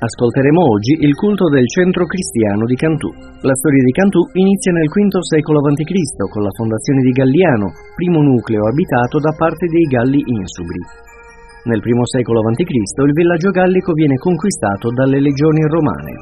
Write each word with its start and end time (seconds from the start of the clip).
Ascolteremo 0.00 0.64
oggi 0.64 0.96
il 1.04 1.12
culto 1.12 1.52
del 1.52 1.68
centro 1.68 2.08
cristiano 2.08 2.64
di 2.64 2.72
Cantù. 2.72 3.12
La 3.44 3.52
storia 3.52 3.84
di 3.84 3.92
Cantù 3.92 4.32
inizia 4.32 4.72
nel 4.72 4.88
V 4.88 4.96
secolo 5.20 5.60
a.C. 5.60 5.92
con 6.32 6.40
la 6.40 6.56
fondazione 6.56 7.04
di 7.04 7.12
Galliano, 7.12 7.68
primo 8.00 8.24
nucleo 8.24 8.64
abitato 8.64 9.20
da 9.20 9.36
parte 9.36 9.68
dei 9.68 9.84
Galli 9.92 10.24
insubri. 10.24 10.80
Nel 11.68 11.84
I 11.84 11.92
secolo 12.16 12.40
a.C. 12.40 12.64
il 12.64 13.12
villaggio 13.12 13.52
gallico 13.52 13.92
viene 13.92 14.16
conquistato 14.16 14.88
dalle 14.88 15.20
legioni 15.20 15.68
romane. 15.68 16.16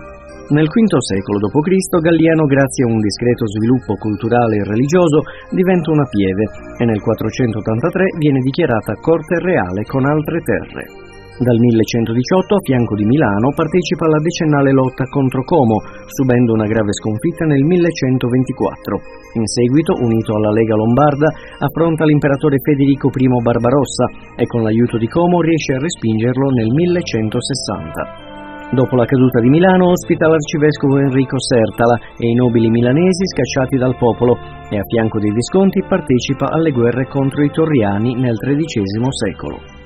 Nel 0.58 0.66
V 0.66 0.98
secolo 0.98 1.38
d.C. 1.38 2.02
Galliano, 2.02 2.50
grazie 2.50 2.82
a 2.82 2.90
un 2.90 2.98
discreto 2.98 3.46
sviluppo 3.46 3.94
culturale 3.94 4.58
e 4.58 4.66
religioso, 4.66 5.22
diventa 5.54 5.94
una 5.94 6.08
pieve 6.10 6.50
e 6.74 6.84
nel 6.84 6.98
483 6.98 8.18
viene 8.18 8.42
dichiarata 8.42 8.98
corte 8.98 9.38
reale 9.38 9.86
con 9.86 10.02
altre 10.02 10.42
terre. 10.42 11.07
Dal 11.38 11.54
1118, 11.54 12.50
a 12.50 12.64
fianco 12.66 12.98
di 12.98 13.06
Milano, 13.06 13.54
partecipa 13.54 14.10
alla 14.10 14.18
decennale 14.18 14.74
lotta 14.74 15.06
contro 15.06 15.46
Como, 15.46 15.78
subendo 16.10 16.58
una 16.58 16.66
grave 16.66 16.90
sconfitta 16.90 17.46
nel 17.46 17.62
1124. 17.62 19.38
In 19.38 19.46
seguito, 19.46 19.94
unito 20.02 20.34
alla 20.34 20.50
Lega 20.50 20.74
Lombarda, 20.74 21.30
affronta 21.62 22.02
l'imperatore 22.02 22.58
Federico 22.58 23.06
I 23.14 23.30
Barbarossa 23.38 24.34
e 24.34 24.50
con 24.50 24.66
l'aiuto 24.66 24.98
di 24.98 25.06
Como 25.06 25.38
riesce 25.38 25.74
a 25.74 25.78
respingerlo 25.78 26.50
nel 26.50 26.74
1160. 26.74 28.74
Dopo 28.74 28.98
la 28.98 29.06
caduta 29.06 29.38
di 29.38 29.48
Milano 29.48 29.94
ospita 29.94 30.26
l'arcivescovo 30.26 30.98
Enrico 30.98 31.38
Sertala 31.38 32.18
e 32.18 32.26
i 32.26 32.34
nobili 32.34 32.68
milanesi 32.68 33.22
scacciati 33.30 33.78
dal 33.78 33.94
popolo 33.94 34.34
e 34.68 34.74
a 34.74 34.86
fianco 34.90 35.22
dei 35.22 35.30
Visconti 35.30 35.86
partecipa 35.86 36.50
alle 36.50 36.74
guerre 36.74 37.06
contro 37.06 37.46
i 37.46 37.50
Torriani 37.54 38.18
nel 38.18 38.34
XIII 38.34 39.06
secolo. 39.06 39.77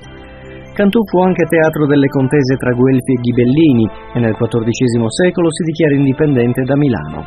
Cantù 0.73 1.05
fu 1.05 1.21
anche 1.21 1.45
teatro 1.45 1.85
delle 1.85 2.07
contese 2.07 2.57
tra 2.57 2.73
Guelfi 2.73 3.13
e 3.13 3.21
Ghibellini 3.21 3.85
e 4.15 4.19
nel 4.19 4.33
XIV 4.33 5.05
secolo 5.05 5.53
si 5.53 5.69
dichiara 5.69 5.93
indipendente 5.93 6.63
da 6.63 6.75
Milano. 6.75 7.21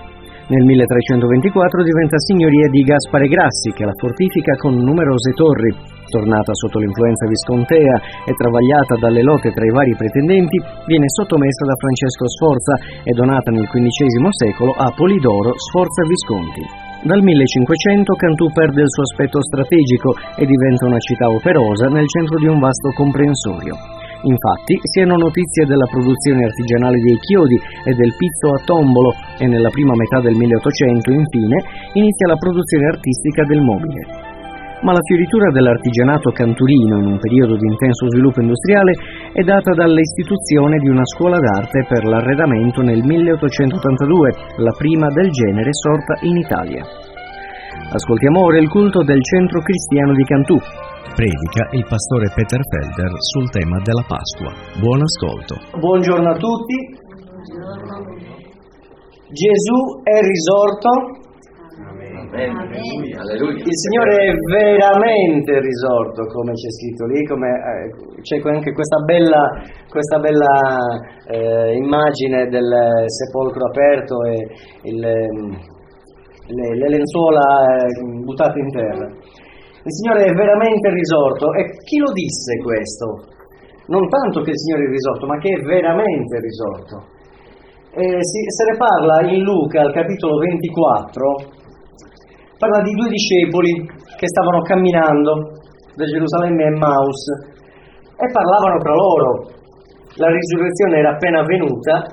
Nel 0.51 0.67
1324 0.67 1.83
diventa 1.83 2.19
signoria 2.19 2.67
di 2.71 2.83
Gaspare 2.83 3.27
Grassi, 3.27 3.71
che 3.71 3.85
la 3.85 3.95
fortifica 3.95 4.55
con 4.59 4.75
numerose 4.75 5.31
torri. 5.31 5.75
Tornata 6.11 6.55
sotto 6.55 6.79
l'influenza 6.79 7.27
viscontea 7.27 8.27
e 8.27 8.35
travagliata 8.35 8.95
dalle 8.99 9.23
lotte 9.23 9.51
tra 9.51 9.65
i 9.65 9.71
vari 9.71 9.95
pretendenti, 9.95 10.59
viene 10.87 11.07
sottomessa 11.07 11.67
da 11.67 11.75
Francesco 11.79 12.27
Sforza 12.27 12.75
e 13.07 13.11
donata 13.15 13.51
nel 13.51 13.67
XV 13.71 14.27
secolo 14.31 14.75
a 14.75 14.91
Polidoro 14.91 15.55
Sforza 15.55 16.03
Visconti. 16.03 16.86
Dal 17.03 17.23
1500 17.23 18.15
Cantù 18.15 18.51
perde 18.53 18.81
il 18.83 18.91
suo 18.91 19.03
aspetto 19.03 19.43
strategico 19.43 20.17
e 20.37 20.47
diventa 20.47 20.87
una 20.87 20.99
città 20.99 21.29
operosa 21.29 21.87
nel 21.89 22.07
centro 22.09 22.39
di 22.39 22.47
un 22.47 22.59
vasto 22.59 22.91
comprensorio. 22.97 23.77
Infatti 24.23 24.81
si 24.83 25.01
hanno 25.01 25.17
notizie 25.17 25.67
della 25.67 25.87
produzione 25.87 26.45
artigianale 26.45 26.99
dei 26.99 27.19
chiodi 27.21 27.55
e 27.85 27.93
del 27.95 28.15
pizzo 28.17 28.55
a 28.55 28.63
tombolo 28.65 29.13
e 29.39 29.47
nella 29.47 29.69
prima 29.71 29.95
metà 29.95 30.21
del 30.21 30.35
1800 30.35 31.13
infine 31.13 31.63
inizia 31.93 32.27
la 32.27 32.37
produzione 32.37 32.87
artistica 32.87 33.45
del 33.45 33.61
mobile 33.61 34.26
ma 34.83 34.93
la 34.93 35.01
fioritura 35.01 35.51
dell'artigianato 35.51 36.31
canturino 36.31 36.99
in 36.99 37.07
un 37.07 37.19
periodo 37.19 37.57
di 37.57 37.67
intenso 37.67 38.09
sviluppo 38.11 38.41
industriale 38.41 38.93
è 39.33 39.43
data 39.43 39.73
dall'istituzione 39.73 40.79
di 40.79 40.89
una 40.89 41.05
scuola 41.05 41.39
d'arte 41.39 41.87
per 41.89 42.05
l'arredamento 42.05 42.83
nel 42.83 43.03
1882, 43.03 44.35
la 44.59 44.75
prima 44.77 45.09
del 45.09 45.31
genere 45.31 45.73
sorta 45.73 46.19
in 46.23 46.37
Italia. 46.37 46.85
Ascoltiamo 47.93 48.41
ora 48.45 48.59
il 48.59 48.69
culto 48.69 49.03
del 49.03 49.23
centro 49.23 49.61
cristiano 49.61 50.13
di 50.13 50.25
Cantù. 50.25 50.59
Predica 51.15 51.69
il 51.73 51.87
pastore 51.89 52.29
Peter 52.35 52.61
Felder 52.61 53.13
sul 53.17 53.49
tema 53.49 53.81
della 53.81 54.05
Pasqua. 54.05 54.53
Buon 54.81 55.01
ascolto. 55.01 55.57
Buongiorno 55.79 56.29
a 56.29 56.37
tutti. 56.37 56.77
Gesù 59.33 59.79
è 60.03 60.21
risorto 60.21 61.25
il 62.27 63.77
Signore 63.77 64.27
è 64.27 64.35
veramente 64.51 65.61
risorto, 65.61 66.27
come 66.27 66.53
c'è 66.53 66.71
scritto 66.71 67.07
lì, 67.07 67.25
come, 67.25 67.49
eh, 67.49 68.21
c'è 68.21 68.41
anche 68.43 68.73
questa 68.73 68.99
bella, 69.05 69.63
questa 69.89 70.19
bella 70.19 70.77
eh, 71.29 71.77
immagine 71.77 72.49
del 72.49 73.05
sepolcro 73.07 73.67
aperto 73.67 74.23
e 74.25 74.47
il, 74.91 74.99
le, 74.99 76.69
le, 76.75 76.89
lenzuola 76.89 77.43
eh, 77.85 78.23
buttate 78.25 78.59
in 78.59 78.71
terra. 78.71 79.07
Il 79.07 79.93
Signore 79.93 80.25
è 80.27 80.33
veramente 80.33 80.91
risorto 80.91 81.53
e 81.55 81.63
chi 81.87 81.99
lo 81.99 82.11
disse 82.11 82.59
questo? 82.63 83.35
Non 83.87 84.09
tanto 84.09 84.43
che 84.43 84.51
il 84.51 84.59
Signore 84.59 84.87
è 84.87 84.91
risorto, 84.91 85.27
ma 85.27 85.39
che 85.39 85.51
è 85.55 85.63
veramente 85.63 86.41
risorto. 86.41 87.15
Eh, 87.97 88.19
si, 88.21 88.39
se 88.51 88.65
ne 88.71 88.77
parla 88.77 89.31
in 89.31 89.43
Luca 89.43 89.81
al 89.81 89.93
capitolo 89.93 90.39
24 90.39 91.56
parla 92.59 92.81
di 92.83 92.93
due 92.93 93.09
discepoli 93.09 93.73
che 94.17 94.27
stavano 94.27 94.61
camminando 94.63 95.61
da 95.95 96.05
Gerusalemme 96.05 96.65
a 96.65 96.73
Emmaus 96.73 97.21
e 98.17 98.27
parlavano 98.33 98.79
tra 98.81 98.95
loro. 98.95 99.31
La 100.17 100.33
risurrezione 100.33 100.99
era 100.99 101.13
appena 101.13 101.41
avvenuta 101.41 102.09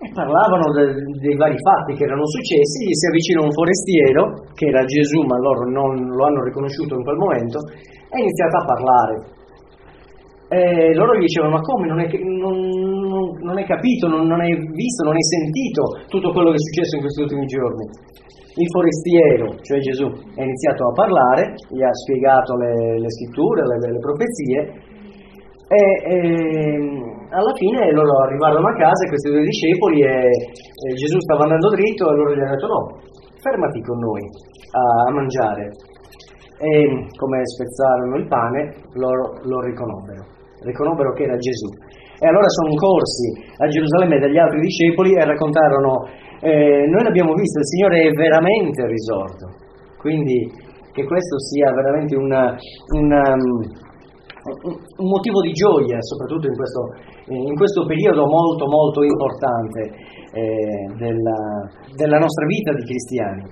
e 0.00 0.08
parlavano 0.12 0.72
de, 0.72 0.84
dei 1.20 1.36
vari 1.36 1.56
fatti 1.56 1.96
che 1.96 2.04
erano 2.04 2.24
successi. 2.24 2.88
Gli 2.88 2.96
si 2.96 3.06
avvicina 3.08 3.44
un 3.44 3.52
forestiero, 3.52 4.22
che 4.52 4.66
era 4.68 4.84
Gesù, 4.84 5.20
ma 5.24 5.36
loro 5.40 5.68
non 5.68 5.92
lo 6.12 6.24
hanno 6.24 6.44
riconosciuto 6.44 6.96
in 6.96 7.04
quel 7.04 7.16
momento, 7.16 7.58
e 7.64 8.12
ha 8.12 8.20
iniziato 8.20 8.56
a 8.60 8.64
parlare. 8.64 9.14
E 10.52 10.94
loro 10.94 11.16
gli 11.16 11.24
dicevano: 11.28 11.56
Ma 11.56 11.60
come? 11.60 11.86
Non 11.86 11.98
hai, 12.00 12.08
non, 12.10 12.56
non 13.40 13.56
hai 13.56 13.64
capito, 13.64 14.08
non, 14.08 14.26
non 14.26 14.40
hai 14.40 14.52
visto, 14.72 15.04
non 15.04 15.14
hai 15.14 15.24
sentito 15.24 15.82
tutto 16.08 16.32
quello 16.32 16.50
che 16.50 16.56
è 16.56 16.64
successo 16.64 16.96
in 16.96 17.02
questi 17.02 17.22
ultimi 17.22 17.46
giorni? 17.46 17.84
Il 18.60 18.68
forestiero, 18.68 19.56
cioè 19.64 19.78
Gesù, 19.80 20.04
ha 20.04 20.42
iniziato 20.44 20.84
a 20.88 20.92
parlare, 20.92 21.56
gli 21.72 21.82
ha 21.82 21.92
spiegato 22.04 22.56
le, 22.56 23.00
le 23.00 23.10
scritture, 23.10 23.64
le, 23.64 23.76
le, 23.88 24.00
profezie 24.04 24.58
e, 25.64 25.82
e, 26.04 26.18
alla 27.32 27.54
fine 27.56 27.90
loro 27.92 28.20
arrivarono 28.28 28.68
a 28.68 28.76
casa, 28.76 29.08
questi 29.08 29.30
due 29.30 29.48
discepoli, 29.48 30.02
e, 30.04 30.28
e, 30.28 30.86
Gesù 30.92 31.16
stava 31.24 31.44
andando 31.48 31.72
dritto 31.72 32.04
e 32.04 32.14
loro 32.14 32.34
gli 32.34 32.40
hanno 32.40 32.52
detto 32.52 32.66
no, 32.68 32.82
fermati 33.40 33.80
con 33.80 33.98
noi 33.98 34.22
a, 34.76 35.08
a 35.08 35.12
mangiare. 35.12 35.64
E 36.60 36.68
come 37.16 37.40
spezzarono 37.46 38.16
il 38.20 38.28
pane, 38.28 38.60
loro 39.00 39.40
lo 39.48 39.60
riconobbero, 39.64 40.20
riconobbero 40.68 41.12
che 41.16 41.22
era 41.24 41.36
Gesù. 41.36 41.68
E 42.20 42.26
allora 42.28 42.48
sono 42.48 42.76
corsi 42.76 43.32
a 43.56 43.66
Gerusalemme 43.66 44.20
dagli 44.20 44.36
altri 44.36 44.60
discepoli 44.60 45.16
e 45.16 45.24
raccontarono 45.24 46.04
eh, 46.40 46.86
noi 46.88 47.02
l'abbiamo 47.04 47.34
visto, 47.34 47.58
il 47.58 47.66
Signore 47.66 48.00
è 48.00 48.10
veramente 48.12 48.86
risorto, 48.86 49.52
quindi 49.98 50.48
che 50.92 51.04
questo 51.04 51.38
sia 51.38 51.70
veramente 51.70 52.16
una, 52.16 52.56
una, 52.96 53.22
un 53.36 55.08
motivo 55.08 55.40
di 55.42 55.52
gioia, 55.52 56.00
soprattutto 56.00 56.48
in 56.48 56.56
questo, 56.56 56.80
in 57.28 57.54
questo 57.54 57.84
periodo 57.84 58.24
molto 58.24 58.64
molto 58.66 59.02
importante 59.04 59.80
eh, 60.32 60.96
della, 60.96 61.68
della 61.94 62.18
nostra 62.18 62.46
vita 62.46 62.72
di 62.72 62.84
cristiani. 62.88 63.44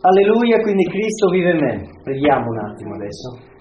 Alleluia, 0.00 0.60
quindi 0.60 0.84
Cristo 0.84 1.30
vive 1.30 1.50
in 1.52 1.58
me. 1.58 1.88
Preghiamo 2.04 2.46
un 2.52 2.58
attimo 2.68 2.94
adesso. 2.94 3.55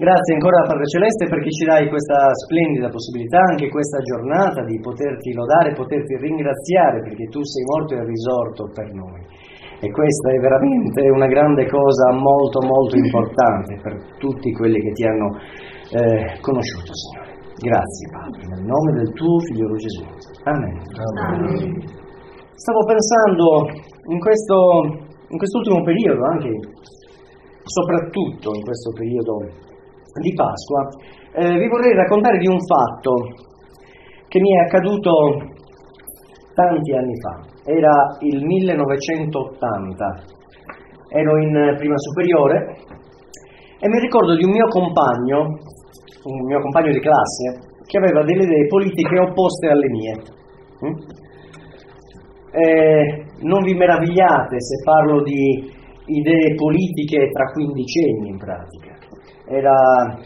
Grazie 0.00 0.32
ancora 0.32 0.64
Padre 0.64 0.88
Celeste 0.88 1.28
perché 1.28 1.52
ci 1.52 1.68
dai 1.68 1.84
questa 1.92 2.32
splendida 2.32 2.88
possibilità, 2.88 3.36
anche 3.52 3.68
questa 3.68 4.00
giornata, 4.00 4.64
di 4.64 4.80
poterti 4.80 5.36
lodare, 5.36 5.76
poterti 5.76 6.16
ringraziare 6.16 7.04
perché 7.04 7.28
tu 7.28 7.44
sei 7.44 7.60
morto 7.68 8.00
e 8.00 8.08
risorto 8.08 8.64
per 8.72 8.88
noi. 8.96 9.20
E 9.76 9.92
questa 9.92 10.32
è 10.32 10.38
veramente 10.40 11.04
una 11.04 11.28
grande 11.28 11.68
cosa 11.68 12.16
molto 12.16 12.64
molto 12.64 12.96
importante 12.96 13.76
per 13.76 14.16
tutti 14.16 14.48
quelli 14.56 14.80
che 14.80 14.92
ti 14.96 15.04
hanno 15.04 15.36
eh, 15.92 16.40
conosciuto, 16.40 16.96
Signore. 16.96 17.36
Grazie 17.60 18.08
Padre, 18.08 18.40
nel 18.56 18.64
nome 18.64 19.04
del 19.04 19.12
tuo 19.12 19.36
Figlio 19.52 19.68
Gesù. 19.76 20.04
Amen. 20.48 20.80
Amen. 21.28 21.76
Stavo 22.56 22.88
pensando 22.88 23.68
in, 24.08 24.18
questo, 24.18 24.56
in 25.28 25.36
quest'ultimo 25.36 25.84
periodo, 25.84 26.24
anche 26.24 26.56
soprattutto 27.68 28.56
in 28.56 28.64
questo 28.64 28.96
periodo 28.96 29.68
di 30.18 30.32
Pasqua, 30.34 30.88
eh, 31.34 31.58
vi 31.58 31.68
vorrei 31.68 31.94
raccontare 31.94 32.38
di 32.38 32.48
un 32.48 32.58
fatto 32.58 33.14
che 34.26 34.40
mi 34.40 34.56
è 34.56 34.64
accaduto 34.64 35.10
tanti 36.54 36.92
anni 36.92 37.14
fa. 37.20 37.40
Era 37.64 38.16
il 38.20 38.44
1980. 38.44 40.38
Ero 41.12 41.36
in 41.38 41.74
prima 41.76 41.96
superiore 41.98 42.76
E 43.82 43.88
mi 43.88 43.98
ricordo 43.98 44.36
di 44.36 44.44
un 44.44 44.50
mio 44.50 44.68
compagno, 44.68 45.58
un 46.22 46.44
mio 46.46 46.60
compagno 46.60 46.92
di 46.92 47.00
classe, 47.00 47.70
che 47.86 47.98
aveva 47.98 48.22
delle 48.22 48.44
idee 48.44 48.66
politiche 48.66 49.18
opposte 49.18 49.68
alle 49.68 49.88
mie. 49.88 50.14
Mm? 50.84 50.94
Eh, 52.52 53.24
non 53.40 53.62
vi 53.62 53.74
meravigliate 53.74 54.60
se 54.60 54.82
parlo 54.84 55.22
di 55.22 55.72
idee 56.04 56.54
politiche 56.54 57.30
tra 57.30 57.50
quindicenni 57.52 58.28
in 58.28 58.36
pratica. 58.36 59.09
Era, 59.50 59.74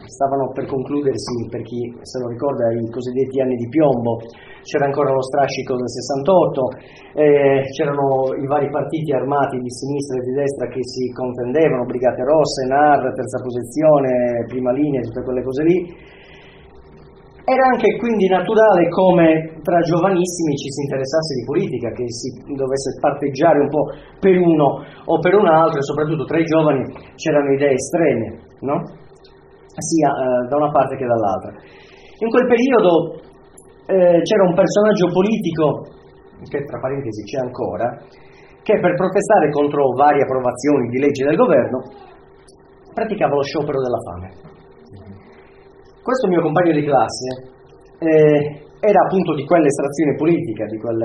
stavano 0.05 0.53
per 0.53 0.69
concludersi, 0.69 1.49
per 1.49 1.65
chi 1.65 1.81
se 2.05 2.21
lo 2.21 2.29
ricorda, 2.29 2.69
i 2.76 2.93
cosiddetti 2.93 3.41
anni 3.41 3.56
di 3.56 3.73
piombo, 3.73 4.21
c'era 4.61 4.85
ancora 4.85 5.17
lo 5.17 5.25
strascico 5.25 5.81
del 5.81 5.88
68, 5.88 7.17
eh, 7.17 7.65
c'erano 7.73 8.37
i 8.37 8.44
vari 8.44 8.69
partiti 8.69 9.17
armati 9.17 9.56
di 9.56 9.73
sinistra 9.73 10.21
e 10.21 10.29
di 10.29 10.35
destra 10.37 10.69
che 10.69 10.85
si 10.85 11.09
contendevano, 11.17 11.88
Brigate 11.88 12.21
Rosse, 12.21 12.69
NAR, 12.69 13.00
terza 13.17 13.41
posizione, 13.41 14.44
prima 14.44 14.73
linea, 14.73 15.00
tutte 15.00 15.25
quelle 15.25 15.43
cose 15.43 15.62
lì. 15.65 15.79
Era 17.49 17.65
anche 17.73 17.97
quindi 17.97 18.29
naturale 18.29 18.88
come 18.88 19.61
tra 19.65 19.81
giovanissimi 19.81 20.56
ci 20.56 20.69
si 20.69 20.81
interessasse 20.85 21.32
di 21.41 21.44
politica, 21.44 21.88
che 21.93 22.05
si 22.09 22.29
dovesse 22.53 22.97
parteggiare 23.00 23.61
un 23.61 23.69
po' 23.69 23.88
per 24.20 24.37
uno 24.37 24.85
o 24.85 25.19
per 25.20 25.32
un 25.32 25.49
altro, 25.49 25.81
e 25.81 25.82
soprattutto 25.82 26.25
tra 26.25 26.41
i 26.41 26.44
giovani 26.44 26.93
c'erano 27.17 27.53
idee 27.53 27.73
estreme, 27.73 28.41
no? 28.61 29.03
Sia 29.81 30.11
eh, 30.11 30.49
da 30.49 30.56
una 30.56 30.71
parte 30.71 30.97
che 30.97 31.06
dall'altra. 31.06 31.50
In 32.19 32.31
quel 32.31 32.47
periodo 32.47 32.91
eh, 33.87 34.21
c'era 34.23 34.44
un 34.47 34.55
personaggio 34.55 35.11
politico, 35.11 35.67
che 36.49 36.65
tra 36.65 36.79
parentesi 36.79 37.23
c'è 37.25 37.41
ancora, 37.43 37.88
che 38.62 38.81
per 38.81 38.94
protestare 38.94 39.50
contro 39.50 39.93
varie 39.97 40.23
approvazioni 40.23 40.88
di 40.88 40.99
legge 40.99 41.25
del 41.26 41.37
governo 41.37 41.79
praticava 42.94 43.35
lo 43.35 43.43
sciopero 43.43 43.81
della 43.82 44.00
fame. 44.06 44.29
Questo 46.00 46.29
mio 46.29 46.41
compagno 46.41 46.73
di 46.73 46.85
classe 46.85 47.29
eh, 47.99 48.38
era 48.81 49.00
appunto 49.05 49.35
di 49.35 49.44
quell'estrazione 49.44 50.15
politica, 50.17 50.65
di 50.67 50.79
quel, 50.79 51.00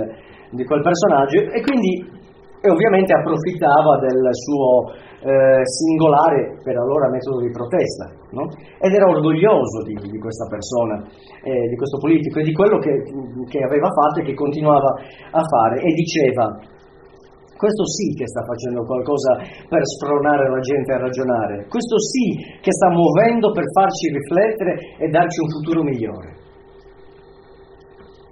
di 0.52 0.64
quel 0.64 0.82
personaggio, 0.82 1.40
e 1.52 1.62
quindi 1.62 2.18
e 2.62 2.70
ovviamente 2.70 3.14
approfittava 3.14 3.98
del 4.04 4.28
suo 4.36 4.92
eh, 5.22 5.62
singolare 5.64 6.60
per 6.64 6.78
allora 6.78 7.10
metodo 7.10 7.42
di 7.42 7.52
protesta 7.52 8.08
no? 8.32 8.48
ed 8.80 8.94
era 8.94 9.08
orgoglioso 9.08 9.84
di, 9.84 9.96
di 9.96 10.20
questa 10.20 10.48
persona, 10.48 11.04
eh, 11.44 11.68
di 11.68 11.76
questo 11.76 11.98
politico 12.00 12.40
e 12.40 12.44
di 12.44 12.54
quello 12.54 12.78
che, 12.80 13.04
che 13.50 13.60
aveva 13.60 13.90
fatto 13.92 14.22
e 14.22 14.24
che 14.24 14.34
continuava 14.34 14.96
a 15.32 15.44
fare 15.44 15.82
e 15.82 15.92
diceva 15.94 16.56
questo 17.60 17.84
sì 17.92 18.16
che 18.16 18.26
sta 18.26 18.40
facendo 18.48 18.88
qualcosa 18.88 19.36
per 19.68 19.84
spronare 19.84 20.48
la 20.48 20.64
gente 20.64 20.94
a 20.94 21.04
ragionare, 21.04 21.68
questo 21.68 22.00
sì 22.00 22.40
che 22.64 22.72
sta 22.72 22.88
muovendo 22.88 23.52
per 23.52 23.68
farci 23.76 24.08
riflettere 24.16 24.96
e 24.96 25.10
darci 25.10 25.42
un 25.42 25.50
futuro 25.52 25.84
migliore. 25.84 26.48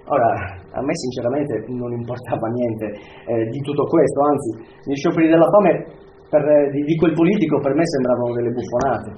Ora, 0.08 0.32
a 0.72 0.80
me 0.80 0.96
sinceramente 0.96 1.60
non 1.68 1.92
importava 1.92 2.48
niente 2.48 2.86
eh, 3.28 3.44
di 3.52 3.60
tutto 3.60 3.84
questo, 3.84 4.20
anzi, 4.24 4.88
gli 4.88 4.94
scioperi 4.96 5.28
della 5.28 5.44
fame 5.44 6.07
per, 6.28 6.44
eh, 6.44 6.70
di, 6.70 6.82
di, 6.84 6.96
quel 6.96 7.12
politico 7.12 7.60
per 7.60 7.74
me 7.74 7.84
sembravano 7.84 8.32
delle 8.36 8.52
buffonate. 8.52 9.10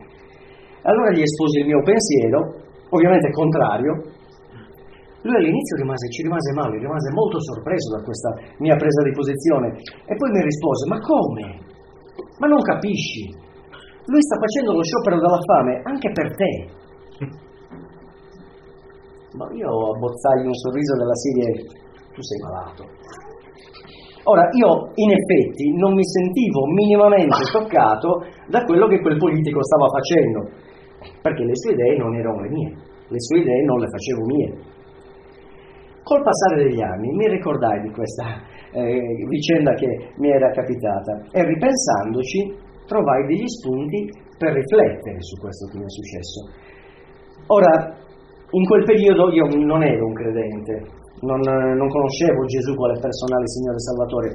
Allora 0.82 1.10
gli 1.12 1.22
esposi 1.22 1.60
il 1.60 1.66
mio 1.66 1.82
pensiero, 1.82 2.38
ovviamente 2.90 3.30
contrario. 3.30 3.92
Lui 5.22 5.36
all'inizio 5.36 5.76
rimase, 5.76 6.08
ci 6.08 6.22
rimase 6.22 6.52
male, 6.54 6.78
rimase 6.78 7.12
molto 7.12 7.38
sorpreso 7.40 7.92
da 7.92 8.02
questa 8.02 8.30
mia 8.56 8.74
presa 8.76 9.02
di 9.04 9.12
posizione 9.12 9.76
e 10.08 10.16
poi 10.16 10.30
mi 10.32 10.40
rispose, 10.40 10.88
ma 10.88 10.98
come? 10.98 11.44
Ma 12.40 12.46
non 12.48 12.62
capisci? 12.62 13.28
Lui 14.06 14.22
sta 14.22 14.40
facendo 14.40 14.72
lo 14.72 14.82
sciopero 14.82 15.20
della 15.20 15.42
fame 15.44 15.82
anche 15.84 16.10
per 16.10 16.34
te. 16.34 16.52
Ma 19.36 19.46
io 19.52 19.68
abbozzai 19.94 20.46
un 20.46 20.54
sorriso 20.54 20.96
della 20.96 21.14
serie, 21.14 21.68
tu 22.14 22.20
sei 22.22 22.38
malato. 22.40 23.29
Ora, 24.24 24.48
io 24.52 24.92
in 24.94 25.10
effetti 25.12 25.72
non 25.76 25.94
mi 25.94 26.04
sentivo 26.04 26.66
minimamente 26.66 27.40
toccato 27.50 28.24
da 28.48 28.64
quello 28.64 28.86
che 28.86 29.00
quel 29.00 29.16
politico 29.16 29.64
stava 29.64 29.88
facendo, 29.88 30.48
perché 31.22 31.44
le 31.44 31.56
sue 31.56 31.72
idee 31.72 31.96
non 31.96 32.14
erano 32.14 32.42
le 32.42 32.50
mie, 32.50 32.70
le 33.08 33.20
sue 33.20 33.40
idee 33.40 33.64
non 33.64 33.78
le 33.80 33.88
facevo 33.88 34.24
mie. 34.26 34.48
Col 36.02 36.22
passare 36.22 36.64
degli 36.64 36.82
anni 36.82 37.12
mi 37.16 37.28
ricordai 37.28 37.80
di 37.80 37.90
questa 37.90 38.42
eh, 38.72 39.00
vicenda 39.28 39.72
che 39.74 40.12
mi 40.16 40.30
era 40.30 40.50
capitata 40.50 41.24
e 41.30 41.44
ripensandoci 41.44 42.68
trovai 42.86 43.26
degli 43.26 43.46
spunti 43.46 44.10
per 44.36 44.52
riflettere 44.52 45.20
su 45.20 45.40
questo 45.40 45.66
che 45.70 45.78
mi 45.78 45.84
è 45.84 45.88
successo. 45.88 46.38
Ora, 47.46 47.96
in 48.50 48.64
quel 48.64 48.84
periodo 48.84 49.30
io 49.32 49.46
non 49.64 49.82
ero 49.82 50.06
un 50.06 50.12
credente, 50.12 50.99
non, 51.20 51.40
non 51.40 51.88
conoscevo 51.88 52.44
Gesù 52.46 52.74
quale 52.74 52.98
personale 52.98 53.46
Signore 53.46 53.76
e 53.76 53.86
Salvatore, 53.86 54.30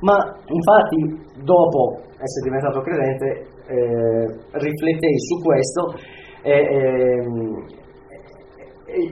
ma 0.00 0.16
infatti 0.48 0.98
dopo 1.44 2.00
essere 2.20 2.44
diventato 2.44 2.80
credente 2.80 3.26
eh, 3.66 4.26
riflettei 4.52 5.16
su 5.18 5.42
questo 5.42 5.96
e, 6.42 6.52
e, 6.52 7.24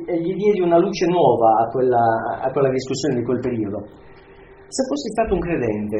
e, 0.06 0.20
gli 0.20 0.34
diedi 0.36 0.60
una 0.60 0.78
luce 0.78 1.06
nuova 1.06 1.64
a 1.64 1.68
quella, 1.70 2.40
a 2.40 2.50
quella 2.50 2.70
discussione 2.70 3.16
di 3.16 3.24
quel 3.24 3.40
periodo. 3.40 3.84
Se 4.68 4.82
fossi 4.88 5.08
stato 5.10 5.34
un 5.34 5.40
credente 5.40 5.98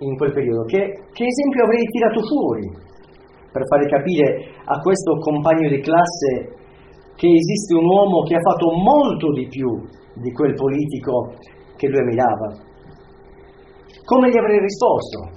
in 0.00 0.16
quel 0.16 0.32
periodo, 0.32 0.64
che, 0.64 0.80
che 1.12 1.24
esempio 1.24 1.64
avrei 1.64 1.84
tirato 1.86 2.20
fuori 2.24 2.88
per 3.52 3.66
fare 3.66 3.86
capire 3.86 4.54
a 4.64 4.78
questo 4.80 5.18
compagno 5.18 5.68
di 5.68 5.80
classe 5.80 6.59
che 7.20 7.28
esiste 7.28 7.76
un 7.76 7.84
uomo 7.84 8.24
che 8.24 8.32
ha 8.32 8.40
fatto 8.40 8.72
molto 8.72 9.28
di 9.36 9.44
più 9.44 9.68
di 10.16 10.32
quel 10.32 10.56
politico 10.56 11.36
che 11.76 11.92
lui 11.92 12.00
ammirava. 12.00 12.48
Come 14.08 14.32
gli 14.32 14.40
avrei 14.40 14.56
risposto? 14.56 15.28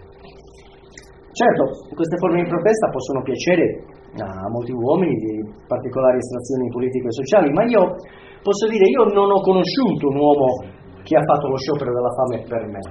Certo, 1.36 1.92
queste 1.92 2.16
forme 2.24 2.40
di 2.40 2.48
protesta 2.48 2.88
possono 2.88 3.20
piacere 3.28 3.84
a 4.16 4.48
molti 4.48 4.72
uomini 4.72 5.12
di 5.12 5.44
particolari 5.68 6.24
estrazioni 6.24 6.72
politiche 6.72 7.08
e 7.12 7.18
sociali, 7.20 7.52
ma 7.52 7.68
io 7.68 8.00
posso 8.40 8.64
dire, 8.72 8.88
io 8.88 9.04
non 9.12 9.28
ho 9.28 9.42
conosciuto 9.44 10.08
un 10.08 10.16
uomo 10.16 10.48
che 11.04 11.20
ha 11.20 11.24
fatto 11.28 11.52
lo 11.52 11.58
sciopero 11.60 11.92
della 11.92 12.16
fame 12.16 12.48
per 12.48 12.64
me. 12.64 12.84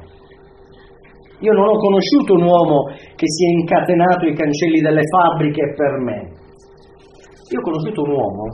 Io 1.41 1.53
non 1.57 1.65
ho 1.65 1.77
conosciuto 1.81 2.37
un 2.37 2.45
uomo 2.45 2.93
che 3.17 3.25
si 3.25 3.41
è 3.41 3.51
incatenato 3.57 4.29
ai 4.29 4.37
cancelli 4.37 4.85
delle 4.85 5.03
fabbriche 5.09 5.73
per 5.81 5.97
me. 5.97 6.19
Io 7.49 7.59
ho 7.59 7.65
conosciuto 7.65 8.03
un 8.05 8.13
uomo 8.21 8.45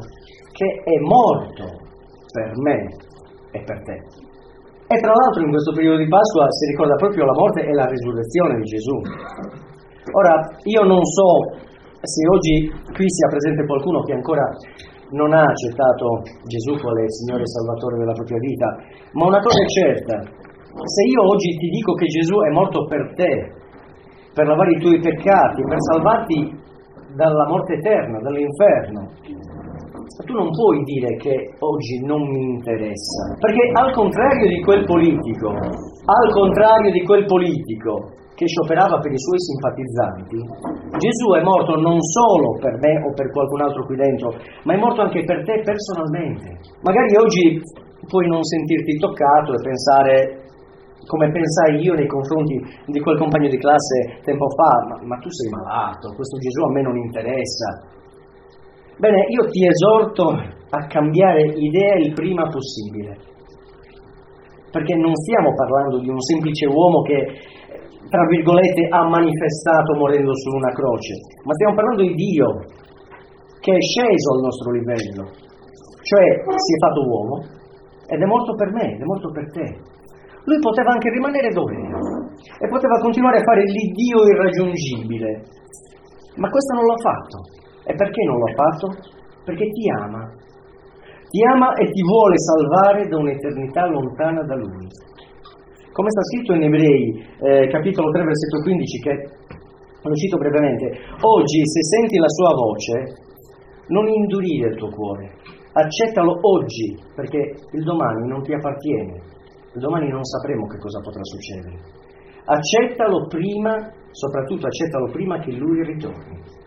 che 0.58 0.82
è 0.82 0.98
morto 1.06 1.86
per 2.34 2.50
me 2.58 2.78
e 3.54 3.62
per 3.62 3.78
te. 3.86 3.96
E 4.90 4.96
tra 4.98 5.12
l'altro 5.14 5.44
in 5.46 5.54
questo 5.54 5.70
periodo 5.70 6.02
di 6.02 6.08
Pasqua 6.10 6.50
si 6.50 6.66
ricorda 6.74 6.96
proprio 6.98 7.24
la 7.24 7.36
morte 7.38 7.62
e 7.62 7.72
la 7.72 7.86
risurrezione 7.86 8.58
di 8.58 8.66
Gesù. 8.66 8.96
Ora, 10.18 10.34
io 10.64 10.82
non 10.82 11.04
so 11.04 11.30
se 12.02 12.20
oggi 12.26 12.54
qui 12.90 13.06
sia 13.06 13.28
presente 13.28 13.66
qualcuno 13.66 14.02
che 14.02 14.14
ancora 14.14 14.42
non 15.10 15.32
ha 15.32 15.44
accettato 15.44 16.26
Gesù 16.48 16.74
quale 16.80 17.06
Signore 17.06 17.42
e 17.42 17.52
Salvatore 17.54 17.98
della 17.98 18.16
propria 18.18 18.38
vita, 18.38 18.68
ma 19.12 19.26
una 19.26 19.40
cosa 19.40 19.62
è 19.62 19.68
certa, 19.68 20.16
se 20.24 21.02
io 21.06 21.22
oggi 21.22 21.50
ti 21.56 21.68
dico 21.68 21.92
che 21.94 22.06
Gesù 22.06 22.34
è 22.44 22.50
morto 22.50 22.84
per 22.86 23.14
te, 23.14 23.32
per 24.34 24.46
lavare 24.46 24.72
i 24.72 24.80
tuoi 24.80 24.98
peccati, 25.00 25.62
per 25.62 25.80
salvarti 25.92 26.38
dalla 27.14 27.46
morte 27.48 27.74
eterna, 27.74 28.20
dall'inferno, 28.20 29.10
tu 30.24 30.34
non 30.34 30.50
puoi 30.50 30.82
dire 30.82 31.14
che 31.16 31.54
oggi 31.58 32.02
non 32.02 32.22
mi 32.26 32.58
interessa, 32.58 33.38
perché 33.38 33.70
al 33.74 33.92
contrario 33.92 34.48
di 34.48 34.60
quel 34.62 34.84
politico, 34.84 35.50
al 35.54 36.28
contrario 36.32 36.90
di 36.90 37.02
quel 37.02 37.24
politico 37.24 38.16
che 38.34 38.46
scioperava 38.46 38.98
per 38.98 39.10
i 39.10 39.18
suoi 39.18 39.38
simpatizzanti, 39.38 40.38
Gesù 40.98 41.26
è 41.34 41.42
morto 41.42 41.74
non 41.74 41.98
solo 42.00 42.58
per 42.58 42.78
me 42.78 43.02
o 43.02 43.12
per 43.14 43.30
qualcun 43.30 43.62
altro 43.62 43.84
qui 43.86 43.96
dentro, 43.96 44.34
ma 44.62 44.74
è 44.74 44.78
morto 44.78 45.02
anche 45.02 45.22
per 45.24 45.42
te 45.42 45.62
personalmente. 45.62 46.58
Magari 46.82 47.14
oggi 47.18 47.58
puoi 48.06 48.26
non 48.26 48.42
sentirti 48.42 48.98
toccato 48.98 49.54
e 49.54 49.62
pensare 49.62 50.46
come 51.06 51.30
pensai 51.30 51.82
io 51.82 51.94
nei 51.94 52.06
confronti 52.06 52.58
di 52.86 53.00
quel 53.00 53.18
compagno 53.18 53.48
di 53.48 53.58
classe 53.58 54.20
tempo 54.22 54.46
fa, 54.50 54.86
ma, 54.86 54.94
ma 55.02 55.16
tu 55.18 55.30
sei 55.30 55.50
malato, 55.50 56.12
questo 56.14 56.36
Gesù 56.38 56.62
a 56.62 56.72
me 56.72 56.82
non 56.82 56.96
interessa, 56.96 57.97
Bene, 58.98 59.30
io 59.30 59.46
ti 59.46 59.62
esorto 59.62 60.26
a 60.26 60.86
cambiare 60.90 61.54
idea 61.54 61.94
il 62.02 62.12
prima 62.18 62.50
possibile, 62.50 63.14
perché 64.74 64.94
non 64.98 65.14
stiamo 65.14 65.54
parlando 65.54 66.02
di 66.02 66.10
un 66.10 66.18
semplice 66.18 66.66
uomo 66.66 67.02
che, 67.06 67.22
tra 68.10 68.26
virgolette, 68.26 68.90
ha 68.90 69.06
manifestato 69.06 69.94
morendo 69.94 70.34
su 70.34 70.50
una 70.50 70.74
croce, 70.74 71.14
ma 71.46 71.54
stiamo 71.54 71.74
parlando 71.78 72.02
di 72.02 72.14
Dio 72.14 72.48
che 73.62 73.70
è 73.70 73.78
sceso 73.78 74.34
al 74.34 74.42
nostro 74.42 74.70
livello, 74.74 75.30
cioè 76.02 76.24
si 76.42 76.72
è 76.74 76.78
fatto 76.82 77.06
uomo 77.06 77.34
ed 78.02 78.18
è 78.18 78.26
morto 78.26 78.58
per 78.58 78.70
me, 78.74 78.98
ed 78.98 79.00
è 79.00 79.06
morto 79.06 79.30
per 79.30 79.46
te. 79.54 79.78
Lui 80.42 80.58
poteva 80.58 80.90
anche 80.90 81.10
rimanere 81.14 81.54
dove 81.54 81.70
era 81.70 82.02
e 82.34 82.66
poteva 82.66 82.98
continuare 82.98 83.38
a 83.38 83.46
fare 83.46 83.62
l'Iddio 83.62 84.26
irraggiungibile, 84.26 85.46
Ma 86.34 86.50
questo 86.50 86.74
non 86.74 86.82
l'ha 86.82 86.98
fatto. 86.98 87.57
E 87.88 87.94
perché 87.96 88.22
non 88.24 88.36
l'ha 88.36 88.52
fatto? 88.52 88.86
Perché 89.48 89.64
ti 89.64 89.88
ama. 89.88 90.28
Ti 90.28 91.40
ama 91.56 91.72
e 91.72 91.88
ti 91.88 92.02
vuole 92.04 92.36
salvare 92.36 93.08
da 93.08 93.16
un'eternità 93.16 93.88
lontana 93.88 94.44
da 94.44 94.54
Lui. 94.56 94.84
Come 95.92 96.10
sta 96.12 96.22
scritto 96.28 96.52
in 96.52 96.64
Ebrei, 96.64 97.24
eh, 97.40 97.66
capitolo 97.68 98.12
3, 98.12 98.24
versetto 98.24 98.60
15, 98.60 98.98
che 99.00 99.14
lo 100.02 100.14
cito 100.14 100.36
brevemente, 100.36 100.84
oggi 101.20 101.60
se 101.64 101.80
senti 101.82 102.18
la 102.18 102.28
sua 102.28 102.52
voce, 102.52 102.92
non 103.88 104.06
indurire 104.06 104.68
il 104.68 104.76
tuo 104.76 104.90
cuore, 104.90 105.32
accettalo 105.72 106.38
oggi, 106.42 106.94
perché 107.16 107.56
il 107.72 107.84
domani 107.84 108.28
non 108.28 108.42
ti 108.42 108.52
appartiene, 108.52 109.16
il 109.72 109.80
domani 109.80 110.10
non 110.10 110.24
sapremo 110.24 110.66
che 110.66 110.76
cosa 110.76 111.00
potrà 111.00 111.24
succedere. 111.24 111.76
Accettalo 112.44 113.26
prima, 113.28 113.90
soprattutto 114.10 114.66
accettalo 114.66 115.10
prima 115.10 115.38
che 115.40 115.52
Lui 115.52 115.82
ritorni, 115.84 116.57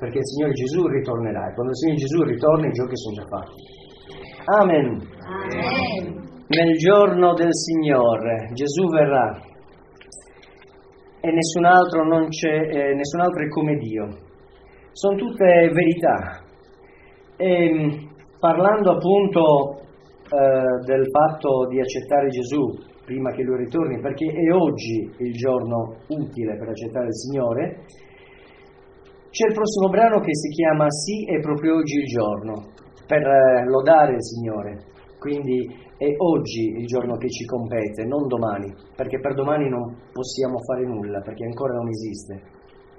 perché 0.00 0.18
il 0.18 0.26
Signore 0.26 0.52
Gesù 0.54 0.86
ritornerà 0.86 1.50
e 1.50 1.54
quando 1.54 1.70
il 1.70 1.76
Signore 1.76 2.00
Gesù 2.00 2.22
ritorna 2.22 2.66
i 2.66 2.72
giochi 2.72 2.96
sono 2.96 3.14
già 3.14 3.26
fatti. 3.28 3.54
Amen. 4.46 4.86
Amen. 5.20 6.28
Nel 6.48 6.72
giorno 6.78 7.34
del 7.34 7.54
Signore 7.54 8.48
Gesù 8.54 8.88
verrà 8.88 9.48
e 11.22 11.30
nessun 11.30 11.66
altro, 11.66 12.02
non 12.02 12.28
c'è, 12.28 12.48
eh, 12.48 12.94
nessun 12.94 13.20
altro 13.20 13.44
è 13.44 13.48
come 13.48 13.76
Dio. 13.76 14.08
Sono 14.92 15.16
tutte 15.16 15.44
verità. 15.70 16.42
E, 17.36 18.08
parlando 18.38 18.92
appunto 18.92 19.80
eh, 20.32 20.84
del 20.86 21.04
fatto 21.10 21.66
di 21.68 21.78
accettare 21.78 22.28
Gesù 22.28 22.88
prima 23.04 23.32
che 23.32 23.42
lui 23.42 23.58
ritorni, 23.58 24.00
perché 24.00 24.32
è 24.32 24.52
oggi 24.52 25.10
il 25.18 25.32
giorno 25.32 25.96
utile 26.08 26.56
per 26.56 26.68
accettare 26.68 27.06
il 27.06 27.14
Signore, 27.14 27.84
c'è 29.30 29.46
il 29.46 29.54
prossimo 29.54 29.88
brano 29.88 30.18
che 30.18 30.34
si 30.34 30.48
chiama 30.48 30.90
Sì, 30.90 31.24
è 31.24 31.38
proprio 31.38 31.76
oggi 31.76 31.98
il 31.98 32.06
giorno, 32.06 32.72
per 33.06 33.22
eh, 33.22 33.64
lodare 33.64 34.14
il 34.14 34.22
Signore. 34.22 34.86
Quindi 35.18 35.68
è 35.96 36.14
oggi 36.16 36.64
il 36.78 36.86
giorno 36.86 37.16
che 37.16 37.28
ci 37.28 37.44
compete, 37.44 38.04
non 38.04 38.26
domani, 38.26 38.74
perché 38.96 39.20
per 39.20 39.34
domani 39.34 39.68
non 39.68 39.94
possiamo 40.12 40.58
fare 40.60 40.84
nulla, 40.84 41.20
perché 41.20 41.44
ancora 41.44 41.74
non 41.74 41.88
esiste. 41.88 42.42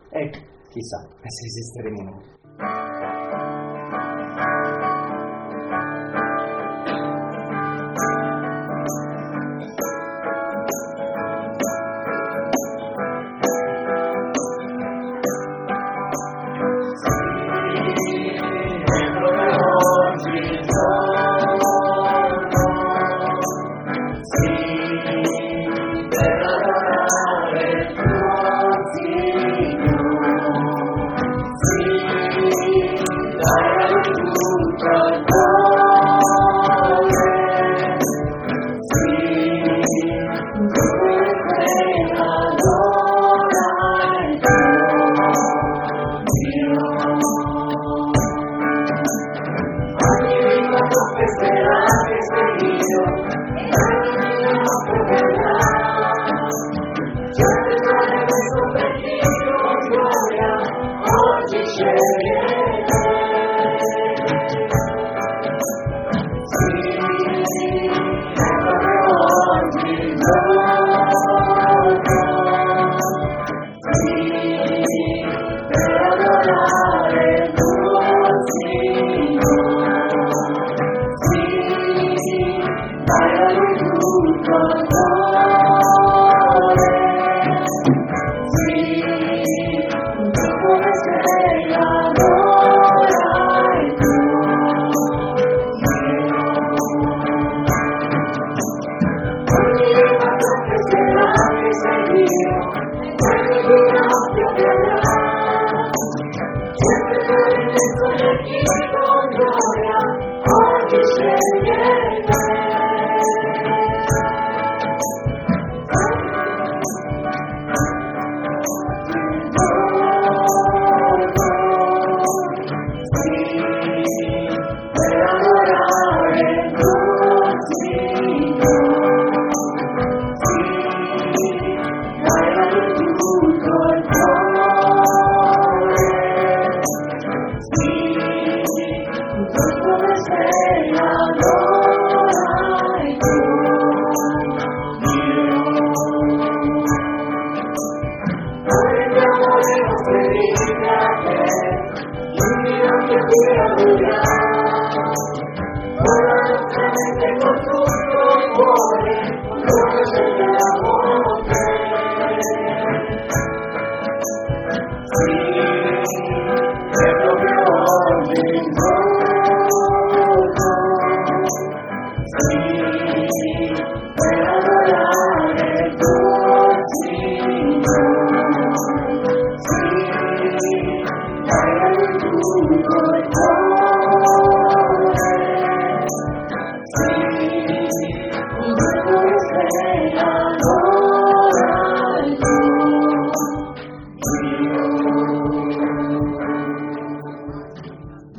E 0.09 0.29
chissà 0.69 1.05
se 1.19 1.45
esisteremo 1.45 2.01
noi. 2.01 3.10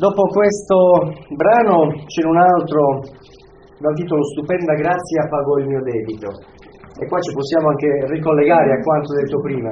Dopo 0.02 0.26
questo 0.35 1.14
brano 1.38 1.94
c'è 2.11 2.26
un 2.26 2.35
altro 2.35 3.06
dal 3.78 3.94
titolo 3.94 4.18
Stupenda 4.35 4.75
grazia 4.75 5.30
pagò 5.30 5.62
il 5.62 5.68
mio 5.71 5.78
debito. 5.78 6.26
E 6.99 7.06
qua 7.06 7.23
ci 7.23 7.30
possiamo 7.30 7.71
anche 7.71 7.87
ricollegare 8.11 8.75
a 8.75 8.82
quanto 8.82 9.14
detto 9.14 9.38
prima. 9.38 9.71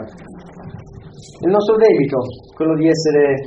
Il 1.42 1.50
nostro 1.50 1.74
debito, 1.74 2.22
quello 2.54 2.78
di 2.78 2.86
essere 2.86 3.42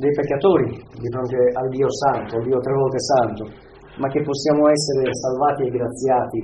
dei 0.00 0.16
peccatori 0.16 0.64
di 0.96 1.12
fronte 1.12 1.36
al 1.52 1.68
Dio 1.68 1.92
Santo, 1.92 2.40
al 2.40 2.44
Dio 2.48 2.56
tre 2.56 2.72
volte 2.72 3.00
Santo, 3.12 3.44
ma 4.00 4.08
che 4.08 4.24
possiamo 4.24 4.72
essere 4.72 5.12
salvati 5.12 5.68
e 5.68 5.76
graziati 5.76 6.40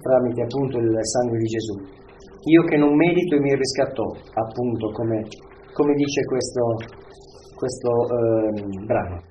tramite 0.00 0.40
appunto 0.40 0.80
il 0.80 0.96
sangue 1.04 1.36
di 1.36 1.48
Gesù. 1.52 1.76
Io 2.48 2.62
che 2.64 2.80
non 2.80 2.96
merito 2.96 3.36
e 3.36 3.40
mi 3.44 3.52
riscattò, 3.52 4.08
appunto 4.40 4.88
come 4.96 5.28
come 5.72 5.94
dice 5.94 6.24
questo, 6.24 6.62
questo 7.60 7.90
eh, 8.08 8.86
brano. 8.86 9.29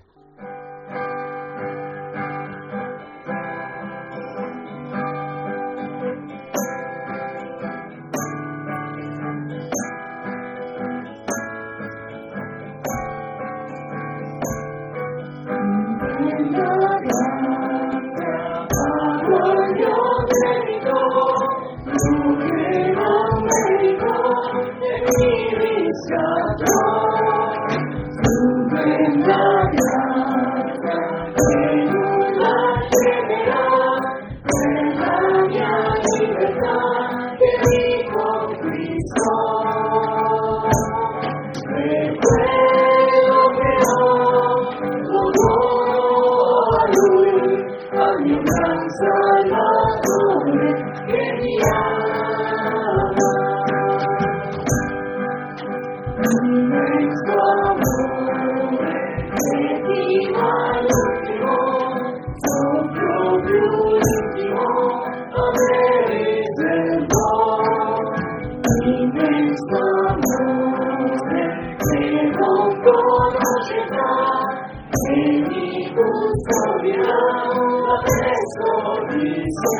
so 79.51 79.78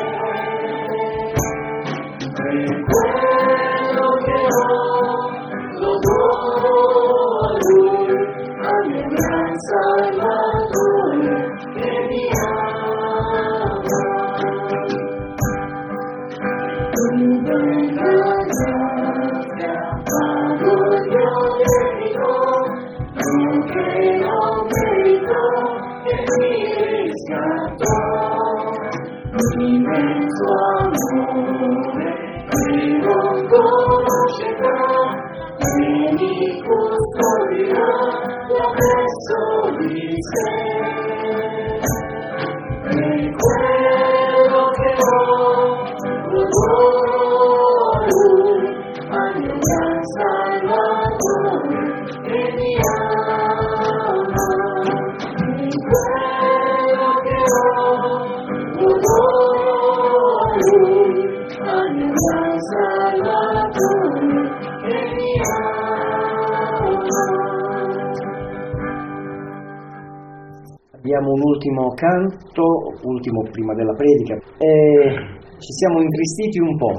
canto, 72.00 72.64
ultimo 73.04 73.44
prima 73.52 73.74
della 73.74 73.92
predica, 73.92 74.34
e 74.56 75.12
ci 75.60 75.72
siamo 75.76 76.00
intristiti 76.00 76.58
un 76.60 76.76
po'. 76.76 76.96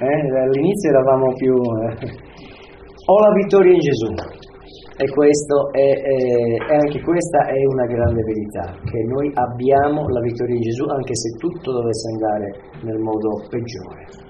Eh? 0.00 0.18
All'inizio 0.40 0.88
eravamo 0.88 1.32
più... 1.36 1.52
Eh. 1.52 2.28
Ho 3.04 3.18
la 3.20 3.32
vittoria 3.36 3.72
in 3.72 3.80
Gesù. 3.80 4.10
E, 4.96 5.04
è, 5.72 5.88
è, 5.96 6.74
anche 6.76 7.00
questa 7.00 7.46
è 7.48 7.60
una 7.72 7.86
grande 7.86 8.22
verità, 8.22 8.76
che 8.84 9.00
noi 9.08 9.30
abbiamo 9.34 10.08
la 10.08 10.20
vittoria 10.20 10.54
in 10.54 10.60
Gesù 10.60 10.84
anche 10.84 11.14
se 11.14 11.36
tutto 11.38 11.72
dovesse 11.72 12.08
andare 12.12 12.48
nel 12.84 12.98
modo 12.98 13.44
peggiore. 13.48 14.29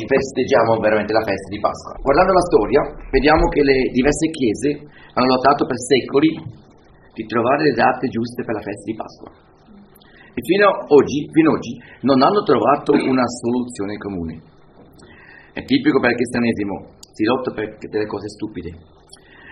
oggi 0.00 0.06
festeggiamo 0.08 0.80
veramente 0.80 1.12
la 1.12 1.20
festa 1.20 1.48
di 1.52 1.60
Pasqua. 1.60 1.92
Guardando 2.00 2.32
la 2.32 2.46
storia, 2.48 2.80
vediamo 3.12 3.44
che 3.52 3.60
le 3.60 3.92
diverse 3.92 4.26
chiese 4.32 4.68
hanno 5.12 5.28
lottato 5.28 5.68
per 5.68 5.76
secoli 5.76 6.30
di 7.12 7.24
trovare 7.28 7.68
le 7.68 7.74
date 7.76 8.08
giuste 8.08 8.40
per 8.40 8.54
la 8.56 8.64
festa 8.64 8.86
di 8.88 8.96
Pasqua. 8.96 9.30
E 10.32 10.40
fino 10.40 10.64
ad 10.64 10.88
oggi, 10.88 11.28
fino 11.28 11.52
oggi 11.52 11.72
non 12.08 12.22
hanno 12.24 12.40
trovato 12.48 12.96
una 12.96 13.26
soluzione 13.28 14.00
comune. 14.00 14.34
È 15.52 15.60
tipico 15.68 16.00
per 16.00 16.16
il 16.16 16.16
cristianesimo, 16.16 16.96
si 17.12 17.24
lotta 17.28 17.50
per 17.52 17.76
delle 17.76 18.08
cose 18.08 18.28
stupide. 18.32 18.70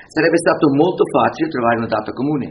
Sarebbe 0.09 0.39
stato 0.41 0.73
molto 0.73 1.05
facile 1.13 1.53
trovare 1.53 1.77
una 1.85 1.93
data 1.93 2.15
comune, 2.17 2.49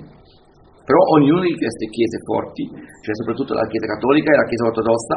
però 0.85 1.01
ognuna 1.17 1.49
di 1.49 1.57
queste 1.57 1.89
chiese 1.89 2.21
forti, 2.21 2.69
cioè 3.01 3.15
soprattutto 3.17 3.57
la 3.57 3.65
Chiesa 3.65 3.89
Cattolica 3.97 4.29
e 4.29 4.37
la 4.37 4.45
Chiesa 4.45 4.69
Ortodossa, 4.69 5.15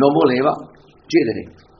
non 0.00 0.10
voleva 0.16 0.50
cedere. 1.04 1.71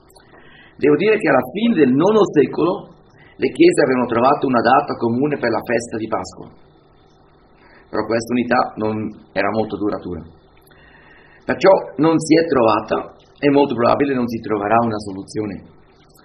Devo 0.83 0.99
dire 0.99 1.15
che 1.15 1.29
alla 1.31 1.47
fine 1.55 1.79
del 1.79 1.95
IX 1.95 2.27
secolo 2.35 2.91
le 3.39 3.51
chiese 3.55 3.87
avevano 3.87 4.11
trovato 4.11 4.51
una 4.51 4.59
data 4.59 4.99
comune 4.99 5.39
per 5.39 5.55
la 5.55 5.63
festa 5.63 5.95
di 5.95 6.11
Pasqua, 6.11 6.51
però 7.87 8.03
questa 8.03 8.35
unità 8.35 8.61
non 8.83 9.07
era 9.31 9.47
molto 9.55 9.79
duratura. 9.79 10.27
Perciò 11.47 11.71
non 12.03 12.19
si 12.19 12.35
è 12.35 12.43
trovata 12.51 13.15
e 13.39 13.47
molto 13.55 13.79
probabile 13.79 14.19
non 14.19 14.27
si 14.27 14.43
troverà 14.43 14.75
una 14.83 14.99
soluzione. 14.99 15.55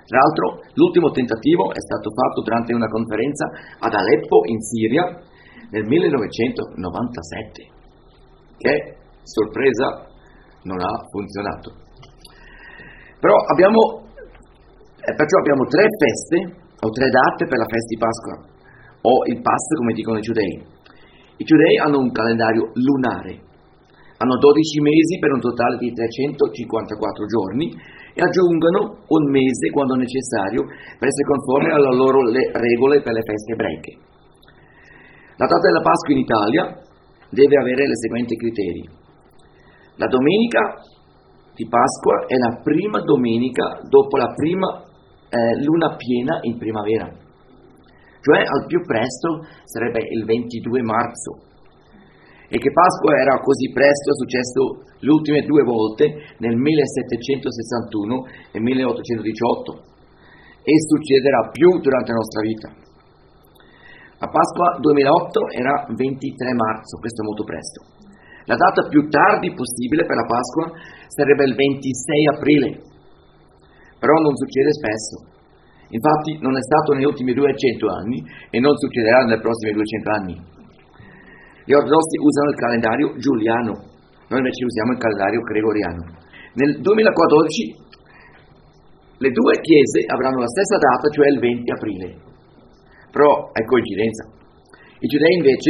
Tra 0.10 0.26
l'altro 0.26 0.66
l'ultimo 0.74 1.14
tentativo 1.14 1.70
è 1.70 1.78
stato 1.78 2.10
fatto 2.10 2.42
durante 2.42 2.74
una 2.74 2.90
conferenza 2.90 3.46
ad 3.78 3.94
Aleppo 3.94 4.42
in 4.50 4.58
Siria 4.58 5.06
nel 5.70 5.86
1997, 5.86 7.62
che 8.58 8.74
sorpresa 9.22 10.02
non 10.66 10.82
ha 10.82 10.94
funzionato. 11.14 11.78
Però 13.22 13.36
abbiamo 13.54 14.07
e 15.08 15.16
perciò 15.16 15.40
abbiamo 15.40 15.64
tre 15.72 15.88
feste 15.88 16.38
o 16.84 16.92
tre 16.92 17.08
date 17.08 17.48
per 17.48 17.56
la 17.56 17.70
festa 17.72 17.96
di 17.96 18.00
Pasqua, 18.04 18.36
o 19.08 19.14
il 19.32 19.40
Pasqua 19.40 19.80
come 19.80 19.96
dicono 19.96 20.20
i 20.20 20.26
giudei. 20.28 20.54
I 21.40 21.44
giudei 21.48 21.80
hanno 21.80 22.04
un 22.04 22.12
calendario 22.12 22.76
lunare, 22.76 23.40
hanno 24.20 24.36
12 24.36 24.84
mesi 24.84 25.16
per 25.16 25.32
un 25.32 25.40
totale 25.40 25.80
di 25.80 25.96
354 25.96 27.24
giorni 27.24 27.72
e 27.72 28.20
aggiungono 28.20 29.08
un 29.08 29.24
mese 29.32 29.72
quando 29.72 29.96
necessario 29.96 30.68
per 31.00 31.08
essere 31.08 31.24
conformi 31.24 31.72
alle 31.72 31.96
loro 31.96 32.20
regole 32.28 33.00
per 33.00 33.14
le 33.16 33.24
feste 33.24 33.54
ebraiche. 33.56 33.94
La 35.40 35.48
data 35.48 35.64
della 35.72 35.88
Pasqua 35.88 36.12
in 36.12 36.20
Italia 36.20 36.64
deve 37.32 37.56
avere 37.56 37.88
le 37.88 37.96
seguenti 37.96 38.36
criteri. 38.36 38.84
La 40.04 40.08
domenica 40.12 40.84
di 41.56 41.64
Pasqua 41.64 42.28
è 42.28 42.36
la 42.36 42.60
prima 42.60 43.00
domenica 43.02 43.80
dopo 43.88 44.18
la 44.18 44.34
prima 44.36 44.84
eh, 45.30 45.64
luna 45.64 45.96
piena 45.96 46.40
in 46.42 46.58
primavera, 46.58 47.08
cioè 48.22 48.40
al 48.44 48.66
più 48.68 48.82
presto 48.84 49.44
sarebbe 49.64 50.00
il 50.12 50.26
22 50.26 50.82
marzo. 50.82 51.46
E 52.50 52.58
che 52.60 52.72
Pasqua 52.72 53.12
era 53.20 53.40
così 53.40 53.72
presto 53.72 54.12
è 54.12 54.16
successo 54.16 54.60
le 55.00 55.12
ultime 55.12 55.44
due 55.44 55.64
volte 55.64 56.36
nel 56.40 56.56
1761 56.56 58.26
e 58.52 58.60
1818 58.60 59.88
e 60.64 60.74
succederà 60.88 61.50
più 61.52 61.80
durante 61.80 62.12
la 62.12 62.20
nostra 62.20 62.42
vita. 62.42 62.68
La 64.20 64.28
Pasqua 64.28 64.80
2008 64.80 65.40
era 65.56 65.86
23 65.94 66.54
marzo, 66.56 66.98
questo 67.00 67.22
è 67.22 67.26
molto 67.26 67.44
presto. 67.44 67.80
La 68.48 68.56
data 68.56 68.88
più 68.88 69.08
tardi 69.08 69.54
possibile 69.54 70.08
per 70.08 70.16
la 70.16 70.26
Pasqua 70.26 70.72
sarebbe 71.08 71.44
il 71.46 71.56
26 71.56 72.28
aprile, 72.34 72.70
però 74.00 74.14
non 74.22 74.36
succede 74.36 74.72
spesso. 74.74 75.38
Infatti 75.90 76.38
non 76.44 76.58
è 76.58 76.62
stato 76.62 76.94
negli 76.94 77.08
ultimi 77.08 77.34
200 77.34 77.88
anni 77.88 78.20
e 78.52 78.60
non 78.60 78.76
succederà 78.76 79.24
nei 79.24 79.40
prossimi 79.40 79.72
200 79.72 80.12
anni. 80.12 80.36
Gli 81.64 81.74
ortodossi 81.74 82.16
usano 82.20 82.50
il 82.52 82.60
calendario 82.60 83.08
giuliano, 83.18 83.74
noi 84.28 84.40
invece 84.40 84.64
usiamo 84.64 84.92
il 84.92 85.00
calendario 85.00 85.42
gregoriano. 85.42 86.04
Nel 86.60 86.80
2014 86.80 87.86
le 89.18 89.32
due 89.32 89.54
chiese 89.62 90.04
avranno 90.12 90.40
la 90.40 90.52
stessa 90.52 90.78
data, 90.78 91.08
cioè 91.10 91.28
il 91.28 91.40
20 91.40 91.72
aprile, 91.72 92.08
però 93.12 93.52
è 93.52 93.64
coincidenza. 93.64 94.28
I 95.00 95.08
giudei 95.08 95.34
invece 95.36 95.70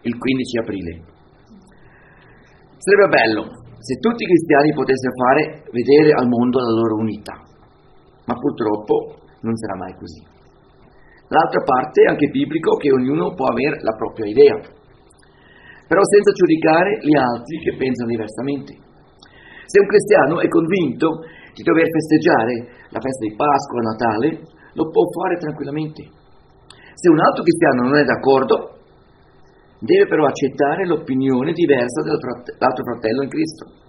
il 0.00 0.16
15 0.16 0.58
aprile. 0.58 0.92
Sarebbe 2.80 3.08
bello 3.12 3.42
se 3.76 3.96
tutti 4.00 4.24
i 4.24 4.26
cristiani 4.26 4.72
potessero 4.72 5.12
fare 5.20 5.64
vedere 5.72 6.12
al 6.12 6.28
mondo 6.28 6.60
la 6.60 6.72
loro 6.72 6.96
unità 6.96 7.49
ma 8.30 8.38
purtroppo 8.38 9.18
non 9.42 9.56
sarà 9.58 9.74
mai 9.74 9.94
così. 9.98 10.22
L'altra 11.34 11.62
parte 11.66 12.06
è 12.06 12.10
anche 12.14 12.30
biblico 12.30 12.78
che 12.78 12.94
ognuno 12.94 13.34
può 13.34 13.50
avere 13.50 13.82
la 13.82 13.94
propria 13.98 14.30
idea, 14.30 14.54
però 15.90 16.02
senza 16.06 16.30
giudicare 16.30 17.02
gli 17.02 17.16
altri 17.18 17.58
che 17.58 17.74
pensano 17.74 18.10
diversamente. 18.14 18.70
Se 19.66 19.82
un 19.82 19.86
cristiano 19.90 20.38
è 20.38 20.46
convinto 20.46 21.26
di 21.54 21.62
dover 21.66 21.86
festeggiare 21.90 22.54
la 22.94 23.02
festa 23.02 23.26
di 23.26 23.34
Pasqua 23.34 23.78
o 23.78 23.86
Natale, 23.90 24.28
lo 24.78 24.90
può 24.90 25.02
fare 25.10 25.38
tranquillamente. 25.42 26.06
Se 26.94 27.10
un 27.10 27.18
altro 27.18 27.42
cristiano 27.42 27.90
non 27.90 27.98
è 27.98 28.04
d'accordo, 28.06 28.78
deve 29.82 30.06
però 30.06 30.26
accettare 30.26 30.86
l'opinione 30.86 31.50
diversa 31.50 32.02
dell'altro 32.02 32.84
fratello 32.86 33.22
in 33.22 33.30
Cristo. 33.30 33.79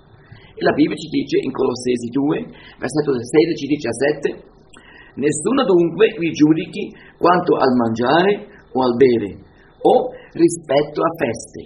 La 0.61 0.77
Bibbia 0.77 0.93
ci 0.93 1.09
dice 1.09 1.41
in 1.41 1.49
Colossesi 1.49 2.13
2, 2.13 2.77
versetto 2.77 3.17
16-17, 3.17 5.17
nessuno 5.17 5.65
dunque 5.65 6.13
vi 6.21 6.29
giudichi 6.29 6.93
quanto 7.17 7.57
al 7.57 7.73
mangiare 7.73 8.45
o 8.69 8.85
al 8.85 8.93
bere, 8.93 9.41
o 9.81 10.13
rispetto 10.37 11.01
a 11.01 11.09
feste, 11.17 11.65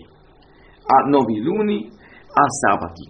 a 0.80 1.12
nuovi 1.12 1.44
luni, 1.44 1.92
a 1.92 2.46
sabati, 2.48 3.04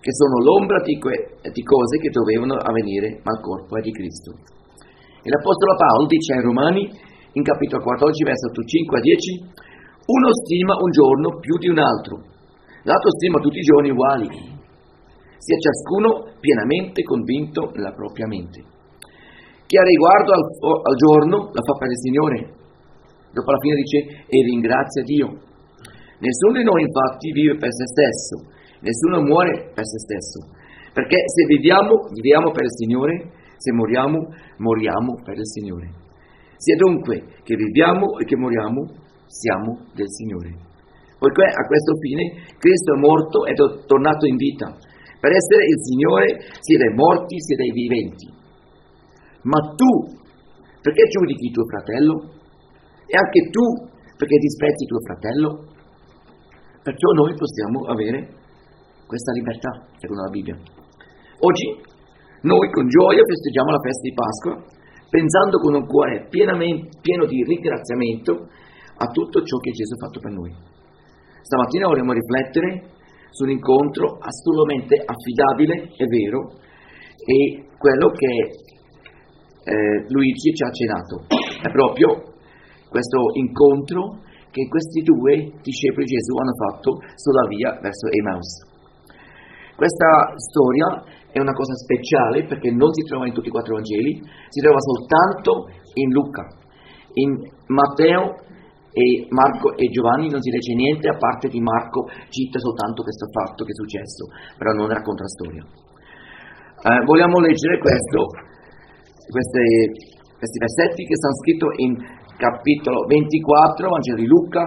che 0.00 0.12
sono 0.16 0.40
l'ombra 0.40 0.80
di, 0.80 0.96
que- 0.96 1.44
di 1.44 1.60
cose 1.60 2.00
che 2.00 2.08
dovevano 2.08 2.56
avvenire, 2.56 3.20
ma 3.20 3.36
il 3.36 3.44
corpo 3.44 3.76
è 3.76 3.84
di 3.84 3.92
Cristo. 3.92 4.32
E 4.32 5.28
l'Apostolo 5.28 5.76
Paolo 5.76 6.08
dice 6.08 6.40
ai 6.40 6.40
Romani, 6.40 6.88
in 7.36 7.44
capitolo 7.44 7.84
14, 7.84 8.16
versetto 8.24 8.64
5 8.64 8.96
a 8.96 9.02
10, 9.04 10.08
uno 10.08 10.28
stima 10.40 10.72
un 10.80 10.88
giorno 10.88 11.36
più 11.36 11.60
di 11.60 11.68
un 11.68 11.84
altro, 11.84 12.16
l'altro 12.88 13.12
stima 13.20 13.44
tutti 13.44 13.60
i 13.60 13.68
giorni 13.68 13.92
uguali 13.92 14.51
sia 15.42 15.58
ciascuno 15.58 16.38
pienamente 16.38 17.02
convinto 17.02 17.74
nella 17.74 17.90
propria 17.90 18.30
mente. 18.30 18.62
Chi 19.66 19.74
ha 19.76 19.82
riguardo 19.82 20.30
al, 20.38 20.44
al 20.46 20.96
giorno 21.02 21.36
la 21.50 21.62
fa 21.66 21.74
per 21.82 21.90
il 21.90 21.98
Signore. 21.98 22.38
Dopo 23.34 23.50
la 23.50 23.58
fine 23.58 23.74
dice 23.82 23.98
e 24.22 24.36
ringrazia 24.46 25.02
Dio. 25.02 25.26
Nessuno 26.22 26.54
di 26.54 26.62
noi 26.62 26.86
infatti 26.86 27.32
vive 27.34 27.58
per 27.58 27.74
se 27.74 27.86
stesso, 27.90 28.34
nessuno 28.86 29.26
muore 29.26 29.74
per 29.74 29.82
se 29.82 29.98
stesso, 29.98 30.46
perché 30.94 31.18
se 31.26 31.42
viviamo, 31.50 32.06
viviamo 32.14 32.54
per 32.54 32.62
il 32.62 32.74
Signore, 32.78 33.14
se 33.58 33.72
moriamo, 33.72 34.30
moriamo 34.62 35.18
per 35.26 35.34
il 35.34 35.48
Signore. 35.50 35.90
Sia 36.54 36.76
dunque 36.76 37.42
che 37.42 37.56
viviamo 37.56 38.22
e 38.22 38.24
che 38.24 38.36
moriamo, 38.36 38.86
siamo 39.26 39.90
del 39.98 40.06
Signore. 40.06 40.54
Poiché 41.18 41.42
a 41.42 41.66
questo 41.66 41.98
fine 41.98 42.54
Cristo 42.62 42.94
è 42.94 42.98
morto 42.98 43.46
ed 43.46 43.58
è 43.58 43.86
tornato 43.86 44.26
in 44.26 44.36
vita 44.36 44.70
per 45.22 45.30
essere 45.30 45.62
il 45.70 45.78
Signore 45.78 46.26
sia 46.58 46.78
dei 46.82 46.94
morti 46.98 47.38
sia 47.38 47.54
dei 47.54 47.70
viventi. 47.70 48.26
Ma 49.46 49.58
tu, 49.78 50.18
perché 50.82 51.06
giudichi 51.14 51.54
tuo 51.54 51.62
fratello? 51.70 52.14
E 53.06 53.14
anche 53.14 53.40
tu, 53.54 53.62
perché 54.18 54.36
disprezzi 54.42 54.82
tuo 54.90 54.98
fratello? 55.06 55.48
Perciò 56.82 57.08
noi 57.14 57.38
possiamo 57.38 57.86
avere 57.86 58.18
questa 59.06 59.30
libertà, 59.30 59.70
secondo 60.02 60.26
la 60.26 60.34
Bibbia. 60.34 60.58
Oggi 61.38 61.66
noi 62.42 62.66
con 62.74 62.88
gioia 62.90 63.22
festeggiamo 63.22 63.70
la 63.70 63.78
festa 63.78 64.02
di 64.02 64.14
Pasqua, 64.18 64.54
pensando 65.06 65.62
con 65.62 65.74
un 65.78 65.86
cuore 65.86 66.26
pieno 66.26 66.58
di 66.58 67.44
ringraziamento 67.46 68.50
a 68.98 69.06
tutto 69.06 69.38
ciò 69.46 69.56
che 69.58 69.70
Gesù 69.70 69.94
ha 69.94 70.02
fatto 70.02 70.18
per 70.18 70.32
noi. 70.34 70.50
Stamattina 71.46 71.86
vorremmo 71.86 72.10
riflettere 72.10 72.90
su 73.32 73.44
un 73.44 73.50
incontro 73.50 74.20
assolutamente 74.20 75.00
affidabile 75.00 75.90
e 75.96 76.04
vero 76.06 76.52
e 77.24 77.66
quello 77.76 78.12
che 78.12 78.32
eh, 79.64 80.04
Luigi 80.08 80.52
ci 80.52 80.62
ha 80.62 80.68
accennato 80.68 81.24
è 81.62 81.70
proprio 81.72 82.32
questo 82.88 83.18
incontro 83.40 84.20
che 84.52 84.68
questi 84.68 85.00
due 85.00 85.50
discepoli 85.64 86.04
di 86.04 86.12
Gesù 86.12 86.36
hanno 86.36 86.52
fatto 86.52 87.00
sulla 87.16 87.48
via 87.48 87.72
verso 87.80 88.06
Emmaus. 88.12 88.68
Questa 89.74 90.36
storia 90.36 91.02
è 91.32 91.40
una 91.40 91.54
cosa 91.56 91.72
speciale 91.74 92.44
perché 92.44 92.70
non 92.70 92.92
si 92.92 93.02
trova 93.08 93.26
in 93.26 93.32
tutti 93.32 93.48
i 93.48 93.50
quattro 93.50 93.74
Vangeli, 93.74 94.20
si 94.48 94.60
trova 94.60 94.78
soltanto 94.78 95.72
in 95.94 96.12
Luca. 96.12 96.46
In 97.14 97.40
Matteo 97.68 98.36
e 98.92 99.26
Marco 99.32 99.72
e 99.76 99.88
Giovanni 99.88 100.28
non 100.28 100.40
si 100.40 100.50
legge 100.52 100.74
niente 100.74 101.08
a 101.08 101.16
parte 101.16 101.48
di 101.48 101.60
Marco 101.60 102.04
cita 102.28 102.58
soltanto 102.60 103.02
questo 103.02 103.26
fatto 103.32 103.64
che 103.64 103.72
è 103.72 103.80
successo, 103.80 104.28
però 104.56 104.72
non 104.72 104.88
racconta 104.88 105.24
storia. 105.26 105.64
Eh, 105.64 107.00
vogliamo 107.04 107.40
leggere 107.40 107.78
questo, 107.80 108.20
queste, 109.32 109.64
questi 110.36 110.58
versetti 110.60 111.08
che 111.08 111.16
sono 111.16 111.34
scritti 111.40 111.66
in 111.88 111.92
capitolo 112.36 113.06
24, 113.08 113.88
Vangelo 113.88 114.18
di 114.20 114.26
Luca, 114.26 114.66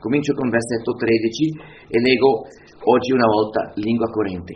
comincio 0.00 0.32
con 0.32 0.48
versetto 0.48 0.96
13 0.96 1.90
e 1.90 2.00
leggo 2.00 2.48
oggi 2.86 3.12
una 3.12 3.26
volta 3.26 3.72
lingua 3.76 4.08
corrente. 4.08 4.54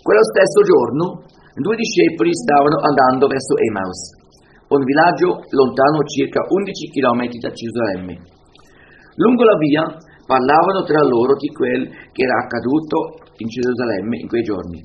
Quello 0.00 0.24
stesso 0.30 0.60
giorno 0.62 1.04
due 1.58 1.74
discepoli 1.74 2.30
stavano 2.32 2.78
andando 2.80 3.26
verso 3.26 3.58
Emmaus, 3.58 4.00
un 4.68 4.82
villaggio 4.82 5.46
lontano 5.54 6.02
circa 6.02 6.42
11 6.42 6.90
km 6.90 7.22
da 7.38 7.50
Gerusalemme. 7.54 8.14
Lungo 9.14 9.44
la 9.44 9.56
via 9.62 9.82
parlavano 10.26 10.82
tra 10.82 11.06
loro 11.06 11.38
di 11.38 11.48
quel 11.54 11.86
che 12.10 12.22
era 12.26 12.42
accaduto 12.42 13.22
in 13.38 13.46
Gerusalemme 13.46 14.18
in 14.18 14.26
quei 14.26 14.42
giorni. 14.42 14.82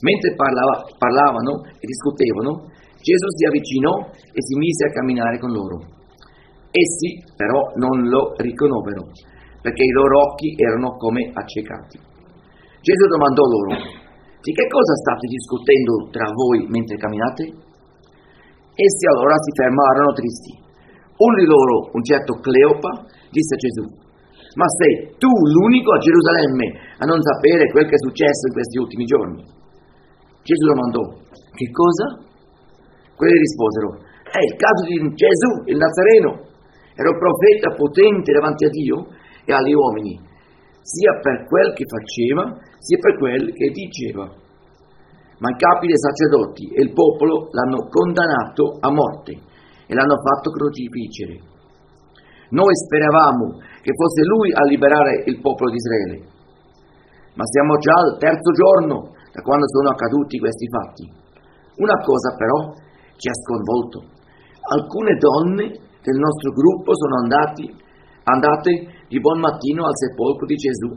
Mentre 0.00 0.34
parlava, 0.34 0.88
parlavano 0.96 1.68
e 1.68 1.84
discutevano, 1.84 2.70
Gesù 2.96 3.28
si 3.36 3.44
avvicinò 3.44 4.08
e 4.08 4.40
si 4.40 4.54
mise 4.56 4.88
a 4.88 4.92
camminare 4.96 5.38
con 5.38 5.52
loro. 5.52 5.84
Essi 6.72 7.20
però 7.36 7.72
non 7.76 8.08
lo 8.08 8.32
riconobbero, 8.36 9.04
perché 9.60 9.84
i 9.84 9.92
loro 9.92 10.32
occhi 10.32 10.54
erano 10.56 10.96
come 10.96 11.28
accecati. 11.32 11.98
Gesù 12.80 13.04
domandò 13.04 13.42
loro, 13.44 13.74
di 14.40 14.52
che 14.52 14.66
cosa 14.66 14.94
state 14.94 15.26
discutendo 15.28 16.08
tra 16.10 16.30
voi 16.32 16.66
mentre 16.68 16.96
camminate? 16.96 17.67
Essi 18.78 19.04
allora 19.10 19.34
si 19.42 19.50
fermarono 19.58 20.14
tristi. 20.14 20.54
Uno 21.18 21.34
di 21.34 21.46
loro, 21.50 21.90
un 21.98 22.02
certo 22.06 22.38
Cleopa, 22.38 23.10
disse 23.26 23.58
a 23.58 23.62
Gesù, 23.66 23.84
ma 24.54 24.66
sei 24.78 25.18
tu 25.18 25.26
l'unico 25.26 25.90
a 25.90 25.98
Gerusalemme 25.98 26.94
a 27.02 27.04
non 27.10 27.18
sapere 27.18 27.66
quel 27.74 27.90
che 27.90 27.98
è 27.98 28.04
successo 28.06 28.46
in 28.46 28.54
questi 28.54 28.78
ultimi 28.78 29.02
giorni? 29.02 29.42
Gesù 30.46 30.62
domandò, 30.70 31.02
che 31.58 31.66
cosa? 31.74 32.22
Quelli 33.18 33.34
risposero, 33.34 33.98
è 34.30 34.40
il 34.46 34.54
caso 34.54 34.82
di 34.86 34.96
Gesù, 35.10 35.50
il 35.74 35.78
Nazareno. 35.82 36.30
Era 36.94 37.10
un 37.10 37.18
profeta 37.18 37.74
potente 37.74 38.30
davanti 38.30 38.62
a 38.62 38.70
Dio 38.70 39.10
e 39.42 39.50
agli 39.58 39.74
uomini, 39.74 40.14
sia 40.86 41.18
per 41.18 41.50
quel 41.50 41.74
che 41.74 41.82
faceva, 41.82 42.46
sia 42.78 42.98
per 43.02 43.18
quel 43.18 43.42
che 43.50 43.74
diceva. 43.74 44.46
Ma 45.38 45.50
i 45.50 45.56
capi 45.56 45.86
dei 45.86 45.98
sacerdoti 45.98 46.66
e 46.74 46.82
il 46.82 46.92
popolo 46.92 47.48
l'hanno 47.54 47.86
condannato 47.86 48.78
a 48.80 48.90
morte 48.90 49.32
e 49.86 49.94
l'hanno 49.94 50.18
fatto 50.18 50.50
crocifiggere. 50.50 51.38
Noi 52.50 52.74
speravamo 52.74 53.60
che 53.78 53.92
fosse 53.94 54.22
lui 54.24 54.50
a 54.50 54.64
liberare 54.64 55.22
il 55.26 55.38
popolo 55.40 55.70
di 55.70 55.76
Israele, 55.76 56.16
ma 57.38 57.44
siamo 57.44 57.78
già 57.78 57.94
al 57.94 58.18
terzo 58.18 58.50
giorno 58.50 59.14
da 59.30 59.40
quando 59.42 59.68
sono 59.68 59.94
accaduti 59.94 60.42
questi 60.42 60.66
fatti. 60.66 61.04
Una 61.78 61.94
cosa 62.02 62.34
però 62.34 62.74
ci 63.14 63.28
ha 63.28 63.36
sconvolto. 63.46 64.02
Alcune 64.74 65.14
donne 65.14 65.66
del 66.02 66.18
nostro 66.18 66.50
gruppo 66.50 66.96
sono 66.96 67.22
andati, 67.22 67.70
andate 68.24 69.06
di 69.06 69.20
buon 69.20 69.38
mattino 69.38 69.86
al 69.86 69.94
sepolcro 69.94 70.46
di 70.46 70.56
Gesù, 70.56 70.90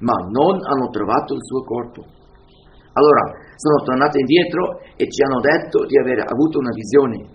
ma 0.00 0.16
non 0.32 0.58
hanno 0.64 0.88
trovato 0.90 1.34
il 1.34 1.44
suo 1.44 1.62
corpo. 1.62 2.15
Allora 2.96 3.36
sono 3.56 3.84
tornate 3.84 4.20
indietro 4.20 4.80
e 4.96 5.04
ci 5.04 5.20
hanno 5.20 5.40
detto 5.40 5.84
di 5.84 6.00
aver 6.00 6.24
avuto 6.24 6.58
una 6.58 6.72
visione. 6.72 7.28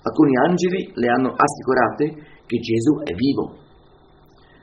Alcuni 0.00 0.32
angeli 0.36 0.92
le 0.96 1.08
hanno 1.08 1.32
assicurate 1.36 2.40
che 2.48 2.56
Gesù 2.56 3.04
è 3.04 3.12
vivo. 3.12 3.60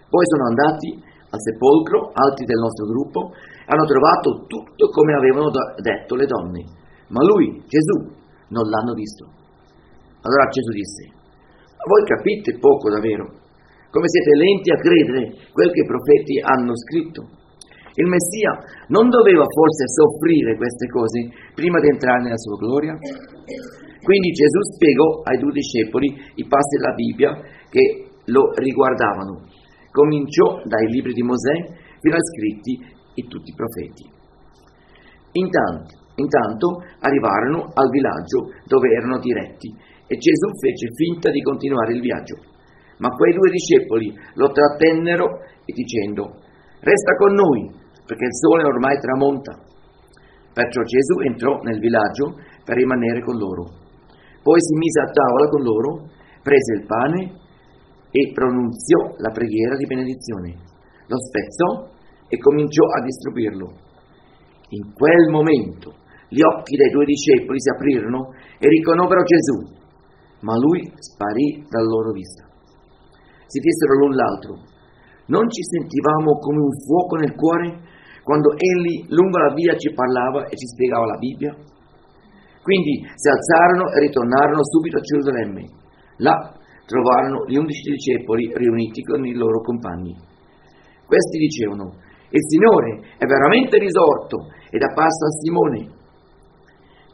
Poi 0.09 0.25
sono 0.25 0.49
andati 0.49 0.97
al 1.31 1.39
sepolcro, 1.39 2.09
altri 2.13 2.45
del 2.45 2.57
nostro 2.57 2.85
gruppo, 2.89 3.31
e 3.31 3.69
hanno 3.69 3.85
trovato 3.85 4.45
tutto 4.49 4.89
come 4.89 5.13
avevano 5.13 5.49
detto 5.77 6.15
le 6.15 6.25
donne. 6.25 6.61
Ma 7.13 7.21
lui, 7.23 7.61
Gesù, 7.69 8.11
non 8.49 8.67
l'hanno 8.67 8.93
visto. 8.93 9.25
Allora 10.21 10.49
Gesù 10.49 10.71
disse, 10.73 11.03
voi 11.85 12.03
capite 12.03 12.57
poco 12.59 12.89
davvero, 12.89 13.25
come 13.89 14.07
siete 14.09 14.37
lenti 14.37 14.69
a 14.71 14.77
credere 14.77 15.21
quel 15.53 15.71
che 15.71 15.81
i 15.81 15.87
profeti 15.87 16.39
hanno 16.41 16.73
scritto. 16.75 17.40
Il 17.95 18.07
Messia 18.07 18.57
non 18.87 19.09
doveva 19.09 19.43
forse 19.43 19.85
soffrire 19.87 20.55
queste 20.55 20.87
cose 20.87 21.27
prima 21.53 21.79
di 21.79 21.87
entrare 21.89 22.23
nella 22.23 22.37
sua 22.37 22.57
gloria? 22.57 22.97
Quindi 24.01 24.31
Gesù 24.31 24.59
spiegò 24.73 25.21
ai 25.23 25.37
due 25.37 25.51
discepoli 25.51 26.07
i 26.35 26.45
passi 26.47 26.77
della 26.77 26.93
Bibbia 26.93 27.31
che 27.69 27.83
lo 28.25 28.51
riguardavano. 28.55 29.45
Cominciò 29.91 30.61
dai 30.63 30.87
libri 30.87 31.13
di 31.13 31.21
Mosè 31.23 31.55
fino 31.99 32.15
ai 32.15 32.27
scritti 32.31 32.73
di 33.13 33.27
tutti 33.27 33.51
i 33.51 33.55
profeti. 33.55 34.07
Intanto, 35.33 36.01
Intanto 36.15 36.83
arrivarono 36.99 37.71
al 37.73 37.89
villaggio 37.89 38.51
dove 38.65 38.89
erano 38.91 39.17
diretti 39.19 39.73
e 40.05 40.17
Gesù 40.17 40.47
fece 40.59 40.87
finta 40.93 41.31
di 41.31 41.41
continuare 41.41 41.93
il 41.93 42.01
viaggio. 42.01 42.35
Ma 42.97 43.09
quei 43.09 43.33
due 43.33 43.49
discepoli 43.49 44.13
lo 44.35 44.51
trattennero 44.51 45.39
e 45.65 45.71
dicendo, 45.73 46.35
resta 46.81 47.15
con 47.17 47.33
noi, 47.33 47.71
perché 48.05 48.25
il 48.25 48.35
sole 48.35 48.63
ormai 48.63 48.97
tramonta. 48.99 49.53
Perciò 50.53 50.81
Gesù 50.81 51.19
entrò 51.23 51.59
nel 51.63 51.79
villaggio 51.79 52.35
per 52.65 52.75
rimanere 52.75 53.21
con 53.23 53.37
loro. 53.37 53.63
Poi 54.43 54.59
si 54.59 54.73
mise 54.75 54.99
a 54.99 55.11
tavola 55.11 55.47
con 55.47 55.61
loro, 55.61 55.89
prese 56.41 56.73
il 56.81 56.85
pane 56.85 57.21
e 58.11 58.31
pronunziò 58.33 59.15
la 59.17 59.31
preghiera 59.31 59.77
di 59.77 59.85
benedizione. 59.85 60.49
Lo 61.07 61.17
spezzò 61.17 61.87
e 62.27 62.37
cominciò 62.37 62.83
a 62.83 63.03
distribuirlo. 63.03 63.67
In 64.69 64.93
quel 64.93 65.29
momento 65.29 65.95
gli 66.27 66.41
occhi 66.41 66.75
dei 66.75 66.89
due 66.89 67.05
discepoli 67.05 67.59
si 67.59 67.69
aprirono 67.69 68.31
e 68.57 68.67
riconobbero 68.67 69.23
Gesù, 69.23 69.57
ma 70.41 70.55
lui 70.57 70.79
sparì 70.95 71.63
dalla 71.67 71.91
loro 71.91 72.11
vista. 72.11 72.47
Si 73.47 73.59
dissero 73.59 73.99
l'un 73.99 74.15
l'altro, 74.15 74.51
non 75.27 75.49
ci 75.49 75.63
sentivamo 75.63 76.39
come 76.39 76.59
un 76.59 76.71
fuoco 76.87 77.15
nel 77.17 77.35
cuore 77.35 77.83
quando 78.23 78.53
egli 78.53 79.05
lungo 79.09 79.37
la 79.37 79.53
via 79.53 79.75
ci 79.75 79.91
parlava 79.93 80.45
e 80.45 80.55
ci 80.55 80.67
spiegava 80.67 81.05
la 81.05 81.17
Bibbia? 81.17 81.55
Quindi 82.61 83.01
si 83.15 83.27
alzarono 83.27 83.89
e 83.89 83.99
ritornarono 83.99 84.61
subito 84.63 84.97
a 84.97 85.01
Gerusalemme. 85.01 85.63
Là 86.17 86.53
trovarono 86.85 87.45
gli 87.47 87.57
undici 87.57 87.89
discepoli 87.89 88.51
riuniti 88.53 89.01
con 89.01 89.25
i 89.25 89.33
loro 89.33 89.61
compagni. 89.61 90.13
Questi 91.05 91.37
dicevano, 91.39 91.95
il 92.29 92.43
Signore 92.47 93.17
è 93.17 93.25
veramente 93.25 93.79
risorto 93.79 94.47
ed 94.69 94.81
apparso 94.81 95.25
a 95.25 95.35
Simone. 95.41 95.99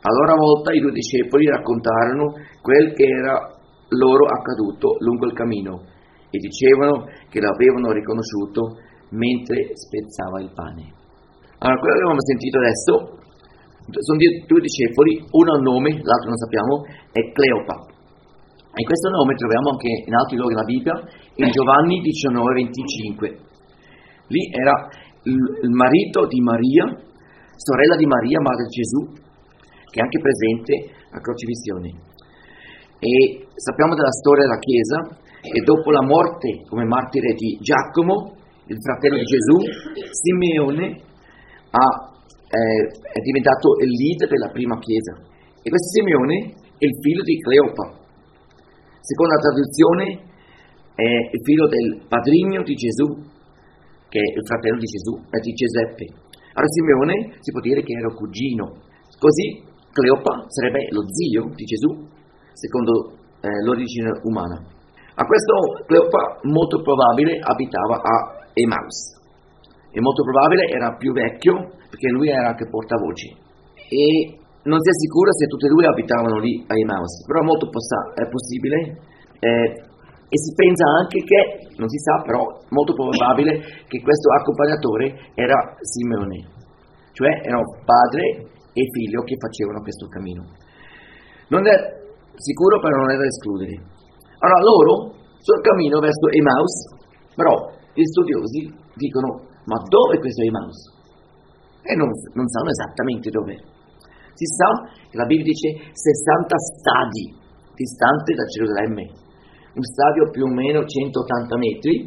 A 0.01 0.11
loro 0.13 0.35
volta 0.35 0.73
i 0.73 0.79
due 0.79 0.91
discepoli 0.91 1.47
raccontarono 1.47 2.33
quel 2.61 2.93
che 2.93 3.05
era 3.05 3.55
loro 3.89 4.25
accaduto 4.27 4.97
lungo 4.99 5.25
il 5.25 5.33
cammino 5.33 5.81
e 6.29 6.37
dicevano 6.37 7.05
che 7.29 7.39
l'avevano 7.39 7.91
riconosciuto 7.91 8.77
mentre 9.09 9.71
spezzava 9.73 10.41
il 10.41 10.51
pane. 10.53 10.93
Allora, 11.59 11.79
quello 11.79 11.93
che 11.95 12.01
abbiamo 12.03 12.21
sentito 12.21 12.57
adesso 12.57 12.93
sono 13.87 14.19
due 14.19 14.61
discepoli, 14.61 15.23
uno 15.31 15.51
ha 15.51 15.57
un 15.57 15.63
nome, 15.63 15.89
l'altro 16.03 16.29
non 16.29 16.37
sappiamo, 16.37 16.83
è 17.11 17.21
Cleopa. 17.31 17.95
E 18.77 18.83
questo 18.83 19.09
nome 19.09 19.33
troviamo 19.33 19.73
anche 19.73 19.89
in 20.05 20.13
altri 20.13 20.37
luoghi 20.37 20.53
della 20.53 20.69
Bibbia, 20.69 20.95
in 21.41 21.49
Giovanni 21.49 22.01
19:25. 22.01 23.37
Lì 24.27 24.53
era 24.53 24.75
il 25.23 25.71
marito 25.71 26.27
di 26.27 26.39
Maria, 26.41 26.85
sorella 27.57 27.95
di 27.95 28.05
Maria, 28.05 28.39
madre 28.39 28.69
di 28.69 28.77
Gesù, 28.77 29.01
che 29.89 29.97
è 29.97 30.03
anche 30.03 30.19
presente 30.21 30.93
a 31.09 31.19
crocifissione. 31.19 31.89
E 32.99 33.47
sappiamo 33.55 33.95
della 33.95 34.11
storia 34.11 34.45
della 34.45 34.61
Chiesa 34.61 35.25
che 35.41 35.61
dopo 35.63 35.89
la 35.89 36.05
morte 36.05 36.65
come 36.69 36.85
martire 36.85 37.33
di 37.33 37.57
Giacomo, 37.61 38.36
il 38.67 38.79
fratello 38.83 39.15
di 39.15 39.23
Gesù, 39.23 39.57
Simeone 40.11 40.85
ha, 41.71 41.87
eh, 42.47 42.83
è 42.85 43.19
diventato 43.23 43.79
il 43.79 43.91
leader 43.91 44.27
della 44.27 44.51
prima 44.51 44.77
Chiesa. 44.79 45.15
E 45.63 45.67
questo 45.67 45.89
Simeone 45.95 46.53
è 46.77 46.85
il 46.85 46.95
figlio 46.99 47.23
di 47.23 47.35
Cleopa. 47.39 47.85
Secondo 48.99 49.31
la 49.31 49.43
traduzione, 49.47 50.05
è 50.95 51.11
il 51.31 51.41
figlio 51.43 51.67
del 51.67 52.07
padrigno 52.07 52.63
di 52.63 52.75
Gesù, 52.75 53.07
che 54.09 54.19
è 54.19 54.29
il 54.35 54.45
fratello 54.45 54.79
di 54.79 54.87
Gesù, 54.87 55.13
eh, 55.15 55.39
di 55.39 55.51
Giuseppe. 55.53 56.05
Allora 56.57 56.73
Simeone 56.73 57.15
si 57.39 57.51
può 57.51 57.61
dire 57.61 57.83
che 57.83 57.93
era 57.93 58.11
cugino. 58.11 58.83
Così 59.19 59.63
Cleopa 59.93 60.45
sarebbe 60.49 60.87
lo 60.91 61.05
zio 61.07 61.53
di 61.55 61.63
Gesù, 61.63 61.89
secondo 62.53 63.15
eh, 63.41 63.63
l'origine 63.63 64.11
umana. 64.23 64.57
A 65.15 65.25
questo 65.25 65.85
Cleopa 65.85 66.39
molto 66.43 66.81
probabile 66.81 67.39
abitava 67.41 68.01
a 68.01 68.36
Emaus. 68.57 69.15
E 69.91 70.01
molto 70.01 70.23
probabile 70.23 70.67
era 70.73 70.95
più 70.97 71.13
vecchio 71.13 71.53
perché 71.89 72.09
lui 72.09 72.29
era 72.29 72.49
anche 72.49 72.69
portavoce. 72.69 73.33
E 73.87 74.37
non 74.67 74.79
si 74.81 74.89
è 74.89 74.95
sicuro 74.99 75.31
se 75.31 75.47
tutti 75.47 75.65
e 75.65 75.71
due 75.71 75.87
abitavano 75.87 76.37
lì 76.37 76.59
a 76.67 76.75
Emaus, 76.75 77.23
però 77.25 77.39
è 77.41 77.45
molto 77.45 77.69
possa- 77.69 78.11
è 78.13 78.27
possibile. 78.27 78.77
Eh, 79.39 79.69
e 80.27 80.35
si 80.35 80.51
pensa 80.59 80.83
anche 80.99 81.23
che, 81.23 81.71
non 81.79 81.87
si 81.87 81.97
sa 82.03 82.19
però, 82.19 82.43
molto 82.75 82.91
probabile 82.91 83.63
che 83.87 84.03
questo 84.03 84.27
accompagnatore 84.35 85.31
era 85.39 85.55
Simeone, 85.79 86.43
cioè 87.15 87.31
erano 87.47 87.63
padre 87.87 88.43
e 88.75 88.81
figlio 88.91 89.23
che 89.23 89.39
facevano 89.39 89.79
questo 89.79 90.05
cammino. 90.11 90.43
Non 91.47 91.63
è 91.63 91.75
sicuro, 92.35 92.79
però 92.83 93.07
non 93.07 93.11
è 93.11 93.15
da 93.15 93.23
escludere. 93.23 93.71
Allora 94.43 94.61
loro, 94.61 94.93
sul 95.39 95.63
cammino 95.63 96.03
verso 96.03 96.27
Emaus, 96.27 96.75
però 97.33 97.55
gli 97.97 98.05
studiosi 98.05 98.69
dicono, 98.93 99.41
ma 99.65 99.81
dove 99.89 100.17
è 100.17 100.19
questo 100.19 100.45
Emaus? 100.45 100.77
E 101.81 101.95
non, 101.95 102.09
non 102.37 102.45
sanno 102.45 102.69
esattamente 102.69 103.29
dove. 103.33 103.57
Si 104.37 104.45
sa 104.45 104.69
che 105.09 105.17
la 105.17 105.25
Bibbia 105.25 105.49
dice 105.49 105.89
60 105.89 106.57
stadi 106.77 107.25
distanti 107.73 108.33
da 108.37 108.45
Gerusalemme. 108.45 109.03
Un 109.73 109.81
stadio 109.81 110.29
più 110.29 110.45
o 110.45 110.53
meno 110.53 110.85
180 110.85 111.57
metri, 111.57 112.05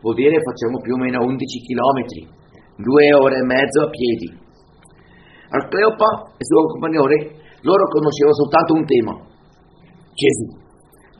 vuol 0.00 0.16
dire 0.16 0.40
facciamo 0.40 0.80
più 0.80 0.94
o 0.94 0.98
meno 0.98 1.20
11 1.24 1.60
chilometri, 1.60 2.28
due 2.80 3.12
ore 3.12 3.36
e 3.36 3.44
mezzo 3.44 3.84
a 3.84 3.90
piedi. 3.92 4.28
Al 5.52 5.68
e 5.68 6.40
il 6.40 6.46
suo 6.48 6.72
compagnone, 6.72 7.16
loro 7.60 7.84
conoscevano 7.92 8.36
soltanto 8.40 8.72
un 8.72 8.84
tema, 8.88 9.12
Gesù. 10.16 10.61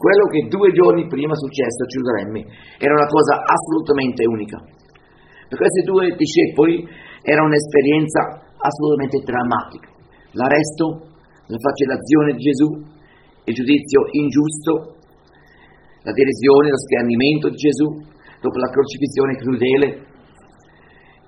Quello 0.02 0.26
che 0.34 0.50
due 0.50 0.74
giorni 0.74 1.06
prima 1.06 1.30
successo 1.30 1.86
a 1.86 1.86
Gerusalemme 1.86 2.42
era 2.74 2.90
una 2.90 3.06
cosa 3.06 3.38
assolutamente 3.46 4.26
unica. 4.26 4.58
Per 5.46 5.54
questi 5.54 5.86
due 5.86 6.10
discepoli 6.18 6.82
era 7.22 7.46
un'esperienza 7.46 8.50
assolutamente 8.58 9.22
drammatica. 9.22 9.94
L'arresto, 10.34 11.06
la 11.46 11.54
flagellazione 11.54 12.34
di 12.34 12.42
Gesù, 12.42 12.66
il 13.46 13.54
giudizio 13.54 14.10
ingiusto, 14.10 14.98
la 16.02 16.10
derisione, 16.10 16.74
lo 16.74 16.82
schernimento 16.82 17.46
di 17.46 17.62
Gesù, 17.62 17.86
dopo 18.42 18.58
la 18.58 18.74
crocifissione 18.74 19.38
crudele 19.38 19.86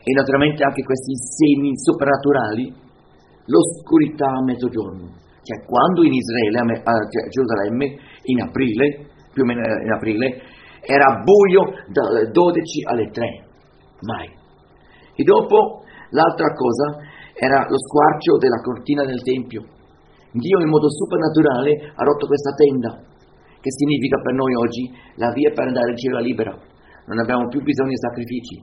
e 0.03 0.11
naturalmente 0.19 0.67
anche 0.67 0.83
questi 0.83 1.15
semi 1.15 1.79
soprannaturali, 1.79 2.75
l'oscurità 3.47 4.35
a 4.35 4.43
mezzogiorno. 4.43 5.23
Cioè 5.45 5.65
quando 5.67 6.03
in 6.03 6.15
Israele, 6.15 6.81
a 6.83 6.95
Gerusalemme, 7.29 8.01
in 8.33 8.41
aprile, 8.41 9.13
più 9.31 9.43
o 9.43 9.47
meno 9.47 9.61
in 9.61 9.93
aprile, 9.93 10.41
era 10.81 11.21
buio 11.21 11.85
dalle 11.93 12.31
12 12.33 12.85
alle 12.89 13.11
3, 13.11 13.45
mai. 14.09 14.29
E 15.15 15.23
dopo 15.23 15.85
l'altra 16.11 16.49
cosa 16.57 16.97
era 17.37 17.67
lo 17.69 17.77
squarcio 17.77 18.39
della 18.39 18.61
cortina 18.65 19.05
del 19.05 19.21
Tempio. 19.23 19.69
Dio 20.33 20.61
in 20.61 20.69
modo 20.69 20.89
supernatural 20.89 21.93
ha 21.95 22.03
rotto 22.03 22.27
questa 22.27 22.55
tenda, 22.57 23.05
che 23.61 23.71
significa 23.71 24.17
per 24.21 24.33
noi 24.33 24.55
oggi 24.55 24.91
la 25.17 25.31
via 25.31 25.53
per 25.53 25.69
andare 25.69 25.91
in 25.91 25.97
cielo 25.97 26.21
libera. 26.21 26.57
Non 27.07 27.19
abbiamo 27.19 27.49
più 27.49 27.61
bisogno 27.61 27.93
di 27.93 28.01
sacrifici. 28.01 28.57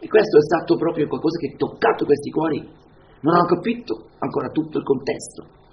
E 0.00 0.06
questo 0.06 0.36
è 0.36 0.42
stato 0.42 0.76
proprio 0.76 1.08
qualcosa 1.08 1.38
che 1.38 1.54
ha 1.54 1.56
toccato 1.56 2.04
questi 2.04 2.30
cuori. 2.30 2.60
Non 3.20 3.34
hanno 3.34 3.46
capito 3.46 4.12
ancora 4.18 4.48
tutto 4.52 4.78
il 4.78 4.84
contesto. 4.84 5.63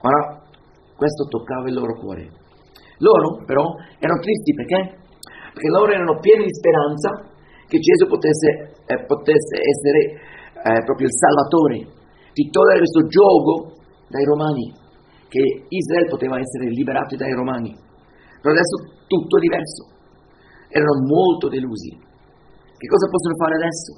Ora, 0.00 0.40
questo 0.96 1.28
toccava 1.28 1.68
il 1.68 1.74
loro 1.74 1.98
cuore. 2.00 2.28
Loro 3.00 3.44
però 3.44 3.64
erano 3.98 4.20
tristi 4.20 4.52
perché? 4.52 4.96
Perché 5.52 5.68
loro 5.68 5.92
erano 5.92 6.20
pieni 6.20 6.44
di 6.44 6.54
speranza 6.54 7.28
che 7.68 7.78
Gesù 7.78 8.08
potesse, 8.08 8.48
eh, 8.84 9.04
potesse 9.04 9.56
essere 9.60 10.00
eh, 10.60 10.84
proprio 10.84 11.06
il 11.08 11.16
Salvatore, 11.16 11.78
di 12.32 12.48
togliere 12.50 12.84
questo 12.84 13.06
gioco 13.08 13.80
dai 14.08 14.24
Romani, 14.24 14.72
che 15.28 15.42
Israele 15.68 16.08
poteva 16.08 16.38
essere 16.38 16.68
liberato 16.68 17.16
dai 17.16 17.32
Romani. 17.32 17.72
Però 18.40 18.52
adesso 18.52 19.04
tutto 19.06 19.36
è 19.36 19.40
diverso. 19.40 19.82
Erano 20.68 21.04
molto 21.06 21.48
delusi. 21.48 21.92
Che 21.92 22.88
cosa 22.88 23.06
possono 23.08 23.36
fare 23.36 23.54
adesso? 23.56 23.90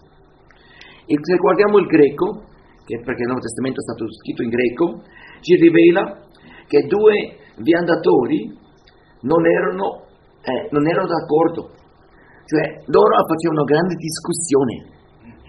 E 1.06 1.14
se 1.18 1.36
guardiamo 1.36 1.78
il 1.78 1.86
greco, 1.86 2.51
che 2.84 2.98
perché 3.04 3.22
il 3.22 3.30
Nuovo 3.30 3.42
Testamento 3.42 3.78
è 3.80 3.86
stato 3.86 4.04
scritto 4.10 4.42
in 4.42 4.50
greco, 4.50 5.02
ci 5.40 5.54
rivela 5.56 6.18
che 6.66 6.86
due 6.86 7.38
viandatori 7.62 8.50
non 9.22 9.46
erano, 9.46 10.08
eh, 10.42 10.68
non 10.70 10.86
erano 10.88 11.06
d'accordo. 11.06 11.70
Cioè 12.46 12.84
loro 12.90 13.12
facevano 13.22 13.62
una 13.62 13.70
grande 13.70 13.94
discussione. 13.94 14.74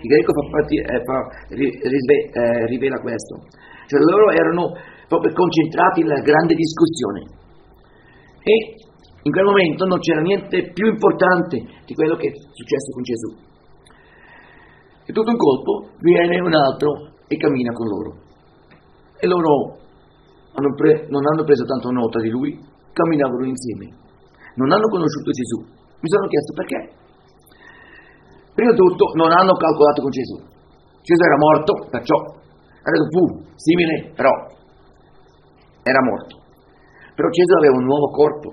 Il 0.04 0.10
greco 0.12 0.32
fa 0.34 0.44
partire, 0.52 0.84
eh, 0.84 1.02
fa, 1.02 1.18
eh, 1.50 2.66
rivela 2.68 3.00
questo. 3.00 3.40
Cioè 3.88 4.00
loro 4.00 4.30
erano 4.32 4.76
proprio 5.08 5.34
concentrati 5.34 6.04
nella 6.04 6.22
grande 6.22 6.54
discussione. 6.54 7.22
E 8.44 8.56
in 9.24 9.32
quel 9.32 9.46
momento 9.46 9.86
non 9.86 10.00
c'era 10.00 10.22
niente 10.22 10.72
più 10.74 10.88
importante 10.88 11.56
di 11.86 11.94
quello 11.94 12.16
che 12.16 12.28
è 12.28 12.34
successo 12.36 12.92
con 12.92 13.04
Gesù. 13.04 13.32
E 15.06 15.12
tutto 15.12 15.32
un 15.32 15.38
colpo 15.38 15.96
viene 16.00 16.40
un 16.40 16.54
altro 16.54 17.13
e 17.34 17.38
cammina 17.38 17.72
con 17.74 17.88
loro. 17.88 18.12
E 19.20 19.28
loro 19.28 19.78
hanno 20.54 20.74
pre- 20.76 21.08
non 21.10 21.26
hanno 21.26 21.44
preso 21.44 21.66
tanto 21.66 21.90
nota 21.90 22.20
di 22.20 22.30
lui, 22.30 22.60
camminavano 22.94 23.46
insieme. 23.46 23.90
Non 24.56 24.72
hanno 24.72 24.88
conosciuto 24.88 25.32
Gesù. 25.32 25.60
Mi 26.00 26.10
sono 26.10 26.28
chiesto 26.28 26.54
perché. 26.54 26.80
Prima 28.54 28.72
di 28.72 28.78
tutto 28.78 29.12
non 29.16 29.32
hanno 29.32 29.54
calcolato 29.54 30.02
con 30.02 30.12
Gesù. 30.12 30.38
Gesù 31.02 31.22
era 31.26 31.38
morto, 31.38 31.72
perciò 31.90 32.16
era 32.84 33.00
fu 33.10 33.24
simile, 33.56 34.12
però 34.14 34.32
era 35.84 36.02
morto. 36.04 36.36
Però 37.16 37.28
Gesù 37.30 37.54
aveva 37.58 37.78
un 37.78 37.86
nuovo 37.86 38.08
corpo 38.12 38.50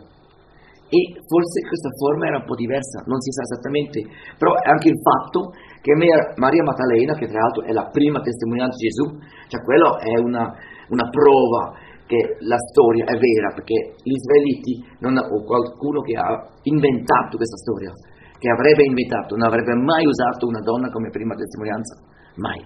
e 0.90 1.00
forse 1.22 1.62
questa 1.66 1.90
forma 1.94 2.26
era 2.26 2.38
un 2.38 2.46
po' 2.46 2.58
diversa, 2.58 3.02
non 3.06 3.20
si 3.20 3.30
sa 3.30 3.42
esattamente, 3.46 4.02
però 4.38 4.54
anche 4.58 4.90
il 4.90 4.98
fatto 4.98 5.54
che 5.80 5.92
Maria 6.36 6.62
Maddalena, 6.62 7.14
che 7.14 7.26
tra 7.26 7.40
l'altro 7.40 7.64
è 7.64 7.72
la 7.72 7.88
prima 7.88 8.20
testimonianza 8.20 8.76
di 8.76 8.88
Gesù, 8.88 9.04
cioè 9.48 9.64
quello 9.64 9.98
è 9.98 10.14
una, 10.20 10.44
una 10.92 11.08
prova 11.08 11.72
che 12.04 12.36
la 12.42 12.58
storia 12.58 13.06
è 13.06 13.16
vera, 13.16 13.54
perché 13.54 13.96
gli 14.02 14.12
israeliti 14.12 14.82
non, 15.00 15.16
o 15.16 15.40
qualcuno 15.44 16.02
che 16.02 16.18
ha 16.18 16.36
inventato 16.68 17.38
questa 17.38 17.56
storia, 17.64 17.92
che 18.36 18.48
avrebbe 18.50 18.84
inventato, 18.84 19.36
non 19.36 19.46
avrebbe 19.46 19.72
mai 19.78 20.04
usato 20.04 20.46
una 20.46 20.60
donna 20.60 20.90
come 20.90 21.08
prima 21.08 21.34
testimonianza, 21.34 21.96
mai, 22.36 22.60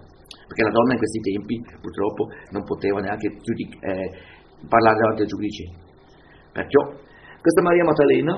perché 0.48 0.62
la 0.64 0.74
donna 0.74 0.96
in 0.96 0.98
questi 0.98 1.20
tempi 1.20 1.54
purtroppo 1.78 2.22
non 2.50 2.64
poteva 2.64 2.98
neanche 2.98 3.30
giudic- 3.38 3.78
eh, 3.84 4.10
parlare 4.66 4.96
davanti 4.98 5.22
al 5.22 5.28
giudice. 5.28 5.64
Perciò 6.50 6.80
questa 7.38 7.62
Maria 7.62 7.84
Maddalena, 7.84 8.32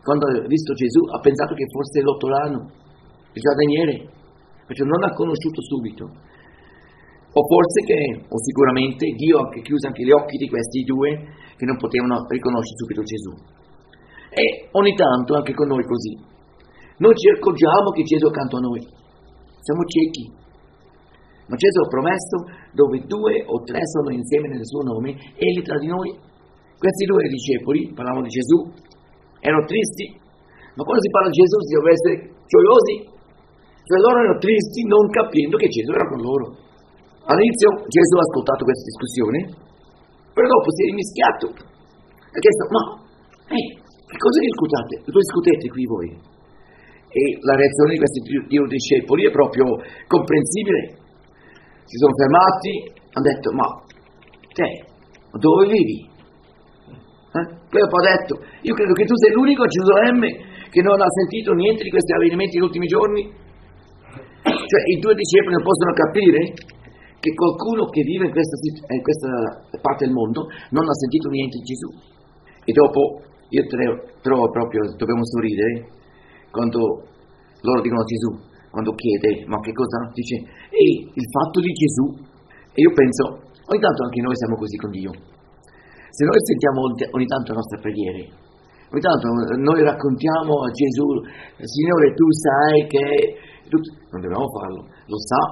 quando 0.00 0.24
ha 0.26 0.48
visto 0.48 0.72
Gesù, 0.72 1.04
ha 1.12 1.20
pensato 1.20 1.54
che 1.54 1.66
fosse 1.68 2.00
l'ottolano, 2.00 2.85
il 3.36 3.42
giardiniere, 3.44 3.94
perciò 4.64 4.84
non 4.88 5.04
ha 5.04 5.12
conosciuto 5.12 5.60
subito. 5.60 6.04
O 7.36 7.40
forse 7.44 7.84
che, 7.84 8.00
o 8.24 8.36
sicuramente, 8.40 9.12
Dio 9.12 9.36
ha 9.44 9.48
chiuso 9.60 9.92
anche 9.92 10.04
gli 10.04 10.10
occhi 10.10 10.40
di 10.40 10.48
questi 10.48 10.80
due 10.88 11.12
che 11.52 11.68
non 11.68 11.76
potevano 11.76 12.24
riconoscere 12.32 12.80
subito 12.80 13.04
Gesù. 13.04 13.32
E 14.32 14.68
ogni 14.72 14.96
tanto 14.96 15.36
anche 15.36 15.52
con 15.52 15.68
noi 15.68 15.84
così. 15.84 16.16
Noi 16.96 17.12
ci 17.12 17.28
accorgiamo 17.28 17.92
che 17.92 18.08
Gesù 18.08 18.24
è 18.24 18.32
accanto 18.32 18.56
a 18.56 18.64
noi. 18.64 18.80
Siamo 19.60 19.84
ciechi. 19.84 20.32
Ma 21.46 21.56
Gesù 21.60 21.78
ha 21.84 21.92
promesso, 21.92 22.36
dove 22.72 23.04
due 23.04 23.44
o 23.44 23.60
tre 23.68 23.84
sono 23.84 24.16
insieme 24.16 24.48
nel 24.48 24.64
suo 24.64 24.80
nome, 24.80 25.12
Egli 25.36 25.60
tra 25.60 25.76
di 25.76 25.92
noi. 25.92 26.08
Questi 26.80 27.04
due 27.04 27.28
discepoli, 27.28 27.92
parlavamo 27.92 28.24
di 28.24 28.32
Gesù, 28.32 28.64
erano 29.40 29.64
tristi, 29.68 30.24
ma 30.72 30.84
quando 30.84 31.04
si 31.04 31.10
parla 31.12 31.28
di 31.28 31.40
Gesù 31.40 31.56
si 31.60 31.72
deve 31.76 31.92
essere 31.92 32.14
gioiosi. 32.48 33.15
Cioè 33.86 34.02
loro 34.02 34.18
erano 34.18 34.42
tristi 34.42 34.82
non 34.82 35.06
capendo 35.14 35.54
che 35.54 35.70
Gesù 35.70 35.94
era 35.94 36.10
con 36.10 36.18
loro. 36.18 36.46
All'inizio 37.30 37.86
Gesù 37.86 38.14
ha 38.18 38.26
ascoltato 38.26 38.66
questa 38.66 38.86
discussione, 38.90 39.38
però 40.34 40.46
dopo 40.50 40.68
si 40.74 40.80
è 40.82 40.90
mischiato. 40.90 41.46
Ha 41.54 42.38
chiesto, 42.42 42.62
ma 42.74 42.82
ehi, 43.54 43.66
che 44.10 44.18
cosa 44.18 44.38
discutate? 44.42 44.92
discutete 45.06 45.66
qui 45.70 45.84
voi? 45.86 46.10
E 47.06 47.22
la 47.46 47.54
reazione 47.54 47.94
di 47.94 48.00
questi 48.02 48.20
due 48.50 48.66
discepoli 48.66 49.22
è 49.26 49.30
proprio 49.30 49.64
comprensibile. 50.10 50.98
Si 51.86 51.96
sono 52.02 52.14
fermati, 52.18 52.72
hanno 53.14 53.26
detto, 53.30 53.48
ma 53.54 53.66
te, 54.50 54.68
dove 55.30 55.66
vivi? 55.70 56.10
Eh? 57.38 57.46
Ha 57.46 58.18
detto, 58.18 58.34
io 58.62 58.74
credo 58.74 58.92
che 58.94 59.04
tu 59.04 59.14
sei 59.14 59.32
l'unico 59.32 59.62
a 59.62 59.70
Gerusalemme 59.70 60.28
che 60.70 60.82
non 60.82 61.00
ha 61.00 61.10
sentito 61.22 61.52
niente 61.52 61.82
di 61.82 61.90
questi 61.90 62.12
avvenimenti 62.12 62.56
negli 62.56 62.66
ultimi 62.66 62.86
giorni. 62.86 63.44
Cioè 64.66 64.80
i 64.92 64.98
due 64.98 65.14
discepoli 65.14 65.56
possono 65.62 65.92
capire 65.94 66.40
che 67.22 67.30
qualcuno 67.32 67.86
che 67.88 68.02
vive 68.02 68.26
in 68.26 68.32
questa, 68.34 68.56
in 68.92 69.02
questa 69.02 69.30
parte 69.80 70.04
del 70.04 70.14
mondo 70.14 70.46
non 70.74 70.84
ha 70.84 70.94
sentito 70.94 71.30
niente 71.30 71.58
di 71.62 71.66
Gesù. 71.70 71.90
E 72.66 72.70
dopo 72.74 73.22
io 73.54 73.62
trovo 74.20 74.50
proprio, 74.50 74.82
dobbiamo 74.98 75.22
sorridere 75.22 75.86
quando 76.50 76.78
loro 77.62 77.80
dicono 77.80 78.02
a 78.02 78.10
Gesù, 78.10 78.30
quando 78.70 78.92
chiede, 78.92 79.46
ma 79.46 79.58
che 79.62 79.72
cosa? 79.72 80.10
Dice, 80.12 80.34
ehi, 80.70 81.08
il 81.14 81.26
fatto 81.30 81.58
di 81.62 81.72
Gesù. 81.72 82.06
E 82.74 82.78
io 82.82 82.92
penso, 82.92 83.22
ogni 83.70 83.80
tanto 83.80 84.02
anche 84.02 84.20
noi 84.20 84.36
siamo 84.36 84.56
così 84.58 84.76
con 84.76 84.90
Dio 84.90 85.34
se 86.16 86.24
noi 86.24 86.40
sentiamo 86.48 86.80
ogni 87.12 87.28
tanto 87.28 87.52
le 87.52 87.60
nostre 87.60 87.76
preghiere, 87.76 88.20
ogni 88.88 89.04
tanto 89.04 89.28
noi 89.60 89.84
raccontiamo 89.84 90.64
a 90.64 90.70
Gesù, 90.72 91.06
Signore 91.60 92.14
tu 92.16 92.24
sai 92.32 92.86
che... 92.88 93.54
Non 93.70 94.20
dobbiamo 94.20 94.48
farlo, 94.56 94.80
lo 94.84 95.18
sa. 95.18 95.42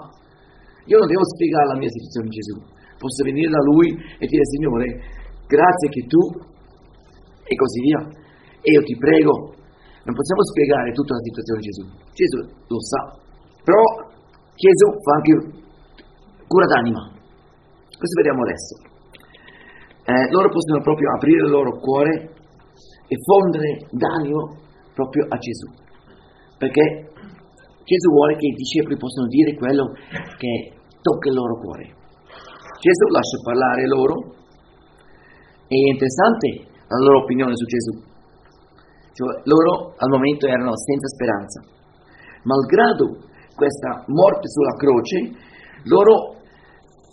Io 0.87 0.99
non 0.99 1.09
devo 1.09 1.25
spiegare 1.25 1.67
la 1.73 1.79
mia 1.79 1.89
situazione 1.89 2.29
a 2.29 2.35
Gesù. 2.39 2.55
Posso 2.99 3.21
venire 3.25 3.51
da 3.51 3.62
Lui 3.65 3.89
e 3.93 4.25
dire 4.27 4.45
Signore, 4.45 4.87
grazie 5.47 5.89
che 5.89 6.03
tu... 6.07 6.23
E 7.45 7.53
così 7.55 7.81
via. 7.81 8.01
E 8.65 8.69
io 8.73 8.83
ti 8.85 8.97
prego, 8.97 9.53
non 10.05 10.15
possiamo 10.17 10.43
spiegare 10.49 10.93
tutta 10.93 11.12
la 11.12 11.23
situazione 11.25 11.59
a 11.61 11.67
Gesù. 11.69 11.85
Gesù 12.17 12.39
lo 12.69 12.81
sa. 12.81 13.01
Però 13.65 13.83
Gesù 14.57 14.87
fa 15.05 15.12
anche 15.21 15.33
cura 16.49 16.67
d'anima. 16.67 17.03
Questo 17.93 18.17
vediamo 18.17 18.43
adesso 18.43 18.93
eh, 20.05 20.31
loro 20.31 20.51
possono 20.51 20.83
proprio 20.83 21.15
aprire 21.17 21.45
il 21.45 21.51
loro 21.51 21.79
cuore 21.81 22.12
e 23.09 23.17
fondere 23.25 23.89
d'animo 23.91 24.57
proprio 24.93 25.25
a 25.29 25.37
Gesù. 25.39 25.69
Perché 26.59 27.11
Gesù 27.85 28.09
vuole 28.11 28.37
che 28.37 28.49
i 28.49 28.57
discepoli 28.57 28.97
possano 28.97 29.28
dire 29.28 29.55
quello 29.55 29.93
che 30.41 30.72
tocca 31.01 31.28
il 31.28 31.37
loro 31.37 31.61
cuore. 31.61 31.85
Gesù 32.80 33.05
lascia 33.12 33.39
parlare 33.45 33.87
loro 33.87 34.16
è 35.68 35.76
interessante 35.89 36.68
la 36.89 36.99
loro 37.01 37.24
opinione 37.24 37.57
su 37.57 37.64
Gesù. 37.64 37.93
Cioè, 39.14 39.43
loro 39.45 39.95
al 39.97 40.11
momento 40.11 40.47
erano 40.47 40.76
senza 40.76 41.09
speranza. 41.09 41.61
Malgrado 42.45 43.24
questa 43.55 44.05
morte 44.09 44.49
sulla 44.49 44.76
croce, 44.76 45.16
loro 45.89 46.37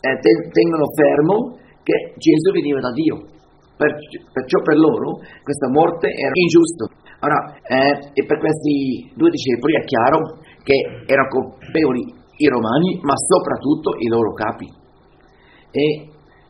eh, 0.01 0.17
tengono 0.19 0.87
fermo 0.91 1.57
che 1.83 2.13
Gesù 2.17 2.51
veniva 2.51 2.79
da 2.79 2.91
Dio. 2.91 3.29
perciò 3.77 4.61
per 4.61 4.77
loro 4.77 5.19
questa 5.43 5.69
morte 5.69 6.07
era 6.09 6.33
ingiusta. 6.33 6.85
Ora, 7.21 7.53
eh, 7.61 8.11
e 8.13 8.25
per 8.25 8.39
questi 8.39 9.13
due 9.15 9.29
discepoli 9.29 9.77
è 9.77 9.83
chiaro 9.85 10.41
che 10.63 11.05
erano 11.05 11.29
colpevoli 11.29 12.01
i 12.37 12.47
romani, 12.47 12.99
ma 13.01 13.13
soprattutto 13.15 13.95
i 13.97 14.07
loro 14.07 14.33
capi. 14.33 14.67
E 15.71 15.85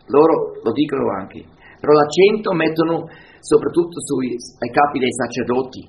loro 0.07 0.59
lo 0.63 0.71
dicono 0.71 1.11
anche. 1.19 1.43
Però 1.79 1.91
l'accento 1.93 2.53
mettono 2.53 3.07
soprattutto 3.39 3.99
sui 3.99 4.35
capi 4.71 4.99
dei 4.99 5.11
sacerdoti. 5.11 5.81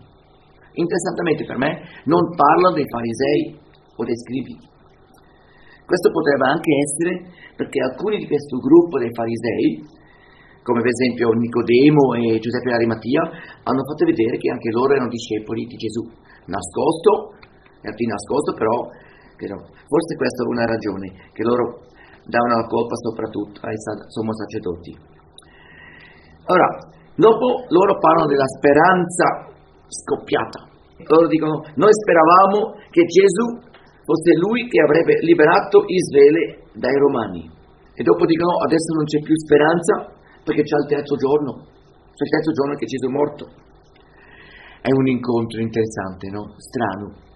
Interessantemente 0.74 1.44
per 1.44 1.58
me 1.58 1.70
non 2.04 2.32
parlano 2.34 2.74
dei 2.74 2.88
farisei 2.88 3.60
o 3.96 4.04
dei 4.04 4.16
scribi. 4.16 4.56
Questo 5.84 6.08
potrebbe 6.08 6.48
anche 6.48 6.72
essere 6.72 7.12
perché 7.56 7.78
alcuni 7.82 8.16
di 8.16 8.26
questo 8.26 8.56
gruppo 8.56 8.96
dei 8.98 9.12
farisei, 9.12 9.84
come 10.62 10.80
per 10.80 10.88
esempio 10.88 11.28
Nicodemo 11.28 12.14
e 12.16 12.38
Giuseppe 12.40 12.72
Arimatia, 12.72 13.20
hanno 13.68 13.84
fatto 13.84 14.06
vedere 14.06 14.38
che 14.38 14.48
anche 14.48 14.70
loro 14.70 14.94
erano 14.94 15.12
discepoli 15.12 15.66
di 15.66 15.76
Gesù, 15.76 16.08
nascosto, 16.48 17.36
di 17.90 18.06
nascosto 18.06 18.54
però, 18.54 18.86
però 19.34 19.58
forse 19.58 20.14
questa 20.14 20.44
è 20.44 20.46
una 20.46 20.66
ragione, 20.66 21.06
che 21.34 21.42
loro 21.42 21.82
davano 22.22 22.62
la 22.62 22.66
colpa 22.70 22.94
soprattutto 23.02 23.58
ai 23.66 23.74
sommo 24.06 24.30
sacerdoti. 24.30 24.92
Ora, 26.46 26.68
dopo 27.16 27.66
loro 27.68 27.98
parlano 27.98 28.30
della 28.30 28.46
speranza 28.46 29.50
scoppiata. 29.90 30.70
Loro 31.02 31.26
dicono, 31.26 31.62
noi 31.74 31.90
speravamo 31.90 32.78
che 32.90 33.02
Gesù 33.10 33.58
fosse 34.06 34.32
lui 34.38 34.68
che 34.68 34.82
avrebbe 34.82 35.18
liberato 35.22 35.82
Israele 35.86 36.70
dai 36.74 36.94
Romani. 36.94 37.50
E 37.94 38.02
dopo 38.02 38.24
dicono 38.24 38.62
adesso 38.64 38.94
non 38.94 39.04
c'è 39.04 39.20
più 39.20 39.34
speranza 39.36 40.14
perché 40.42 40.62
c'è 40.62 40.76
il 40.82 40.88
terzo 40.88 41.14
giorno, 41.16 41.66
c'è 42.14 42.24
il 42.24 42.32
terzo 42.32 42.50
giorno 42.52 42.74
che 42.74 42.86
Gesù 42.86 43.06
è 43.06 43.12
morto. 43.12 43.44
È 44.82 44.90
un 44.90 45.06
incontro 45.06 45.60
interessante, 45.60 46.30
no? 46.30 46.54
Strano. 46.58 47.31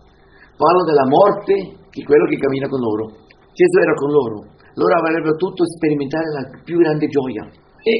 Parlo 0.57 0.83
della 0.89 1.05
morte 1.05 1.53
di 1.93 2.03
quello 2.03 2.25
che 2.33 2.41
cammina 2.41 2.69
con 2.69 2.81
loro. 2.81 3.05
Gesù 3.53 3.77
era 3.77 3.93
con 3.93 4.09
loro, 4.09 4.39
loro 4.73 4.93
avrebbero 4.97 5.37
potuto 5.37 5.65
sperimentare 5.65 6.29
la 6.33 6.45
più 6.65 6.77
grande 6.81 7.09
gioia 7.09 7.45
e 7.81 7.93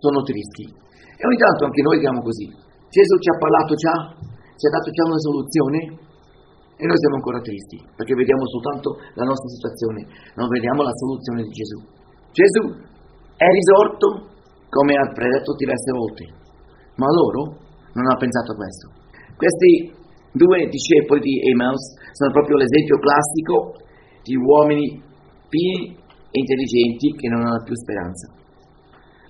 sono 0.00 0.24
tristi. 0.24 0.64
E 0.64 1.22
ogni 1.28 1.36
tanto 1.36 1.68
anche 1.68 1.82
noi 1.84 2.00
diamo 2.00 2.20
così. 2.24 2.48
Gesù 2.88 3.14
ci 3.20 3.28
ha 3.28 3.36
parlato 3.36 3.72
già, 3.76 3.96
ci 4.56 4.64
ha 4.64 4.72
dato 4.72 4.88
già 4.90 5.04
una 5.04 5.20
soluzione, 5.20 5.78
e 6.80 6.84
noi 6.88 6.96
siamo 6.96 7.20
ancora 7.20 7.44
tristi, 7.44 7.76
perché 7.92 8.16
vediamo 8.16 8.48
soltanto 8.48 8.96
la 9.12 9.28
nostra 9.28 9.48
situazione, 9.52 10.00
non 10.40 10.48
vediamo 10.48 10.80
la 10.80 10.96
soluzione 10.96 11.44
di 11.44 11.52
Gesù. 11.52 11.78
Gesù 12.32 12.62
è 13.36 13.44
risorto 13.44 14.06
come 14.72 14.96
ha 14.96 15.12
predetto 15.12 15.52
diverse 15.60 15.92
volte, 15.92 16.24
ma 16.96 17.08
loro 17.12 17.60
non 17.92 18.08
hanno 18.08 18.16
pensato 18.16 18.52
a 18.52 18.56
questo. 18.56 18.86
Questi 19.36 19.99
due 20.32 20.68
discepoli 20.68 21.20
di 21.20 21.50
Emmaus 21.50 21.96
sono 22.12 22.32
proprio 22.32 22.56
l'esempio 22.56 22.98
classico 22.98 23.74
di 24.22 24.36
uomini 24.36 25.02
pieni 25.48 25.96
e 26.30 26.36
intelligenti 26.38 27.10
che 27.18 27.28
non 27.28 27.42
hanno 27.42 27.62
più 27.64 27.74
speranza. 27.74 28.30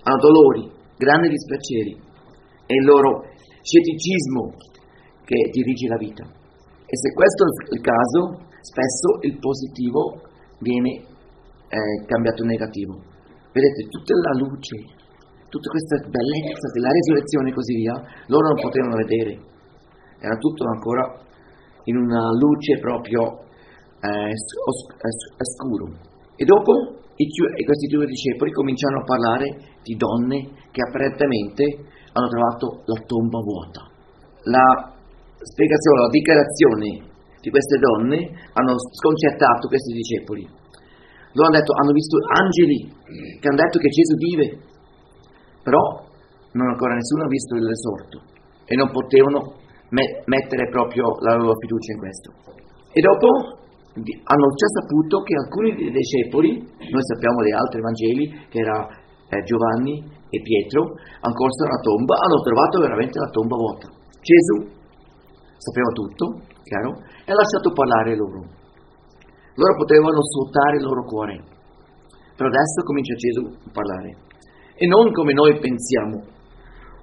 Hanno 0.03 0.21
dolori, 0.21 0.69
grandi 0.97 1.29
dispiaceri 1.29 1.93
e 2.65 2.73
il 2.73 2.85
loro 2.85 3.25
scetticismo 3.61 4.53
che 5.25 5.49
dirige 5.51 5.87
la 5.87 5.97
vita. 5.97 6.23
E 6.23 6.95
se 6.97 7.13
questo 7.13 7.41
è 7.45 7.73
il 7.73 7.81
caso, 7.81 8.21
spesso 8.61 9.07
il 9.25 9.37
positivo 9.39 10.21
viene 10.59 10.91
eh, 11.71 12.05
cambiato 12.05 12.43
in 12.43 12.49
negativo. 12.49 12.93
Vedete, 13.51 13.87
tutta 13.89 14.13
la 14.13 14.35
luce, 14.43 14.75
tutta 15.49 15.69
questa 15.71 15.97
bellezza 16.07 16.67
della 16.73 16.91
risurrezione 16.91 17.49
e 17.49 17.53
così 17.53 17.73
via, 17.75 17.95
loro 18.27 18.47
non 18.53 18.59
potevano 18.61 18.95
vedere. 18.95 19.50
Era 20.21 20.37
tutto 20.37 20.69
ancora 20.69 21.17
in 21.85 21.97
una 21.97 22.29
luce 22.37 22.77
proprio 22.77 23.49
eh, 23.97 24.33
scuro. 25.57 25.97
E 26.37 26.45
dopo 26.45 27.01
i, 27.17 27.25
questi 27.65 27.87
due 27.89 28.05
discepoli 28.05 28.51
cominciano 28.51 29.01
a 29.01 29.03
parlare 29.03 29.77
di 29.81 29.95
donne 29.97 30.69
che 30.69 30.81
apparentemente 30.85 31.65
hanno 32.13 32.29
trovato 32.29 32.85
la 32.85 33.01
tomba 33.05 33.39
vuota. 33.41 33.81
La 34.45 34.93
spiegazione, 35.41 36.01
la 36.01 36.13
dichiarazione 36.13 36.89
di 37.41 37.49
queste 37.49 37.77
donne 37.77 38.17
hanno 38.53 38.75
sconcertato 38.77 39.67
questi 39.67 39.93
discepoli. 39.93 40.45
Loro 41.33 41.47
hanno 41.49 41.57
detto, 41.57 41.73
hanno 41.73 41.93
visto 41.93 42.17
angeli 42.29 42.77
che 43.39 43.47
hanno 43.47 43.57
detto 43.57 43.79
che 43.79 43.89
Gesù 43.89 44.15
vive, 44.17 44.45
però 45.63 45.81
non 46.53 46.67
ancora 46.69 46.93
nessuno 46.93 47.25
ha 47.25 47.27
visto 47.27 47.55
il 47.55 47.65
risorto 47.65 48.21
e 48.65 48.75
non 48.75 48.91
potevano 48.91 49.60
me- 49.91 50.23
mettere 50.25 50.69
proprio 50.69 51.15
la 51.19 51.35
loro 51.35 51.53
fiducia 51.59 51.91
in 51.93 51.99
questo. 51.99 52.29
E 52.91 52.99
dopo 52.99 53.27
hanno 53.91 54.47
già 54.55 54.69
saputo 54.79 55.19
che 55.23 55.35
alcuni 55.35 55.75
dei 55.75 55.91
discepoli, 55.91 56.59
noi 56.59 57.03
sappiamo 57.03 57.43
degli 57.43 57.57
altri 57.59 57.81
Vangeli, 57.81 58.25
che 58.47 58.59
era 58.59 58.87
eh, 58.87 59.43
Giovanni 59.43 59.99
e 60.31 60.37
Pietro, 60.39 60.95
hanno 61.19 61.35
corso 61.35 61.67
alla 61.67 61.81
tomba, 61.83 62.15
hanno 62.15 62.39
trovato 62.39 62.79
veramente 62.79 63.19
la 63.19 63.29
tomba 63.31 63.55
vuota. 63.55 63.87
Gesù 64.23 64.57
sapeva 65.59 65.91
tutto, 65.91 66.25
chiaro, 66.63 67.03
e 67.27 67.31
ha 67.31 67.35
lasciato 67.35 67.71
parlare 67.75 68.15
loro. 68.15 68.47
Loro 69.59 69.75
potevano 69.75 70.23
svuotare 70.23 70.77
il 70.79 70.83
loro 70.83 71.03
cuore, 71.03 71.35
però 72.35 72.47
adesso 72.47 72.87
comincia 72.87 73.13
Gesù 73.19 73.43
a 73.43 73.71
parlare. 73.75 74.09
E 74.75 74.87
non 74.87 75.11
come 75.11 75.33
noi 75.33 75.59
pensiamo, 75.59 76.23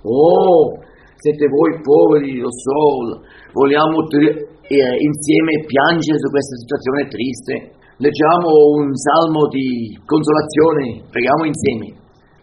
oh, 0.03 0.81
siete 1.19 1.47
voi 1.51 1.83
poveri, 1.83 2.39
lo 2.39 2.51
so, 2.51 3.27
vogliamo 3.53 4.07
eh, 4.07 4.95
insieme 5.03 5.67
piangere 5.67 6.19
su 6.19 6.31
questa 6.31 6.57
situazione 6.63 7.11
triste, 7.11 7.55
leggiamo 7.99 8.47
un 8.79 8.95
salmo 8.95 9.51
di 9.51 9.99
consolazione, 10.07 11.03
preghiamo 11.11 11.45
insieme. 11.45 11.87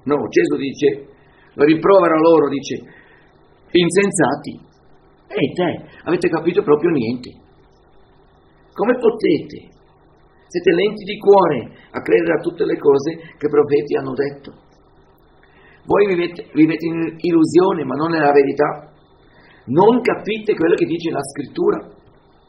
No, 0.03 0.27
Gesù 0.27 0.59
dice, 0.59 1.07
lo 1.55 1.63
rimprovera 1.63 2.19
loro, 2.19 2.51
dice, 2.51 2.83
insensati, 3.71 4.59
e 5.27 5.51
te, 5.55 5.71
avete 6.03 6.27
capito 6.27 6.61
proprio 6.61 6.91
niente. 6.91 7.31
Come 8.75 8.93
potete? 8.99 9.71
Siete 10.47 10.71
lenti 10.71 11.03
di 11.03 11.17
cuore 11.17 11.71
a 11.91 12.01
credere 12.01 12.33
a 12.35 12.41
tutte 12.43 12.65
le 12.65 12.77
cose 12.77 13.15
che 13.39 13.47
i 13.47 13.49
profeti 13.49 13.95
hanno 13.95 14.13
detto. 14.13 14.64
Voi 15.85 16.07
vivete, 16.07 16.49
vivete 16.53 16.85
in 16.85 17.15
illusione, 17.17 17.83
ma 17.85 17.95
non 17.95 18.09
nella 18.09 18.31
verità. 18.31 18.89
Non 19.65 20.01
capite 20.01 20.53
quello 20.53 20.75
che 20.75 20.85
dice 20.85 21.11
la 21.11 21.21
scrittura. 21.21 21.77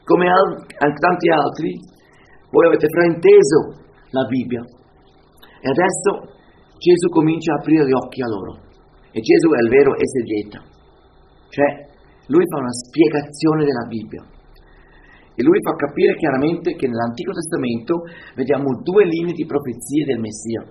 Come 0.03 0.29
al, 0.29 0.93
tanti 0.97 1.29
altri, 1.29 1.77
voi 2.49 2.65
avete 2.67 2.87
frainteso 2.87 3.85
la 4.09 4.25
Bibbia. 4.25 4.61
E 5.61 5.67
adesso 5.69 6.33
Gesù 6.77 7.09
comincia 7.09 7.53
a 7.53 7.59
aprire 7.59 7.85
gli 7.85 7.93
occhi 7.93 8.21
a 8.21 8.27
loro. 8.27 8.53
E 9.11 9.19
Gesù 9.21 9.49
è 9.53 9.61
il 9.61 9.69
vero 9.69 9.93
esegeta. 9.97 10.61
Cioè, 11.49 11.69
lui 12.27 12.43
fa 12.45 12.57
una 12.57 12.73
spiegazione 12.73 13.65
della 13.65 13.85
Bibbia. 13.85 14.23
E 15.37 15.43
lui 15.43 15.59
fa 15.61 15.75
capire 15.75 16.15
chiaramente 16.15 16.73
che 16.73 16.87
nell'Antico 16.87 17.31
Testamento 17.31 18.01
vediamo 18.33 18.81
due 18.81 19.05
linee 19.05 19.33
di 19.33 19.45
profezie 19.45 20.05
del 20.05 20.19
Messia. 20.19 20.65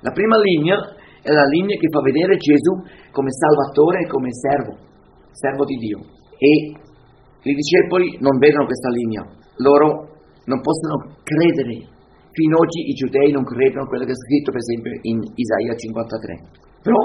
La 0.00 0.10
prima 0.10 0.36
linea 0.38 0.78
è 1.22 1.30
la 1.30 1.46
linea 1.46 1.78
che 1.78 1.88
fa 1.88 2.02
vedere 2.02 2.36
Gesù 2.36 2.74
come 3.14 3.30
Salvatore 3.30 4.02
e 4.02 4.10
come 4.10 4.30
servo, 4.34 4.74
servo 5.30 5.64
di 5.64 5.76
Dio. 5.78 5.98
E 6.36 6.50
i 7.42 7.54
discepoli 7.54 8.18
non 8.18 8.38
vedono 8.38 8.66
questa 8.66 8.90
linea, 8.90 9.22
loro 9.62 10.18
non 10.44 10.60
possono 10.60 11.14
credere. 11.22 11.90
Fino 12.32 12.56
ad 12.56 12.64
oggi 12.64 12.90
i 12.90 12.94
giudei 12.94 13.30
non 13.30 13.44
credono 13.44 13.84
a 13.84 13.86
quello 13.86 14.04
che 14.04 14.16
è 14.16 14.22
scritto 14.24 14.50
per 14.50 14.62
esempio 14.62 14.92
in 15.02 15.18
Isaia 15.34 15.74
53. 15.76 16.82
Però 16.82 17.00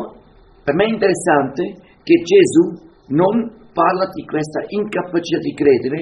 per 0.64 0.74
me 0.74 0.86
è 0.86 0.94
interessante 0.94 1.64
che 2.02 2.16
Gesù 2.24 2.88
non 3.14 3.70
parla 3.74 4.10
di 4.10 4.26
questa 4.26 4.66
incapacità 4.66 5.38
di 5.40 5.54
credere, 5.54 6.00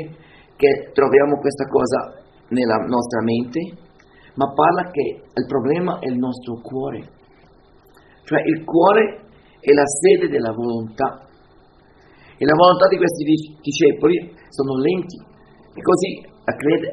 che 0.56 0.92
troviamo 0.94 1.36
questa 1.40 1.68
cosa 1.68 2.24
nella 2.50 2.78
nostra 2.88 3.22
mente, 3.22 3.60
ma 4.36 4.48
parla 4.54 4.90
che 4.92 5.22
il 5.28 5.46
problema 5.48 6.00
è 6.00 6.08
il 6.08 6.18
nostro 6.18 6.62
cuore. 6.62 7.15
Cioè 8.26 8.42
il 8.42 8.66
cuore 8.66 9.30
è 9.62 9.72
la 9.72 9.86
sede 9.86 10.28
della 10.30 10.52
volontà. 10.52 11.26
E 12.38 12.44
la 12.44 12.58
volontà 12.58 12.90
di 12.90 12.98
questi 12.98 13.24
discepoli 13.62 14.34
sono 14.50 14.82
lenti. 14.82 15.18
E 15.18 15.82
così 15.82 16.34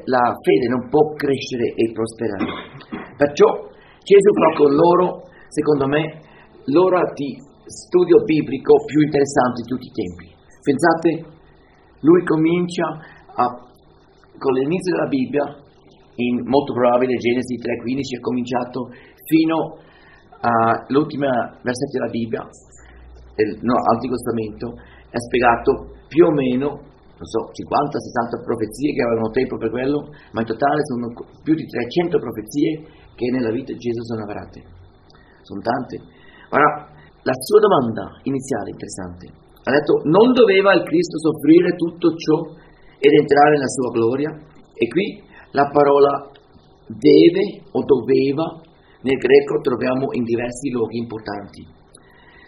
la, 0.04 0.36
fede 0.40 0.68
non 0.68 0.88
può 0.88 1.12
crescere 1.16 1.72
e 1.74 1.92
prosperare. 1.92 3.16
Perciò 3.16 3.48
Gesù 4.04 4.30
fa 4.34 4.56
con 4.56 4.72
loro, 4.74 5.28
secondo 5.48 5.86
me, 5.86 6.20
l'ora 6.66 7.02
di 7.14 7.38
studio 7.64 8.24
biblico 8.24 8.84
più 8.84 9.00
interessante 9.02 9.62
di 9.62 9.68
tutti 9.68 9.88
i 9.88 9.96
tempi. 9.96 10.26
Pensate, 10.62 11.10
lui 12.00 12.24
comincia 12.24 12.86
a, 13.34 13.44
con 14.38 14.52
l'inizio 14.52 14.94
della 14.94 15.08
Bibbia, 15.08 15.46
in 16.14 16.44
molto 16.44 16.72
probabile 16.74 17.16
Genesi 17.16 17.56
3.15 17.56 18.18
ha 18.18 18.20
cominciato 18.20 18.90
fino 19.24 19.56
a 19.56 19.91
all'ultimo 20.42 21.26
versetto 21.62 21.94
della 21.98 22.10
Bibbia, 22.10 22.42
del 23.34 23.58
no, 23.62 23.76
Antico 23.94 24.18
Testamento, 24.18 24.74
è 25.08 25.18
spiegato 25.18 26.02
più 26.10 26.26
o 26.26 26.32
meno, 26.34 26.68
non 26.68 27.28
so, 27.30 27.54
50-60 27.54 28.42
profezie 28.42 28.92
che 28.92 29.02
avevano 29.06 29.30
tempo 29.30 29.56
per 29.56 29.70
quello, 29.70 30.10
ma 30.34 30.42
in 30.42 30.50
totale 30.50 30.82
sono 30.82 31.14
più 31.42 31.54
di 31.54 31.64
300 31.64 32.18
profezie 32.18 32.68
che 33.14 33.30
nella 33.30 33.54
vita 33.54 33.72
di 33.72 33.78
Gesù 33.78 34.02
sono 34.02 34.22
avverate. 34.26 34.58
Sono 35.42 35.60
tante. 35.62 35.94
Ora, 36.50 36.90
la 37.22 37.36
sua 37.38 37.60
domanda 37.60 38.18
iniziale 38.26 38.70
è 38.70 38.74
interessante. 38.74 39.24
Ha 39.62 39.70
detto, 39.70 40.02
non 40.10 40.34
doveva 40.34 40.74
il 40.74 40.82
Cristo 40.82 41.22
soffrire 41.22 41.76
tutto 41.78 42.10
ciò 42.18 42.50
ed 42.98 43.12
entrare 43.14 43.54
nella 43.54 43.70
sua 43.70 43.90
gloria? 43.94 44.30
E 44.74 44.88
qui 44.88 45.22
la 45.52 45.70
parola 45.70 46.30
deve 46.88 47.62
o 47.70 47.84
doveva 47.84 48.60
nel 49.02 49.18
greco 49.18 49.60
troviamo 49.60 50.10
in 50.14 50.24
diversi 50.24 50.70
luoghi 50.70 50.98
importanti. 50.98 51.66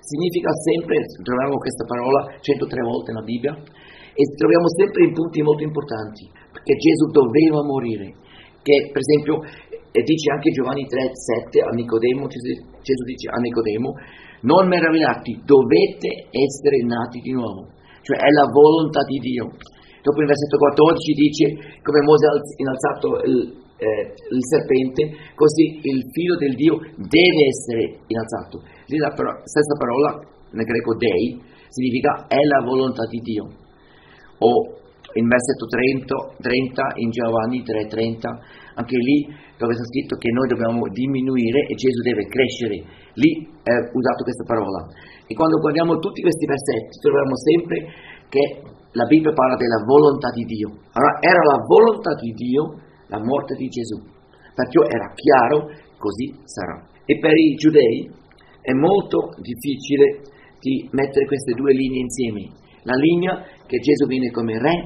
Significa 0.01 0.53
sempre, 0.53 1.01
troviamo 1.23 1.57
questa 1.59 1.85
parola 1.85 2.37
103 2.39 2.83
volte 2.83 3.13
nella 3.13 3.25
Bibbia, 3.25 3.55
e 4.15 4.23
troviamo 4.39 4.69
sempre 4.79 5.05
in 5.05 5.13
punti 5.13 5.43
molto 5.43 5.65
importanti, 5.65 6.31
perché 6.53 6.75
Gesù 6.79 7.11
doveva 7.11 7.67
morire, 7.67 8.15
che 8.63 8.91
per 8.93 9.03
esempio 9.03 9.43
e 9.95 10.03
dice 10.03 10.31
anche 10.35 10.51
Giovanni 10.51 10.87
3, 10.87 11.15
7 11.51 11.63
a 11.63 11.71
Nicodemo, 11.71 12.27
Gesù 12.27 13.03
dice 13.07 13.31
a 13.31 13.39
Nicodemo, 13.39 13.95
non 14.43 14.67
meravigliati, 14.67 15.39
dovete 15.47 16.35
essere 16.35 16.83
nati 16.83 17.23
di 17.23 17.31
nuovo, 17.31 17.71
cioè 18.03 18.19
è 18.19 18.31
la 18.35 18.51
volontà 18.51 19.07
di 19.07 19.19
Dio. 19.19 19.55
Dopo 20.03 20.21
il 20.21 20.27
versetto 20.27 20.59
14 20.59 21.15
dice 21.15 21.45
come 21.81 22.01
Mosè 22.03 22.27
ha 22.27 22.37
innalzato 22.59 23.07
il, 23.25 23.64
eh, 23.85 24.17
il 24.17 24.45
serpente, 24.49 25.13
così 25.37 25.79
il 25.85 26.01
figlio 26.09 26.37
del 26.41 26.55
Dio 26.57 26.81
deve 26.97 27.43
essere 27.53 28.01
innalzato. 28.09 28.65
Lì 28.89 28.97
la 28.97 29.13
pro- 29.13 29.45
stessa 29.45 29.77
parola, 29.77 30.25
nel 30.57 30.65
greco 30.65 30.97
dei, 30.97 31.37
significa 31.69 32.25
è 32.27 32.41
la 32.41 32.65
volontà 32.65 33.05
di 33.05 33.21
Dio. 33.21 33.45
O 34.41 34.51
in 35.15 35.29
versetto 35.29 35.67
30, 35.67 36.41
30 36.41 36.99
in 37.05 37.11
Giovanni 37.11 37.63
3:30, 37.63 38.75
anche 38.75 38.97
lì 38.97 39.31
dove 39.55 39.75
sta 39.75 39.85
scritto 39.85 40.17
che 40.17 40.31
noi 40.33 40.49
dobbiamo 40.49 40.83
diminuire 40.91 41.71
e 41.71 41.75
Gesù 41.79 42.03
deve 42.03 42.27
crescere, 42.27 42.83
lì 43.15 43.47
è 43.63 43.75
usato 43.95 44.27
questa 44.27 44.43
parola. 44.43 44.83
E 45.27 45.35
quando 45.35 45.61
guardiamo 45.61 45.99
tutti 46.03 46.21
questi 46.21 46.47
versetti 46.47 46.99
troviamo 46.99 47.37
sempre 47.37 47.77
che 48.27 48.45
la 48.95 49.07
Bibbia 49.07 49.33
parla 49.33 49.55
della 49.55 49.83
volontà 49.87 50.31
di 50.31 50.45
Dio. 50.45 50.69
Allora 50.95 51.15
era 51.23 51.43
la 51.43 51.59
volontà 51.63 52.15
di 52.19 52.31
Dio 52.35 52.63
la 53.09 53.21
morte 53.23 53.55
di 53.55 53.69
Gesù. 53.69 54.01
Perciò 54.55 54.83
era 54.87 55.13
chiaro, 55.15 55.69
così 55.99 56.35
sarà. 56.45 56.81
E 57.05 57.19
per 57.19 57.37
i 57.37 57.55
giudei 57.55 58.11
è 58.61 58.73
molto 58.73 59.35
difficile 59.43 60.23
di 60.61 60.89
mettere 60.93 61.27
queste 61.27 61.53
due 61.53 61.73
linee 61.73 62.01
insieme. 62.01 62.49
La 62.85 62.95
linea 62.95 63.45
che 63.67 63.79
Gesù 63.79 64.07
viene 64.07 64.31
come 64.31 64.59
re 64.59 64.77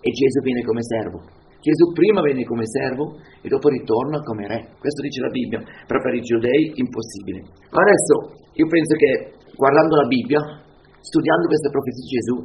e 0.00 0.10
Gesù 0.10 0.40
viene 0.42 0.62
come 0.62 0.82
servo. 0.82 1.36
Gesù 1.60 1.92
prima 1.92 2.20
viene 2.22 2.44
come 2.44 2.66
servo 2.66 3.18
e 3.42 3.48
dopo 3.48 3.68
ritorna 3.68 4.20
come 4.20 4.46
re. 4.46 4.76
Questo 4.78 5.02
dice 5.02 5.20
la 5.20 5.30
Bibbia, 5.30 5.62
però 5.86 6.00
per 6.00 6.14
i 6.14 6.20
giudei 6.20 6.72
impossibile. 6.74 7.42
Adesso 7.70 8.14
io 8.54 8.66
penso 8.66 8.94
che 8.94 9.34
guardando 9.56 9.96
la 9.96 10.06
Bibbia, 10.06 10.40
studiando 11.00 11.46
queste 11.48 11.70
profezie 11.70 12.04
di 12.04 12.12
Gesù, 12.14 12.36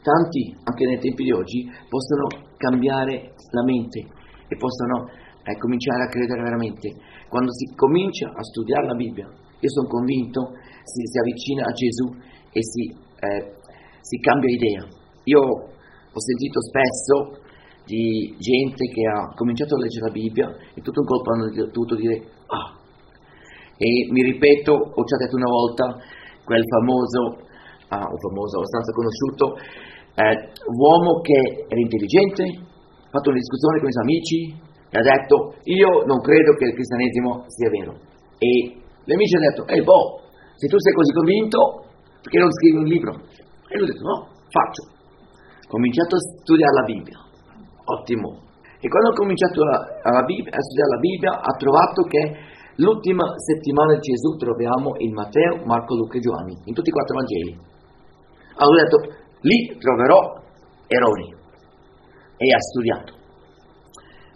tanti, 0.00 0.42
anche 0.62 0.84
nei 0.86 0.98
tempi 0.98 1.24
di 1.24 1.32
oggi, 1.32 1.68
possono 1.88 2.26
cambiare 2.56 3.34
la 3.50 3.64
mente 3.64 4.06
e 4.48 4.56
possano 4.56 5.08
eh, 5.42 5.56
cominciare 5.58 6.04
a 6.04 6.08
credere 6.08 6.42
veramente. 6.42 6.94
Quando 7.28 7.52
si 7.52 7.74
comincia 7.74 8.28
a 8.28 8.42
studiare 8.42 8.86
la 8.86 8.94
Bibbia, 8.94 9.26
io 9.26 9.70
sono 9.70 9.88
convinto, 9.88 10.52
si, 10.82 11.02
si 11.06 11.18
avvicina 11.18 11.64
a 11.66 11.72
Gesù 11.72 12.06
e 12.50 12.60
si, 12.62 12.82
eh, 12.90 13.54
si 14.00 14.16
cambia 14.18 14.50
idea. 14.50 14.82
Io 15.24 15.40
ho 15.40 16.20
sentito 16.20 16.60
spesso 16.62 17.44
di 17.86 18.34
gente 18.38 18.86
che 18.90 19.06
ha 19.06 19.32
cominciato 19.34 19.76
a 19.76 19.78
leggere 19.78 20.06
la 20.06 20.12
Bibbia 20.12 20.48
e 20.74 20.80
tutto 20.82 21.00
un 21.00 21.06
colpo 21.06 21.30
hanno 21.32 21.50
dovuto 21.50 21.94
dire 21.94 22.26
ah. 22.46 22.74
E 23.78 24.08
mi 24.10 24.22
ripeto, 24.22 24.72
ho 24.72 25.04
già 25.04 25.16
detto 25.18 25.36
una 25.36 25.50
volta, 25.50 26.00
quel 26.44 26.62
famoso, 26.64 27.44
ah, 27.88 28.08
un 28.08 28.18
famoso, 28.18 28.56
abbastanza 28.56 28.92
conosciuto, 28.92 29.56
eh, 30.16 30.52
uomo 30.72 31.20
che 31.20 31.66
era 31.68 31.80
intelligente, 31.80 32.44
fatto 33.16 33.32
una 33.32 33.40
discussione 33.40 33.80
con 33.80 33.88
i 33.88 33.94
suoi 33.96 34.04
amici 34.04 34.38
e 34.92 34.94
ha 34.96 35.02
detto 35.02 35.36
io 35.64 36.04
non 36.04 36.20
credo 36.20 36.52
che 36.54 36.70
il 36.70 36.74
cristianesimo 36.76 37.44
sia 37.48 37.70
vero. 37.70 37.92
E 38.38 38.50
gli 39.04 39.12
amici 39.12 39.34
hanno 39.36 39.48
detto, 39.50 39.62
ehi 39.66 39.82
boh, 39.82 40.20
se 40.54 40.68
tu 40.68 40.76
sei 40.78 40.92
così 40.92 41.12
convinto, 41.12 41.58
perché 42.20 42.38
non 42.38 42.52
scrivi 42.52 42.76
un 42.76 42.88
libro? 42.88 43.12
E 43.68 43.76
lui 43.76 43.88
ha 43.88 43.92
detto, 43.92 44.04
no, 44.04 44.18
faccio. 44.48 44.82
Ho 44.88 45.68
cominciato 45.68 46.16
a 46.16 46.22
studiare 46.42 46.74
la 46.74 46.84
Bibbia. 46.86 47.18
Ottimo. 47.86 48.28
E 48.78 48.86
quando 48.88 49.10
ho 49.10 49.16
cominciato 49.16 49.62
a, 49.62 50.20
a, 50.20 50.22
Bibbia, 50.22 50.52
a 50.54 50.60
studiare 50.60 50.90
la 50.90 51.00
Bibbia, 51.00 51.32
ha 51.40 51.52
trovato 51.56 52.02
che 52.06 52.22
l'ultima 52.76 53.24
settimana 53.36 53.94
di 53.94 54.12
Gesù 54.12 54.36
troviamo 54.36 54.94
in 54.98 55.12
Matteo, 55.12 55.64
Marco, 55.64 55.96
Luca 55.96 56.18
e 56.18 56.20
Giovanni, 56.20 56.54
in 56.64 56.74
tutti 56.74 56.88
i 56.88 56.92
quattro 56.92 57.16
Vangeli. 57.16 57.52
Allora 58.56 58.80
ha 58.80 58.84
detto, 58.84 58.98
lì 59.40 59.76
troverò 59.78 60.40
errori 60.86 61.35
e 62.36 62.52
ha 62.52 62.60
studiato. 62.60 63.14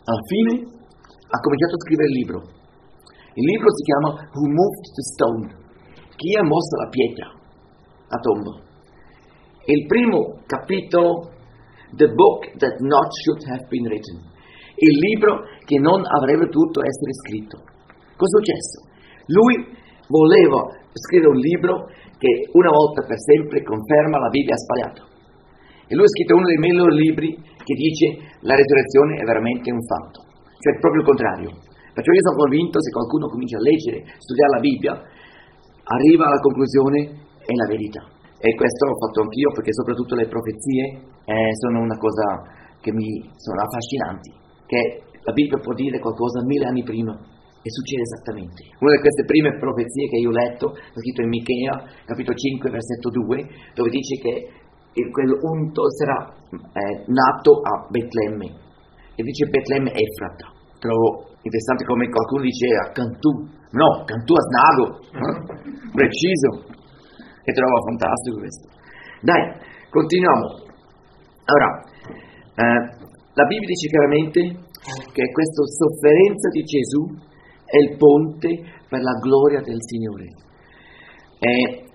Alla 0.05 0.25
fine 0.27 0.53
ha 1.31 1.39
cominciato 1.39 1.75
a 1.77 1.83
scrivere 1.85 2.09
il 2.09 2.17
libro. 2.17 2.39
Il 3.35 3.45
libro 3.47 3.69
si 3.71 3.83
chiama 3.85 4.11
Who 4.35 4.47
Moved 4.49 4.85
the 4.91 5.05
Stone? 5.15 5.47
Chi 6.17 6.35
ha 6.37 6.43
mosso 6.43 6.77
la 6.77 6.89
pietra 6.89 7.27
a 8.09 8.19
tomba? 8.19 8.53
Il 9.65 9.87
primo 9.87 10.41
capitolo, 10.47 11.31
The 11.95 12.09
Book 12.09 12.57
That 12.59 12.81
Not 12.81 13.09
Should 13.23 13.45
Have 13.47 13.67
Been 13.69 13.87
Written. 13.87 14.19
Il 14.75 14.99
libro 14.99 15.45
che 15.65 15.79
non 15.79 16.03
avrebbe 16.05 16.49
dovuto 16.49 16.81
essere 16.81 17.13
scritto. 17.23 17.59
Cosa 18.17 18.33
è 18.33 18.41
successo? 18.41 18.77
Lui 19.27 19.79
voleva 20.09 20.67
scrivere 20.93 21.31
un 21.31 21.39
libro 21.39 21.87
che 22.19 22.49
una 22.53 22.71
volta 22.71 23.07
per 23.07 23.19
sempre 23.21 23.63
conferma 23.63 24.19
la 24.19 24.29
Bibbia 24.29 24.57
sbagliata. 24.57 25.10
E 25.91 25.93
lui 25.99 26.07
ha 26.07 26.15
scritto 26.15 26.39
uno 26.39 26.47
dei 26.47 26.63
migliori 26.63 26.95
libri 26.95 27.35
che 27.35 27.75
dice 27.75 28.39
la 28.47 28.55
resurrezione 28.55 29.19
è 29.19 29.25
veramente 29.27 29.75
un 29.75 29.83
fatto, 29.83 30.23
cioè 30.63 30.79
proprio 30.79 31.03
il 31.03 31.09
contrario. 31.11 31.51
Perciò 31.91 32.15
io 32.15 32.23
sono 32.31 32.47
convinto 32.47 32.79
se 32.79 32.95
qualcuno 32.95 33.27
comincia 33.27 33.59
a 33.59 33.67
leggere, 33.67 34.07
studiare 34.23 34.55
la 34.55 34.63
Bibbia, 34.63 34.95
arriva 35.83 36.31
alla 36.31 36.39
conclusione 36.39 37.27
è 37.43 37.53
la 37.59 37.67
verità. 37.67 38.07
E 38.39 38.55
questo 38.55 38.87
l'ho 38.87 39.03
fatto 39.03 39.27
anch'io 39.27 39.51
perché 39.51 39.75
soprattutto 39.75 40.15
le 40.15 40.31
profezie 40.31 41.11
eh, 41.27 41.51
sono 41.59 41.83
una 41.83 41.99
cosa 41.99 42.39
che 42.79 42.95
mi 42.95 43.27
sono 43.35 43.59
affascinanti, 43.59 44.31
che 44.71 44.81
la 45.27 45.33
Bibbia 45.35 45.59
può 45.59 45.75
dire 45.75 45.99
qualcosa 45.99 46.47
mille 46.47 46.71
anni 46.71 46.87
prima 46.87 47.19
e 47.61 47.69
succede 47.69 48.07
esattamente. 48.07 48.63
Una 48.79 48.95
di 48.95 49.03
queste 49.03 49.27
prime 49.27 49.59
profezie 49.59 50.07
che 50.07 50.23
io 50.23 50.31
ho 50.31 50.39
letto, 50.39 50.71
è 50.71 50.99
scritto 51.03 51.21
in 51.21 51.29
Michea, 51.29 51.83
capitolo 52.07 52.39
5, 52.39 52.71
versetto 52.71 53.11
2, 53.11 53.75
dove 53.75 53.91
dice 53.91 54.15
che 54.23 54.60
quell'unto 55.11 55.91
sarà 55.93 56.35
eh, 56.51 57.05
nato 57.07 57.61
a 57.63 57.87
Betlemme. 57.89 58.47
E 59.15 59.23
dice 59.23 59.47
Betlemme 59.47 59.93
Efrata. 59.93 60.51
Trovo 60.79 61.31
interessante 61.43 61.85
come 61.85 62.09
qualcuno 62.09 62.43
dice 62.43 62.67
a 62.75 62.91
Cantù. 62.91 63.31
No, 63.71 64.03
Cantù 64.05 64.33
a 64.35 64.43
Snago. 64.51 64.87
Eh? 64.99 65.93
Preciso. 65.95 66.67
E 67.45 67.53
trovo 67.53 67.77
fantastico 67.87 68.39
questo. 68.39 68.69
Dai, 69.23 69.43
continuiamo. 69.91 70.47
Allora, 71.45 71.71
eh, 72.55 72.81
la 73.35 73.45
Bibbia 73.45 73.69
dice 73.69 73.89
chiaramente 73.89 74.41
che 75.13 75.25
questa 75.31 75.63
sofferenza 75.67 76.49
di 76.51 76.63
Gesù 76.63 77.03
è 77.65 77.77
il 77.79 77.97
ponte 77.97 78.49
per 78.89 79.01
la 79.03 79.15
gloria 79.23 79.61
del 79.61 79.79
Signore. 79.83 80.27
E 81.39 81.90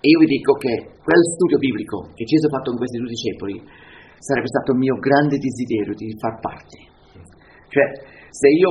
io 0.00 0.18
vi 0.20 0.26
dico 0.26 0.54
che 0.54 0.94
quel 1.02 1.22
studio 1.34 1.58
biblico 1.58 2.06
che 2.14 2.22
Gesù 2.22 2.46
ha 2.46 2.54
fatto 2.54 2.70
con 2.70 2.78
questi 2.78 2.98
due 3.02 3.10
discepoli 3.10 3.56
sarebbe 4.18 4.46
stato 4.46 4.70
il 4.72 4.78
mio 4.78 4.94
grande 4.98 5.38
desiderio 5.38 5.94
di 5.94 6.14
far 6.18 6.38
parte. 6.38 6.76
Cioè, 7.66 7.86
se 8.30 8.48
io 8.48 8.70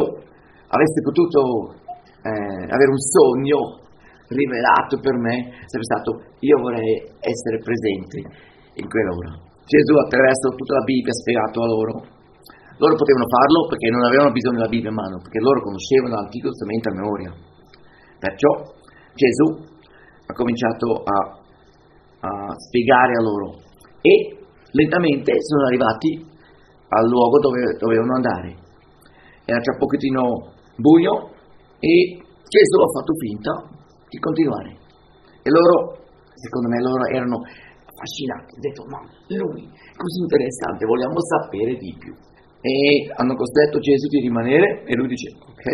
avessi 0.71 0.99
potuto 1.03 1.75
eh, 2.23 2.63
avere 2.63 2.91
un 2.91 2.99
sogno 2.99 3.59
rivelato 4.31 4.99
per 4.99 5.15
me, 5.19 5.51
sarebbe 5.67 5.87
stato 5.87 6.09
io 6.39 6.57
vorrei 6.59 6.95
essere 7.19 7.59
presente 7.59 8.23
in 8.79 8.87
quell'ora. 8.87 9.35
Gesù 9.67 9.93
attraverso 9.99 10.55
tutta 10.55 10.79
la 10.79 10.87
Bibbia 10.87 11.11
ha 11.11 11.19
spiegato 11.19 11.59
a 11.59 11.67
loro. 11.67 11.93
Loro 12.79 12.95
potevano 12.95 13.27
farlo 13.27 13.67
perché 13.67 13.89
non 13.91 14.03
avevano 14.07 14.31
bisogno 14.31 14.63
della 14.63 14.71
Bibbia 14.71 14.91
in 14.91 14.95
mano, 14.95 15.19
perché 15.19 15.39
loro 15.43 15.59
conoscevano 15.59 16.15
l'Antico 16.15 16.55
Testamento 16.55 16.87
a 16.87 16.95
memoria. 16.95 17.31
Perciò 18.15 18.51
Gesù 19.11 19.75
ha 20.27 20.33
cominciato 20.33 21.03
a, 21.03 21.39
a 22.19 22.53
spiegare 22.55 23.13
a 23.15 23.21
loro 23.21 23.59
e 24.01 24.37
lentamente 24.71 25.33
sono 25.41 25.65
arrivati 25.65 26.25
al 26.89 27.07
luogo 27.07 27.39
dove 27.39 27.75
dovevano 27.79 28.15
andare. 28.15 28.55
Era 29.45 29.59
già 29.59 29.71
un 29.71 29.79
pochettino 29.79 30.53
buio 30.75 31.31
e 31.79 32.19
Gesù 32.47 32.77
ha 32.79 32.91
fatto 32.99 33.13
finta 33.19 33.51
di 34.09 34.17
continuare. 34.19 34.75
E 35.43 35.49
loro, 35.49 35.95
secondo 36.35 36.67
me, 36.67 36.79
loro 36.81 37.03
erano 37.07 37.39
affascinati, 37.39 38.55
hanno 38.55 38.63
detto 38.67 38.83
ma 38.87 38.99
lui, 39.31 39.63
così 39.95 40.19
interessante, 40.19 40.85
vogliamo 40.85 41.19
sapere 41.19 41.75
di 41.75 41.95
più. 41.97 42.13
E 42.59 43.07
hanno 43.15 43.35
costretto 43.35 43.79
Gesù 43.79 44.07
di 44.07 44.19
rimanere 44.21 44.83
e 44.85 44.95
lui 44.95 45.07
dice 45.07 45.31
ok. 45.39 45.65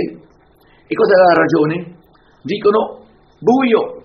E 0.85 0.93
cosa 0.93 1.13
è 1.13 1.17
la 1.17 1.41
ragione? 1.41 1.97
Dicono 2.43 3.05
buio, 3.39 4.02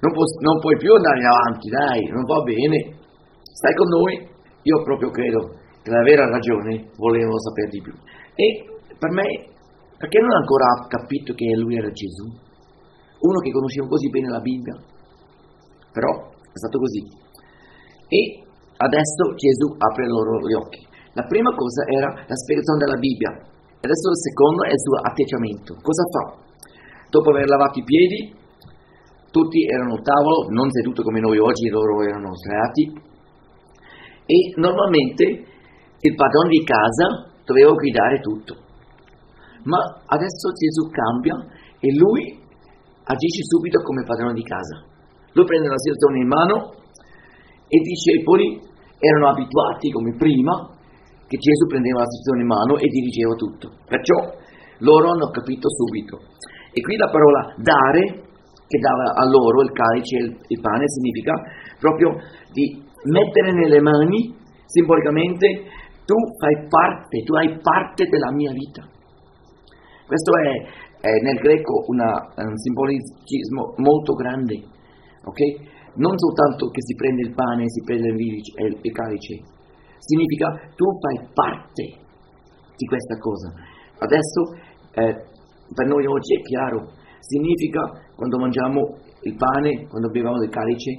non, 0.00 0.12
pu- 0.12 0.38
non 0.40 0.60
puoi 0.60 0.76
più 0.76 0.94
andare 0.94 1.22
avanti, 1.26 1.68
dai, 1.68 2.06
non 2.06 2.22
va 2.22 2.42
bene, 2.42 2.98
stai 3.42 3.74
con 3.74 3.88
noi. 3.88 4.14
Io 4.62 4.82
proprio 4.82 5.10
credo 5.10 5.58
che 5.82 5.90
la 5.90 6.02
vera 6.02 6.28
ragione 6.28 6.90
volevano 6.96 7.38
sapere 7.38 7.68
di 7.70 7.80
più. 7.80 7.94
E 8.34 8.46
per 8.98 9.10
me, 9.10 9.26
perché 9.96 10.18
non 10.20 10.30
ancora 10.30 10.86
capito 10.86 11.34
che 11.34 11.46
lui 11.56 11.76
era 11.76 11.90
Gesù? 11.90 12.26
Uno 13.18 13.38
che 13.42 13.50
conosceva 13.50 13.88
così 13.88 14.10
bene 14.10 14.28
la 14.28 14.40
Bibbia. 14.40 14.76
Però 15.90 16.10
è 16.30 16.58
stato 16.58 16.78
così. 16.78 17.02
E 18.06 18.20
adesso 18.78 19.34
Gesù 19.34 19.74
apre 19.74 20.06
loro 20.06 20.38
gli 20.46 20.54
occhi. 20.54 20.86
La 21.14 21.26
prima 21.26 21.50
cosa 21.54 21.82
era 21.90 22.14
la 22.14 22.36
spiegazione 22.38 22.78
della 22.78 22.98
Bibbia. 22.98 23.30
Adesso 23.82 24.06
il 24.14 24.22
secondo 24.22 24.62
è 24.62 24.70
il 24.70 24.78
suo 24.78 24.96
atteggiamento. 25.02 25.74
Cosa 25.82 26.04
fa? 26.14 26.24
Dopo 27.10 27.30
aver 27.30 27.48
lavato 27.48 27.78
i 27.78 27.82
piedi, 27.82 28.37
tutti 29.30 29.64
erano 29.64 29.94
al 29.94 30.02
tavolo, 30.02 30.48
non 30.50 30.70
seduti 30.70 31.02
come 31.02 31.20
noi 31.20 31.38
oggi, 31.38 31.68
loro 31.68 32.02
erano 32.02 32.34
sdraiati, 32.34 33.06
e 34.26 34.52
normalmente 34.56 35.24
il 36.00 36.14
padrone 36.14 36.48
di 36.48 36.62
casa 36.64 37.32
doveva 37.44 37.72
guidare 37.72 38.20
tutto. 38.20 38.54
Ma 39.64 39.80
adesso 40.06 40.52
Gesù 40.52 40.88
cambia 40.92 41.34
e 41.80 41.88
lui 41.96 42.38
agisce 43.04 43.42
subito 43.42 43.82
come 43.82 44.04
padrone 44.04 44.34
di 44.34 44.42
casa. 44.42 44.84
Lui 45.32 45.44
prende 45.44 45.68
la 45.68 45.78
situazione 45.80 46.20
in 46.20 46.28
mano 46.28 46.56
e 47.68 47.76
i 47.76 47.84
discepoli 47.84 48.60
erano 48.98 49.28
abituati 49.30 49.90
come 49.90 50.14
prima 50.16 50.76
che 51.26 51.36
Gesù 51.36 51.66
prendeva 51.68 52.00
la 52.00 52.08
situazione 52.08 52.40
in 52.40 52.48
mano 52.48 52.76
e 52.76 52.86
dirigeva 52.88 53.34
tutto. 53.34 53.72
Perciò 53.84 54.16
loro 54.84 55.10
hanno 55.10 55.28
capito 55.30 55.68
subito. 55.68 56.20
E 56.72 56.80
qui 56.80 56.96
la 56.96 57.10
parola 57.10 57.54
dare 57.56 58.27
che 58.68 58.78
dava 58.78 59.16
a 59.16 59.24
loro 59.24 59.64
il 59.64 59.72
calice 59.72 60.16
e 60.16 60.22
il, 60.24 60.36
il 60.36 60.60
pane 60.60 60.84
significa 60.86 61.32
proprio 61.80 62.20
di 62.52 62.84
mettere 63.08 63.52
nelle 63.52 63.80
mani 63.80 64.36
simbolicamente 64.68 65.64
tu 66.04 66.16
fai 66.40 66.68
parte, 66.68 67.22
tu 67.24 67.34
hai 67.34 67.58
parte 67.60 68.04
della 68.08 68.32
mia 68.32 68.52
vita. 68.52 68.84
Questo 70.06 70.32
è, 70.36 71.04
è 71.04 71.12
nel 71.20 71.36
greco 71.36 71.84
una, 71.88 72.32
un 72.36 72.56
simbolismo 72.56 73.74
molto 73.76 74.14
grande, 74.14 74.56
ok? 75.24 75.40
Non 75.96 76.16
soltanto 76.16 76.68
che 76.68 76.80
si 76.80 76.94
prende 76.94 77.28
il 77.28 77.34
pane 77.34 77.64
e 77.64 77.68
si 77.68 77.82
prende 77.84 78.08
il, 78.08 78.78
il 78.80 78.92
calice, 78.92 79.36
significa 79.98 80.48
tu 80.76 80.86
fai 81.00 81.28
parte 81.34 81.84
di 82.76 82.86
questa 82.86 83.18
cosa. 83.18 83.52
Adesso 83.98 84.40
eh, 84.92 85.14
per 85.74 85.86
noi 85.86 86.06
oggi 86.06 86.36
è 86.36 86.40
chiaro, 86.40 86.92
significa 87.20 87.80
quando 88.14 88.38
mangiamo 88.38 88.98
il 89.22 89.34
pane, 89.34 89.86
quando 89.88 90.10
beviamo 90.10 90.42
il 90.42 90.50
calice, 90.50 90.90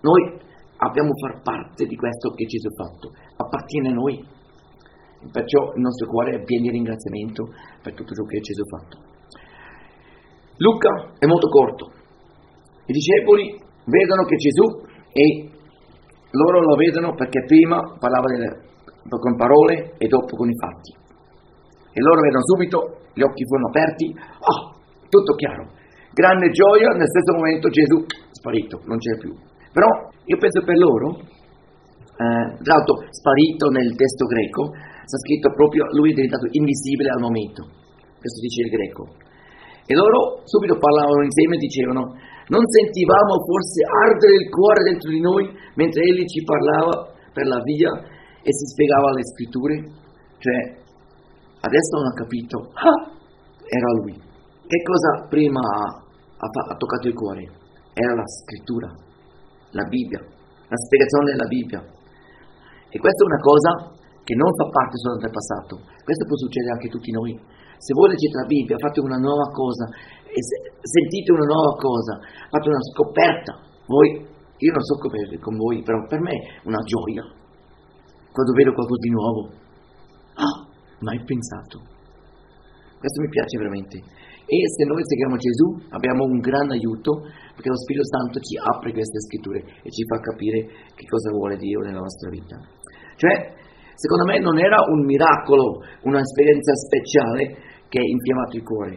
noi 0.00 0.38
abbiamo 0.76 1.10
far 1.20 1.42
parte 1.42 1.86
di 1.86 1.96
questo 1.96 2.30
che 2.30 2.44
Gesù 2.44 2.68
ha 2.68 2.84
fatto, 2.84 3.12
appartiene 3.36 3.88
a 3.88 3.92
noi. 3.92 4.24
Perciò 5.30 5.74
il 5.74 5.82
nostro 5.82 6.08
cuore 6.08 6.40
è 6.40 6.44
pieno 6.44 6.64
di 6.64 6.70
ringraziamento 6.70 7.52
per 7.82 7.92
tutto 7.92 8.14
ciò 8.14 8.24
che 8.24 8.40
Gesù 8.40 8.62
ha 8.62 8.78
fatto. 8.78 8.96
Luca 10.56 11.12
è 11.18 11.26
molto 11.26 11.48
corto. 11.48 11.92
I 12.86 12.92
discepoli 12.92 13.60
vedono 13.84 14.24
che 14.24 14.36
Gesù 14.36 14.64
e 15.12 15.50
loro 16.30 16.60
lo 16.60 16.76
vedono 16.76 17.14
perché 17.14 17.44
prima 17.44 17.80
parlava 17.98 18.26
delle, 18.28 18.68
con 19.08 19.36
parole 19.36 19.94
e 19.98 20.06
dopo 20.08 20.36
con 20.36 20.48
i 20.48 20.56
fatti. 20.56 20.92
E 21.92 22.00
loro 22.00 22.20
vedono 22.20 22.44
subito, 22.44 22.78
gli 23.12 23.22
occhi 23.22 23.44
furono 23.44 23.68
aperti, 23.68 24.14
oh, 24.14 24.79
tutto 25.10 25.34
chiaro. 25.34 25.66
Grande 26.14 26.48
gioia, 26.50 26.94
nel 26.94 27.10
stesso 27.10 27.36
momento 27.36 27.68
Gesù 27.68 27.98
sparito, 28.30 28.80
non 28.86 28.96
c'è 28.96 29.18
più. 29.18 29.34
Però 29.74 29.86
io 30.24 30.38
penso 30.38 30.62
per 30.64 30.78
loro, 30.78 31.18
eh, 31.20 32.46
tra 32.62 32.72
l'altro 32.74 33.04
sparito 33.10 33.68
nel 33.70 33.94
testo 33.94 34.24
greco, 34.26 34.70
sta 35.04 35.18
scritto 35.26 35.50
proprio 35.52 35.84
lui 35.94 36.10
è 36.10 36.14
diventato 36.14 36.46
invisibile 36.50 37.10
al 37.10 37.22
momento, 37.22 37.66
questo 38.18 38.38
dice 38.40 38.62
il 38.62 38.70
greco. 38.70 39.02
E 39.86 39.92
loro 39.94 40.42
subito 40.46 40.78
parlavano 40.78 41.26
insieme 41.26 41.58
e 41.58 41.64
dicevano, 41.66 42.02
non 42.50 42.62
sentivamo 42.66 43.42
forse 43.42 43.78
ardere 43.86 44.34
il 44.38 44.48
cuore 44.50 44.82
dentro 44.86 45.10
di 45.10 45.20
noi 45.20 45.44
mentre 45.74 46.02
egli 46.02 46.26
ci 46.26 46.42
parlava 46.42 47.10
per 47.34 47.46
la 47.46 47.62
via 47.62 47.90
e 48.42 48.50
si 48.50 48.66
spiegava 48.70 49.10
le 49.14 49.24
scritture? 49.34 49.74
Cioè, 50.38 50.58
adesso 51.62 51.92
hanno 51.98 52.14
capito, 52.14 52.56
ah, 52.74 53.00
era 53.66 53.90
lui. 54.02 54.29
Che 54.70 54.80
cosa 54.86 55.26
prima 55.26 55.58
ha, 55.58 55.82
ha, 56.46 56.76
toccato 56.78 57.10
il 57.10 57.14
cuore? 57.18 57.42
Era 57.90 58.14
la 58.14 58.22
scrittura, 58.22 58.86
la 59.74 59.82
Bibbia, 59.82 60.22
la 60.22 60.78
spiegazione 60.86 61.34
della 61.34 61.50
Bibbia. 61.50 61.80
E 62.86 62.96
questa 63.02 63.18
è 63.18 63.30
una 63.34 63.42
cosa 63.42 63.70
che 64.22 64.34
non 64.38 64.46
fa 64.54 64.70
parte 64.70 64.94
solo 64.94 65.18
del 65.18 65.34
passato, 65.34 65.74
questo 66.06 66.22
può 66.22 66.38
succedere 66.38 66.78
anche 66.78 66.86
a 66.86 66.94
tutti 66.94 67.10
noi. 67.10 67.34
Se 67.82 67.90
voi 67.98 68.14
leggete 68.14 68.38
la 68.38 68.46
Bibbia, 68.46 68.78
fate 68.78 69.00
una 69.02 69.18
nuova 69.18 69.50
cosa, 69.50 69.90
sentite 70.30 71.34
una 71.34 71.50
nuova 71.50 71.74
cosa, 71.74 72.22
fate 72.46 72.68
una 72.70 72.84
scoperta, 72.94 73.52
voi, 73.90 74.22
io 74.22 74.70
non 74.70 74.84
so 74.86 74.94
come 75.02 75.18
con 75.42 75.58
voi, 75.58 75.82
però 75.82 75.98
per 76.06 76.22
me 76.22 76.30
è 76.30 76.62
una 76.70 76.78
gioia 76.86 77.26
quando 78.30 78.54
vedo 78.54 78.70
qualcosa 78.70 79.02
di 79.02 79.10
nuovo. 79.10 79.50
Ah, 80.38 80.62
mai 81.02 81.18
pensato. 81.26 81.82
Questo 83.02 83.18
mi 83.18 83.30
piace 83.34 83.58
veramente. 83.58 83.98
E 84.50 84.66
se 84.66 84.82
noi 84.82 84.98
seguiamo 85.06 85.38
Gesù 85.38 85.78
abbiamo 85.94 86.26
un 86.26 86.42
gran 86.42 86.74
aiuto 86.74 87.22
perché 87.54 87.70
lo 87.70 87.78
Spirito 87.78 88.02
Santo 88.02 88.42
ci 88.42 88.58
apre 88.58 88.90
queste 88.90 89.22
scritture 89.22 89.62
e 89.62 89.94
ci 89.94 90.02
fa 90.10 90.18
capire 90.18 90.90
che 90.90 91.06
cosa 91.06 91.30
vuole 91.30 91.54
Dio 91.54 91.78
nella 91.86 92.02
nostra 92.02 92.34
vita. 92.34 92.58
Cioè, 93.14 93.54
secondo 93.94 94.26
me 94.26 94.42
non 94.42 94.58
era 94.58 94.82
un 94.90 95.06
miracolo, 95.06 95.86
un'esperienza 96.02 96.74
speciale 96.74 97.86
che 97.86 98.02
ha 98.02 98.02
infiammato 98.02 98.58
il 98.58 98.66
cuore. 98.66 98.94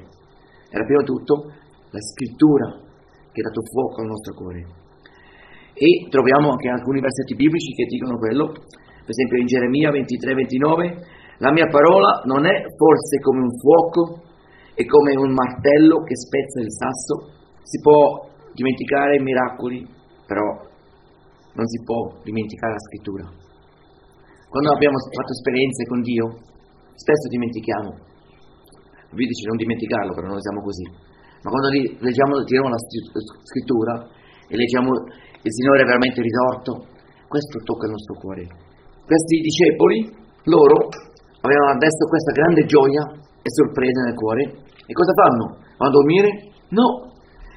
Era 0.74 0.90
prima 0.90 1.06
di 1.06 1.12
tutto 1.14 1.54
la 1.94 2.02
scrittura 2.02 2.74
che 3.30 3.38
ha 3.38 3.46
dato 3.46 3.62
fuoco 3.62 4.02
al 4.02 4.10
nostro 4.10 4.34
cuore. 4.34 4.66
E 5.78 6.10
troviamo 6.10 6.50
anche 6.50 6.70
alcuni 6.74 6.98
versetti 6.98 7.38
biblici 7.38 7.78
che 7.78 7.86
dicono 7.86 8.18
quello, 8.18 8.58
per 8.58 9.14
esempio 9.14 9.38
in 9.38 9.46
Geremia 9.46 9.94
23-29, 9.94 11.38
la 11.46 11.54
mia 11.54 11.70
parola 11.70 12.26
non 12.26 12.42
è 12.50 12.58
forse 12.74 13.22
come 13.22 13.46
un 13.46 13.54
fuoco 13.54 14.33
e 14.76 14.86
come 14.86 15.16
un 15.16 15.32
martello 15.34 16.02
che 16.02 16.16
spezza 16.16 16.60
il 16.62 16.72
sasso, 16.72 17.14
si 17.62 17.80
può 17.82 18.28
dimenticare 18.54 19.18
i 19.18 19.24
miracoli, 19.24 19.86
però 20.26 20.50
non 21.54 21.66
si 21.68 21.84
può 21.84 22.18
dimenticare 22.24 22.74
la 22.74 22.86
scrittura. 22.90 23.26
Quando 24.50 24.70
abbiamo 24.74 24.98
fatto 24.98 25.34
esperienze 25.34 25.86
con 25.86 26.02
Dio, 26.02 26.26
spesso 26.94 27.28
dimentichiamo. 27.30 27.90
Vi 29.14 29.26
dice 29.26 29.48
non 29.48 29.58
dimenticarlo, 29.58 30.14
però 30.14 30.28
noi 30.28 30.42
siamo 30.42 30.62
così. 30.62 30.86
Ma 31.44 31.50
quando 31.50 31.70
leggiamo, 32.02 32.42
tiriamo 32.46 32.70
la 32.70 32.82
scrittura 33.46 33.94
e 34.48 34.56
leggiamo 34.56 34.90
il 35.44 35.52
Signore 35.52 35.82
è 35.82 35.86
veramente 35.86 36.22
risorto, 36.22 36.88
questo 37.28 37.60
tocca 37.66 37.86
il 37.86 37.92
nostro 37.92 38.16
cuore. 38.16 38.48
Questi 39.04 39.44
discepoli, 39.44 40.08
loro 40.48 40.88
avevano 41.44 41.76
adesso 41.76 42.08
questa 42.08 42.32
grande 42.32 42.64
gioia 42.64 43.04
e 43.44 43.50
sorpresa 43.52 44.00
nel 44.08 44.16
cuore. 44.16 44.44
E 44.88 44.92
cosa 44.96 45.12
fanno? 45.12 45.60
Vanno 45.76 45.92
a 45.92 45.98
dormire? 46.00 46.30
No. 46.72 46.88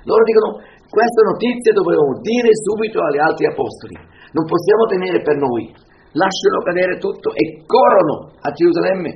Loro 0.02 0.22
dicono, 0.26 0.58
questa 0.90 1.22
notizia 1.30 1.72
dobbiamo 1.72 2.18
dire 2.22 2.50
subito 2.52 2.98
agli 3.02 3.22
altri 3.22 3.46
apostoli. 3.46 3.94
Non 4.34 4.44
possiamo 4.44 4.82
tenere 4.90 5.22
per 5.22 5.36
noi. 5.38 5.70
Lasciano 6.12 6.58
cadere 6.66 6.98
tutto 6.98 7.30
e 7.34 7.62
corrono 7.66 8.34
a 8.40 8.50
Gerusalemme. 8.50 9.10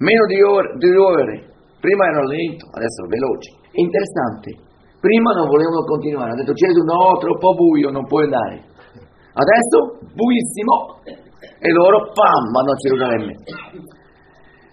Meno 0.00 0.24
di, 0.26 0.40
ore, 0.42 0.74
di 0.80 0.88
due 0.88 1.04
ore. 1.04 1.34
Prima 1.80 2.08
erano 2.08 2.26
lento, 2.28 2.64
adesso 2.72 3.04
veloci. 3.06 3.50
Interessante. 3.76 4.48
Prima 5.00 5.36
non 5.36 5.48
volevano 5.48 5.84
continuare. 5.84 6.32
Hanno 6.32 6.40
detto 6.40 6.56
Gesù 6.56 6.80
no, 6.80 7.18
troppo 7.20 7.52
buio, 7.54 7.90
non 7.90 8.06
puoi 8.06 8.24
andare. 8.24 8.72
Adesso 9.34 10.08
buissimo 10.14 11.02
e 11.58 11.68
loro 11.72 12.12
pam 12.14 12.44
vanno 12.52 12.72
a 12.72 12.78
Gerusalemme. 12.78 13.32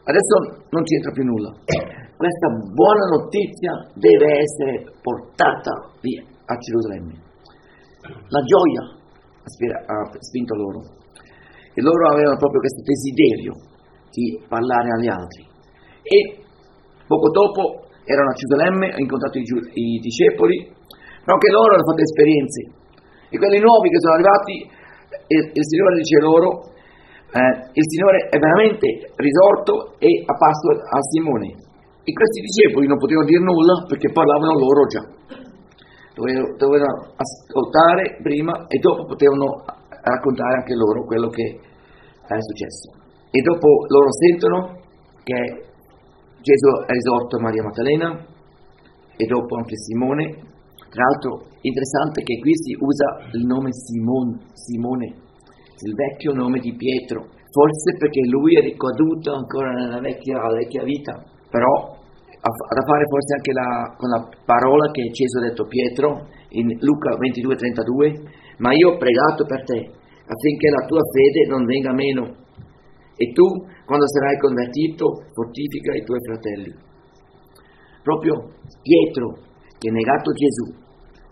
Adesso 0.03 0.65
non 0.69 0.81
c'entra 0.81 1.11
più 1.11 1.23
nulla. 1.23 1.53
Questa 2.17 2.47
buona 2.73 3.05
notizia 3.17 3.73
deve 3.93 4.41
essere 4.41 4.85
portata 5.01 5.93
via 6.01 6.21
a 6.21 6.55
Gerusalemme. 6.57 7.13
La 8.29 8.41
gioia 8.41 8.83
ha 8.97 9.99
spinto 10.17 10.55
loro 10.55 10.81
e 11.73 11.81
loro 11.81 12.13
avevano 12.13 12.37
proprio 12.37 12.61
questo 12.61 12.81
desiderio 12.81 13.53
di 14.09 14.41
parlare 14.49 14.89
agli 14.89 15.07
altri. 15.07 15.45
E 16.01 16.17
poco 17.05 17.29
dopo 17.29 17.85
erano 18.05 18.33
a 18.33 18.37
Gerusalemme, 18.37 18.89
hanno 18.89 19.05
incontrato 19.05 19.37
i, 19.37 19.45
i 19.45 19.99
discepoli, 20.01 20.65
però 21.21 21.37
anche 21.37 21.51
loro 21.53 21.77
hanno 21.77 21.85
fatto 21.85 22.01
esperienze. 22.01 22.59
E 23.29 23.37
quelli 23.37 23.61
nuovi 23.61 23.89
che 23.93 24.01
sono 24.01 24.17
arrivati, 24.17 24.53
il, 25.29 25.41
il 25.53 25.65
Signore 25.65 25.95
dice 26.01 26.17
loro, 26.19 26.49
eh, 27.31 27.71
il 27.71 27.85
Signore 27.87 28.27
è 28.27 28.37
veramente 28.37 29.15
risorto 29.15 29.95
e 30.03 30.19
apparso 30.27 30.67
a 30.83 30.99
Simone. 31.15 31.55
E 32.03 32.11
questi 32.11 32.43
discepoli 32.43 32.87
non 32.87 32.99
potevano 32.99 33.27
dire 33.27 33.39
nulla 33.39 33.85
perché 33.87 34.11
parlavano 34.11 34.59
loro 34.59 34.83
già. 34.91 35.03
Dovevano, 36.11 36.55
dovevano 36.59 37.15
ascoltare 37.15 38.19
prima 38.21 38.67
e 38.67 38.77
dopo 38.79 39.05
potevano 39.05 39.63
raccontare 39.87 40.59
anche 40.59 40.75
loro 40.75 41.05
quello 41.05 41.29
che 41.29 41.55
è 41.55 42.35
successo. 42.35 42.99
E 43.31 43.39
dopo 43.39 43.87
loro 43.87 44.11
sentono 44.11 44.59
che 45.23 45.71
Gesù 46.43 46.67
ha 46.67 46.91
risorto 46.91 47.39
Maria 47.39 47.63
Maddalena 47.63 48.27
e 49.15 49.25
dopo 49.25 49.55
anche 49.55 49.77
Simone. 49.77 50.51
Tra 50.91 50.99
l'altro 51.07 51.47
interessante 51.63 52.23
che 52.23 52.39
qui 52.43 52.51
si 52.59 52.75
usa 52.75 53.23
il 53.31 53.45
nome 53.45 53.71
Simone, 53.71 54.51
Simone 54.51 55.29
il 55.85 55.95
vecchio 55.95 56.33
nome 56.33 56.59
di 56.59 56.73
Pietro, 56.75 57.27
forse 57.49 57.97
perché 57.97 58.21
lui 58.27 58.57
è 58.57 58.61
ricaduto 58.61 59.33
ancora 59.33 59.71
nella 59.73 59.99
vecchia, 59.99 60.39
vecchia 60.47 60.83
vita, 60.83 61.23
però 61.49 61.99
ha 62.41 62.73
da 62.73 62.83
fare 62.85 63.05
forse 63.05 63.35
anche 63.37 63.53
la, 63.53 63.93
con 63.97 64.09
la 64.09 64.21
parola 64.45 64.89
che 64.91 65.09
Gesù 65.13 65.37
ha 65.37 65.47
detto 65.47 65.67
Pietro 65.67 66.25
in 66.57 66.67
Luca 66.79 67.13
22-32, 67.17 68.57
ma 68.57 68.73
io 68.73 68.93
ho 68.93 68.97
pregato 68.97 69.45
per 69.45 69.63
te 69.63 69.99
affinché 70.31 70.69
la 70.69 70.85
tua 70.87 71.01
fede 71.11 71.49
non 71.49 71.65
venga 71.65 71.93
meno. 71.93 72.39
E 73.15 73.31
tu 73.33 73.45
quando 73.85 74.07
sarai 74.07 74.37
convertito 74.39 75.29
fortifica 75.33 75.93
i 75.93 76.03
tuoi 76.03 76.19
fratelli. 76.25 76.73
Proprio 78.01 78.57
Pietro 78.81 79.37
che 79.77 79.89
ha 79.89 79.93
negato 79.93 80.31
Gesù 80.31 80.73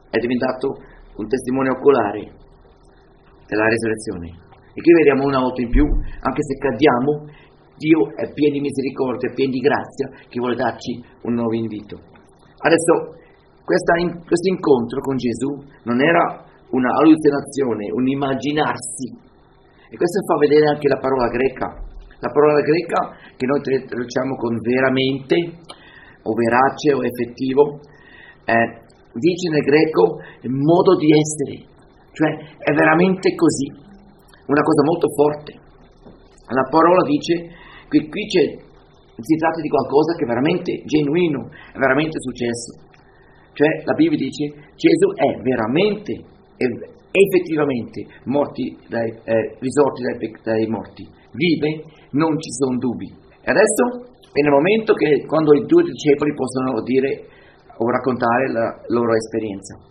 è 0.10 0.18
diventato 0.20 0.78
un 1.16 1.28
testimone 1.28 1.70
oculare 1.70 2.39
della 3.50 3.68
resurrezione. 3.68 4.30
E 4.74 4.80
qui 4.80 4.93
vediamo 4.93 5.26
una 5.26 5.41
volta 5.41 5.62
in 5.62 5.70
più, 5.74 5.84
anche 5.84 6.41
se 6.45 6.56
cadiamo, 6.62 7.26
Dio 7.76 8.12
è 8.16 8.32
pieno 8.32 8.54
di 8.54 8.62
misericordia, 8.62 9.34
pieno 9.34 9.52
di 9.52 9.60
grazia, 9.60 10.08
che 10.30 10.39
vuole 10.39 10.56
darci 10.56 11.02
un 11.24 11.34
nuovo 11.34 11.56
invito. 11.56 11.97
Adesso, 12.60 13.18
questa, 13.66 13.93
questo 14.24 14.47
incontro 14.52 15.00
con 15.02 15.16
Gesù 15.16 15.50
non 15.84 16.00
era 16.00 16.43
una 16.70 16.91
allucinazione, 17.02 17.89
un 17.91 18.06
immaginarsi. 18.08 19.08
E 19.89 19.95
questo 19.97 20.22
fa 20.28 20.38
vedere 20.38 20.70
anche 20.70 20.88
la 20.88 21.00
parola 21.00 21.28
greca. 21.28 21.66
La 22.20 22.30
parola 22.30 22.60
greca 22.62 23.16
che 23.36 23.45
noi 23.47 23.62
traduciamo 23.64 24.36
con 24.36 24.60
veramente, 24.60 25.36
o 26.22 26.32
verace, 26.36 26.93
o 26.93 27.02
effettivo, 27.02 27.80
eh, 28.43 28.68
dice 29.16 29.50
nel 29.50 29.64
greco 29.64 30.20
modo 30.52 30.95
di 31.00 31.08
essere, 31.16 31.64
cioè 32.12 32.32
è 32.57 32.72
veramente 32.74 33.36
così, 33.36 33.68
una 34.47 34.62
cosa 34.62 34.84
molto 34.84 35.07
forte. 35.14 35.51
La 36.49 36.66
parola 36.70 37.05
dice 37.05 37.34
che 37.88 38.10
qui 38.10 38.24
si 38.30 39.36
tratta 39.36 39.62
di 39.62 39.70
qualcosa 39.70 40.16
che 40.16 40.24
è 40.24 40.28
veramente 40.28 40.82
genuino, 40.86 41.49
è 41.74 41.78
veramente 41.78 42.18
successo. 42.20 42.89
Cioè 43.53 43.84
la 43.84 43.93
Bibbia 43.93 44.18
dice 44.18 44.45
Gesù 44.76 45.07
è 45.14 45.41
veramente, 45.41 46.14
è 46.55 46.66
effettivamente 47.12 48.05
morti 48.26 48.78
dai, 48.88 49.10
eh, 49.10 49.57
risorti 49.60 50.01
dai, 50.03 50.16
dai 50.43 50.68
morti, 50.68 51.03
vive, 51.34 51.84
non 52.12 52.39
ci 52.39 52.51
sono 52.51 52.78
dubbi. 52.78 53.10
E 53.41 53.49
adesso 53.51 54.10
è 54.32 54.41
nel 54.41 54.53
momento 54.53 54.93
che 54.93 55.26
quando 55.26 55.53
i 55.53 55.66
due 55.66 55.84
discepoli 55.84 56.34
possono 56.34 56.82
dire 56.84 57.26
o 57.78 57.89
raccontare 57.89 58.51
la 58.51 58.82
loro 58.88 59.14
esperienza. 59.16 59.89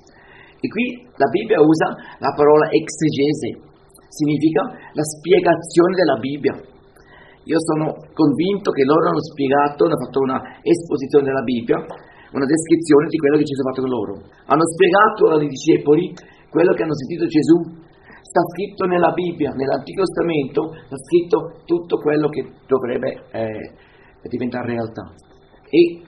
E 0.58 0.66
qui 0.66 1.06
la 1.14 1.30
Bibbia 1.30 1.62
usa 1.62 2.18
la 2.18 2.34
parola 2.34 2.66
exegese, 2.66 3.62
significa 4.10 4.90
la 4.90 5.06
spiegazione 5.06 5.94
della 5.94 6.18
Bibbia. 6.18 6.54
Io 7.48 7.58
sono 7.62 7.94
convinto 8.12 8.74
che 8.74 8.84
loro 8.84 9.08
hanno 9.08 9.22
spiegato, 9.22 9.86
hanno 9.86 10.02
fatto 10.02 10.20
una 10.20 10.40
esposizione 10.60 11.30
della 11.30 11.46
Bibbia, 11.46 11.78
una 12.34 12.44
descrizione 12.44 13.06
di 13.08 13.16
quello 13.16 13.38
che 13.38 13.46
Gesù 13.46 13.60
ha 13.62 13.70
fatto 13.70 13.82
con 13.86 13.92
loro. 13.94 14.12
Hanno 14.50 14.66
spiegato 14.66 15.20
ai 15.32 15.48
discepoli 15.48 16.12
quello 16.50 16.74
che 16.74 16.82
hanno 16.82 16.98
sentito 16.98 17.24
Gesù. 17.24 17.56
Sta 18.20 18.42
scritto 18.52 18.84
nella 18.84 19.12
Bibbia, 19.12 19.54
nell'Antico 19.56 20.02
Testamento, 20.04 20.74
sta 20.84 20.98
scritto 20.98 21.62
tutto 21.64 21.96
quello 21.96 22.28
che 22.28 22.44
dovrebbe 22.66 23.24
eh, 23.32 23.72
diventare 24.28 24.74
realtà. 24.74 25.14
E 25.70 26.02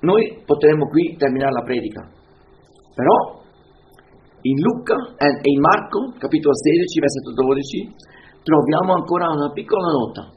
noi 0.00 0.42
potremmo 0.44 0.88
qui 0.88 1.14
terminare 1.16 1.52
la 1.52 1.62
predica, 1.62 2.08
però 2.94 3.39
in 4.42 4.56
Luca 4.60 4.96
e 5.18 5.36
in 5.42 5.60
Marco, 5.60 6.16
capitolo 6.16 6.54
16, 6.54 7.00
versetto 7.00 7.32
12, 7.32 7.92
troviamo 8.42 8.94
ancora 8.94 9.28
una 9.28 9.52
piccola 9.52 9.92
nota. 9.92 10.32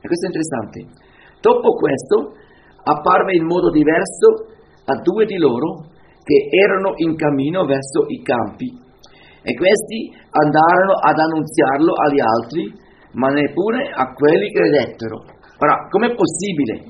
E 0.00 0.04
questo 0.04 0.26
è 0.26 0.30
interessante. 0.32 0.78
Dopo 1.40 1.72
questo 1.80 2.36
apparve 2.84 3.36
in 3.36 3.46
modo 3.46 3.70
diverso 3.70 4.52
a 4.84 5.00
due 5.00 5.24
di 5.24 5.38
loro 5.38 5.88
che 6.20 6.48
erano 6.52 6.92
in 6.96 7.16
cammino 7.16 7.64
verso 7.64 8.04
i 8.08 8.20
campi 8.20 8.68
e 9.44 9.52
questi 9.56 10.12
andarono 10.28 10.92
ad 11.00 11.16
annunziarlo 11.16 11.92
agli 11.92 12.20
altri, 12.20 12.72
ma 13.12 13.28
neppure 13.28 13.88
a 13.92 14.12
quelli 14.12 14.48
che 14.48 14.60
credettero. 14.60 15.24
Ora, 15.60 15.88
com'è 15.88 16.14
possibile? 16.14 16.80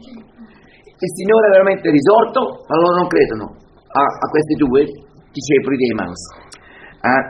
Il 0.95 1.11
Signore 1.15 1.47
è 1.47 1.51
veramente 1.51 1.91
risorto, 1.91 2.65
ma 2.67 2.75
loro 2.79 2.95
non 2.99 3.07
credono 3.07 3.45
a, 3.91 4.03
a 4.03 4.27
questi 4.31 4.55
due 4.55 4.87
discepoli 5.35 5.77
di 5.77 5.91
Emmaus. 5.91 6.23
Eh, 7.03 7.23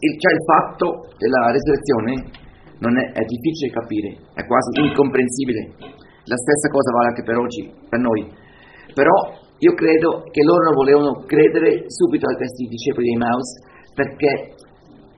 il, 0.00 0.12
cioè 0.16 0.32
il 0.32 0.44
fatto 0.48 0.86
della 1.20 1.52
resurrezione 1.52 2.12
è, 2.80 3.04
è, 3.12 3.24
difficile 3.28 3.68
capire, 3.68 4.10
è 4.32 4.42
quasi 4.48 4.80
incomprensibile. 4.80 5.76
La 6.24 6.38
stessa 6.40 6.68
cosa 6.72 6.90
vale 6.96 7.08
anche 7.12 7.24
per 7.24 7.36
oggi, 7.36 7.62
per 7.88 8.00
noi. 8.00 8.24
Però 8.96 9.16
io 9.60 9.72
credo 9.76 10.24
che 10.32 10.42
loro 10.42 10.64
non 10.64 10.74
volevano 10.74 11.12
credere 11.28 11.84
subito 11.92 12.24
a 12.24 12.34
questi 12.34 12.64
discepoli 12.64 13.12
di 13.12 13.14
Emmaus 13.14 13.60
perché 13.92 14.56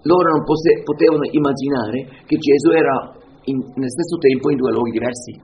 loro 0.03 0.35
non 0.35 0.43
posse, 0.43 0.83
potevano 0.83 1.23
immaginare 1.31 2.27
che 2.27 2.37
Gesù 2.43 2.75
era 2.75 3.15
in, 3.47 3.59
nel 3.79 3.91
stesso 3.91 4.19
tempo 4.19 4.51
in 4.51 4.59
due 4.59 4.73
luoghi 4.73 4.91
diversi, 4.91 5.39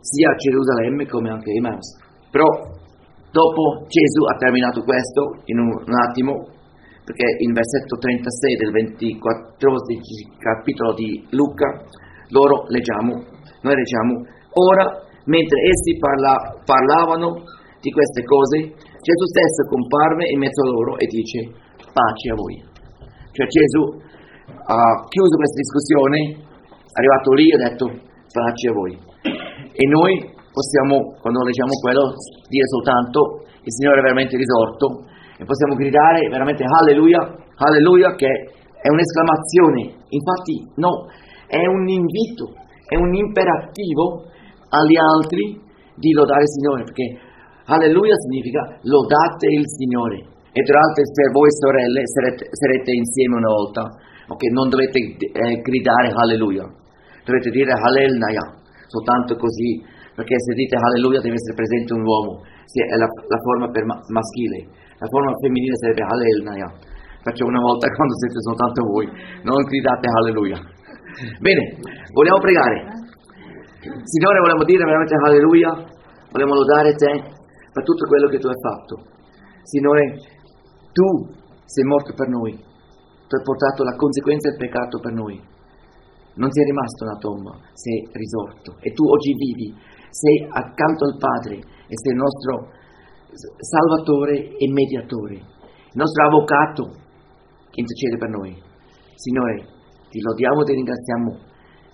sia 0.00 0.28
a 0.28 0.36
Gerusalemme 0.36 1.06
come 1.08 1.30
anche 1.30 1.48
a 1.48 1.56
Emmaus. 1.56 1.88
Però 2.28 2.44
Dopo 3.34 3.82
Gesù 3.90 4.22
ha 4.30 4.38
terminato 4.38 4.86
questo 4.86 5.42
in 5.50 5.58
un, 5.58 5.74
un 5.74 5.96
attimo, 6.06 6.46
perché 7.02 7.26
in 7.42 7.50
versetto 7.50 7.98
36 7.98 8.62
del 8.62 8.70
24 8.70 9.58
capitolo 10.38 10.94
di 10.94 11.18
Luca, 11.34 11.82
loro 12.30 12.62
leggiamo, 12.70 13.10
noi 13.66 13.74
leggiamo, 13.74 14.22
ora 14.54 14.86
mentre 15.26 15.58
essi 15.66 15.98
parla, 15.98 16.62
parlavano 16.62 17.42
di 17.82 17.90
queste 17.90 18.22
cose, 18.22 18.70
Gesù 19.02 19.24
stesso 19.26 19.66
comparve 19.66 20.30
in 20.30 20.38
mezzo 20.38 20.62
a 20.62 20.70
loro 20.70 20.94
e 20.94 21.06
dice 21.10 21.50
pace 21.90 22.30
a 22.30 22.38
voi. 22.38 22.62
Cioè 23.34 23.46
Gesù 23.50 23.82
ha 24.46 25.10
chiuso 25.10 25.34
questa 25.34 25.58
discussione, 25.58 26.18
è 26.38 26.98
arrivato 27.02 27.32
lì 27.34 27.50
e 27.50 27.54
ha 27.58 27.62
detto 27.66 27.86
pace 28.30 28.68
a 28.70 28.72
voi. 28.78 28.94
E 29.74 29.84
noi 29.90 30.33
possiamo, 30.54 31.18
quando 31.18 31.42
leggiamo 31.42 31.74
quello, 31.82 32.14
dire 32.46 32.66
soltanto 32.70 33.42
il 33.66 33.72
Signore 33.74 33.98
è 33.98 34.06
veramente 34.06 34.38
risorto 34.38 35.02
e 35.34 35.42
possiamo 35.42 35.74
gridare 35.74 36.30
veramente 36.30 36.62
alleluia, 36.62 37.18
alleluia 37.58 38.14
che 38.14 38.30
è 38.30 38.88
un'esclamazione, 38.88 40.06
infatti 40.14 40.54
no, 40.78 41.10
è 41.50 41.66
un 41.66 41.88
invito, 41.90 42.54
è 42.86 42.94
un 42.94 43.10
imperativo 43.10 44.30
agli 44.70 44.94
altri 44.94 45.58
di 45.98 46.12
lodare 46.12 46.46
il 46.46 46.52
Signore, 46.54 46.84
perché 46.86 47.06
alleluia 47.66 48.14
significa 48.14 48.78
lodate 48.86 49.50
il 49.50 49.66
Signore. 49.66 50.30
E 50.54 50.62
tra 50.62 50.78
l'altro 50.78 51.02
per 51.02 51.30
voi 51.34 51.50
sorelle 51.50 52.06
sarete, 52.06 52.46
sarete 52.54 52.92
insieme 52.94 53.42
una 53.42 53.50
volta, 53.50 53.82
ok? 54.30 54.42
Non 54.54 54.68
dovete 54.68 54.98
eh, 55.18 55.58
gridare 55.66 56.14
alleluia, 56.14 56.62
dovete 57.26 57.50
dire 57.50 57.72
hallelujah 57.74 58.62
soltanto 58.86 59.34
così, 59.34 59.82
perché 60.14 60.38
se 60.38 60.54
dite 60.54 60.78
alleluia 60.78 61.18
deve 61.20 61.34
essere 61.34 61.58
presente 61.58 61.92
un 61.94 62.06
uomo, 62.06 62.42
è 62.46 62.96
la, 62.96 63.06
la 63.06 63.40
forma 63.42 63.66
maschile, 63.66 64.58
la 64.98 65.08
forma 65.10 65.34
femminile 65.42 65.74
sarebbe 65.74 66.02
alleluia. 66.06 66.68
Faccio 67.22 67.46
una 67.46 67.60
volta 67.60 67.90
quando 67.98 68.14
siete 68.14 68.38
soltanto 68.46 68.78
voi, 68.86 69.06
non 69.42 69.58
gridate 69.66 70.06
alleluia. 70.06 70.58
Bene, 71.42 71.62
vogliamo 72.14 72.38
pregare. 72.38 72.78
Signore, 73.84 74.38
vogliamo 74.38 74.64
dire 74.64 74.84
veramente 74.84 75.14
alleluia, 75.18 75.70
vogliamo 76.30 76.54
lodare 76.54 76.94
te 76.94 77.12
per 77.74 77.82
tutto 77.82 78.06
quello 78.06 78.28
che 78.30 78.38
tu 78.38 78.46
hai 78.46 78.60
fatto. 78.62 78.94
Signore, 79.66 80.14
tu 80.94 81.06
sei 81.66 81.84
morto 81.84 82.14
per 82.14 82.28
noi, 82.28 82.54
tu 82.54 83.32
hai 83.34 83.42
portato 83.42 83.82
la 83.82 83.96
conseguenza 83.98 84.50
del 84.50 84.58
peccato 84.58 85.00
per 85.00 85.12
noi 85.12 85.52
non 86.34 86.50
sei 86.50 86.64
rimasto 86.64 87.04
una 87.04 87.18
tomba, 87.18 87.52
sei 87.74 88.08
risorto 88.10 88.74
e 88.80 88.90
tu 88.90 89.06
oggi 89.06 89.34
vivi, 89.34 89.74
sei 90.14 90.46
accanto 90.46 91.10
al 91.10 91.18
Padre 91.18 91.58
e 91.58 91.94
sei 91.98 92.14
il 92.14 92.22
nostro 92.22 92.70
Salvatore 93.34 94.54
e 94.54 94.70
mediatore, 94.70 95.34
il 95.34 95.98
nostro 95.98 96.26
avvocato 96.26 96.86
che 97.66 97.82
intercede 97.82 98.16
per 98.16 98.30
noi. 98.30 98.54
Signore, 99.18 99.66
ti 100.08 100.20
lodiamo 100.22 100.62
e 100.62 100.64
ti 100.64 100.74
ringraziamo 100.74 101.30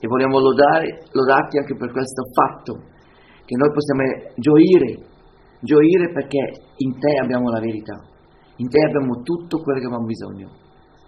e 0.00 0.06
vogliamo 0.06 0.38
lodare, 0.38 1.00
lodarti 1.12 1.56
anche 1.58 1.76
per 1.76 1.90
questo 1.92 2.22
fatto 2.36 2.72
che 3.44 3.56
noi 3.56 3.72
possiamo 3.72 4.04
gioire, 4.36 5.00
gioire 5.60 6.12
perché 6.12 6.60
in 6.76 6.98
te 7.00 7.12
abbiamo 7.24 7.48
la 7.48 7.60
verità, 7.60 8.04
in 8.56 8.68
te 8.68 8.84
abbiamo 8.84 9.22
tutto 9.22 9.64
quello 9.64 9.80
che 9.80 9.86
abbiamo 9.86 10.04
bisogno. 10.04 10.48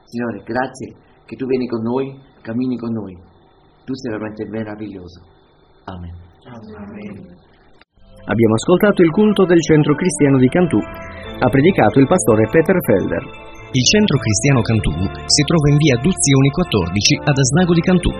Signore, 0.05 0.43
grazie 0.45 0.97
che 1.27 1.37
tu 1.37 1.45
vieni 1.45 1.69
con 1.69 1.83
noi 1.83 2.09
cammini 2.41 2.77
con 2.77 2.93
noi. 2.93 3.17
Tu 3.85 3.95
sei 3.95 4.13
veramente 4.13 4.49
meraviglioso. 4.49 5.21
Amen. 5.85 6.32
Abbiamo 6.43 8.55
ascoltato 8.59 8.99
il 9.03 9.15
culto 9.15 9.47
del 9.47 9.63
centro 9.63 9.95
cristiano 9.95 10.39
di 10.39 10.49
Cantù. 10.51 10.75
Ha 10.75 11.49
predicato 11.49 12.01
il 12.03 12.11
pastore 12.11 12.51
Peter 12.51 12.75
Felder. 12.83 13.23
Il 13.71 13.85
centro 13.87 14.19
cristiano 14.19 14.61
Cantù 14.61 14.91
si 14.91 15.43
trova 15.47 15.71
in 15.71 15.79
via 15.79 16.03
Duzioni 16.03 16.51
14 16.51 17.31
ad 17.31 17.39
Asnago 17.39 17.75
di 17.75 17.85
Cantù. 17.87 18.11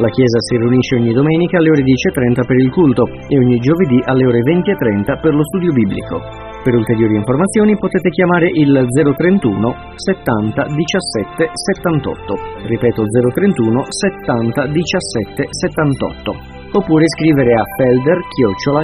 La 0.00 0.08
chiesa 0.08 0.40
si 0.48 0.56
riunisce 0.56 0.96
ogni 0.96 1.12
domenica 1.12 1.60
alle 1.60 1.68
ore 1.68 1.84
10.30 1.84 2.48
per 2.48 2.56
il 2.56 2.72
culto 2.72 3.04
e 3.28 3.36
ogni 3.36 3.60
giovedì 3.60 4.00
alle 4.08 4.24
ore 4.24 4.40
20.30 4.40 5.20
per 5.20 5.36
lo 5.36 5.44
studio 5.44 5.72
biblico. 5.72 6.16
Per 6.64 6.72
ulteriori 6.72 7.16
informazioni 7.16 7.76
potete 7.76 8.08
chiamare 8.08 8.48
il 8.56 8.72
031 8.72 10.00
70 10.00 10.64
17 10.64 11.52
78. 11.52 12.72
Ripeto 12.72 13.04
031 13.04 13.84
70 13.84 14.64
17 14.64 15.44
78. 15.44 16.55
Oppure 16.72 17.06
scrivere 17.08 17.54
a 17.54 17.64
felder 17.76 18.18
chiocciola 18.26 18.82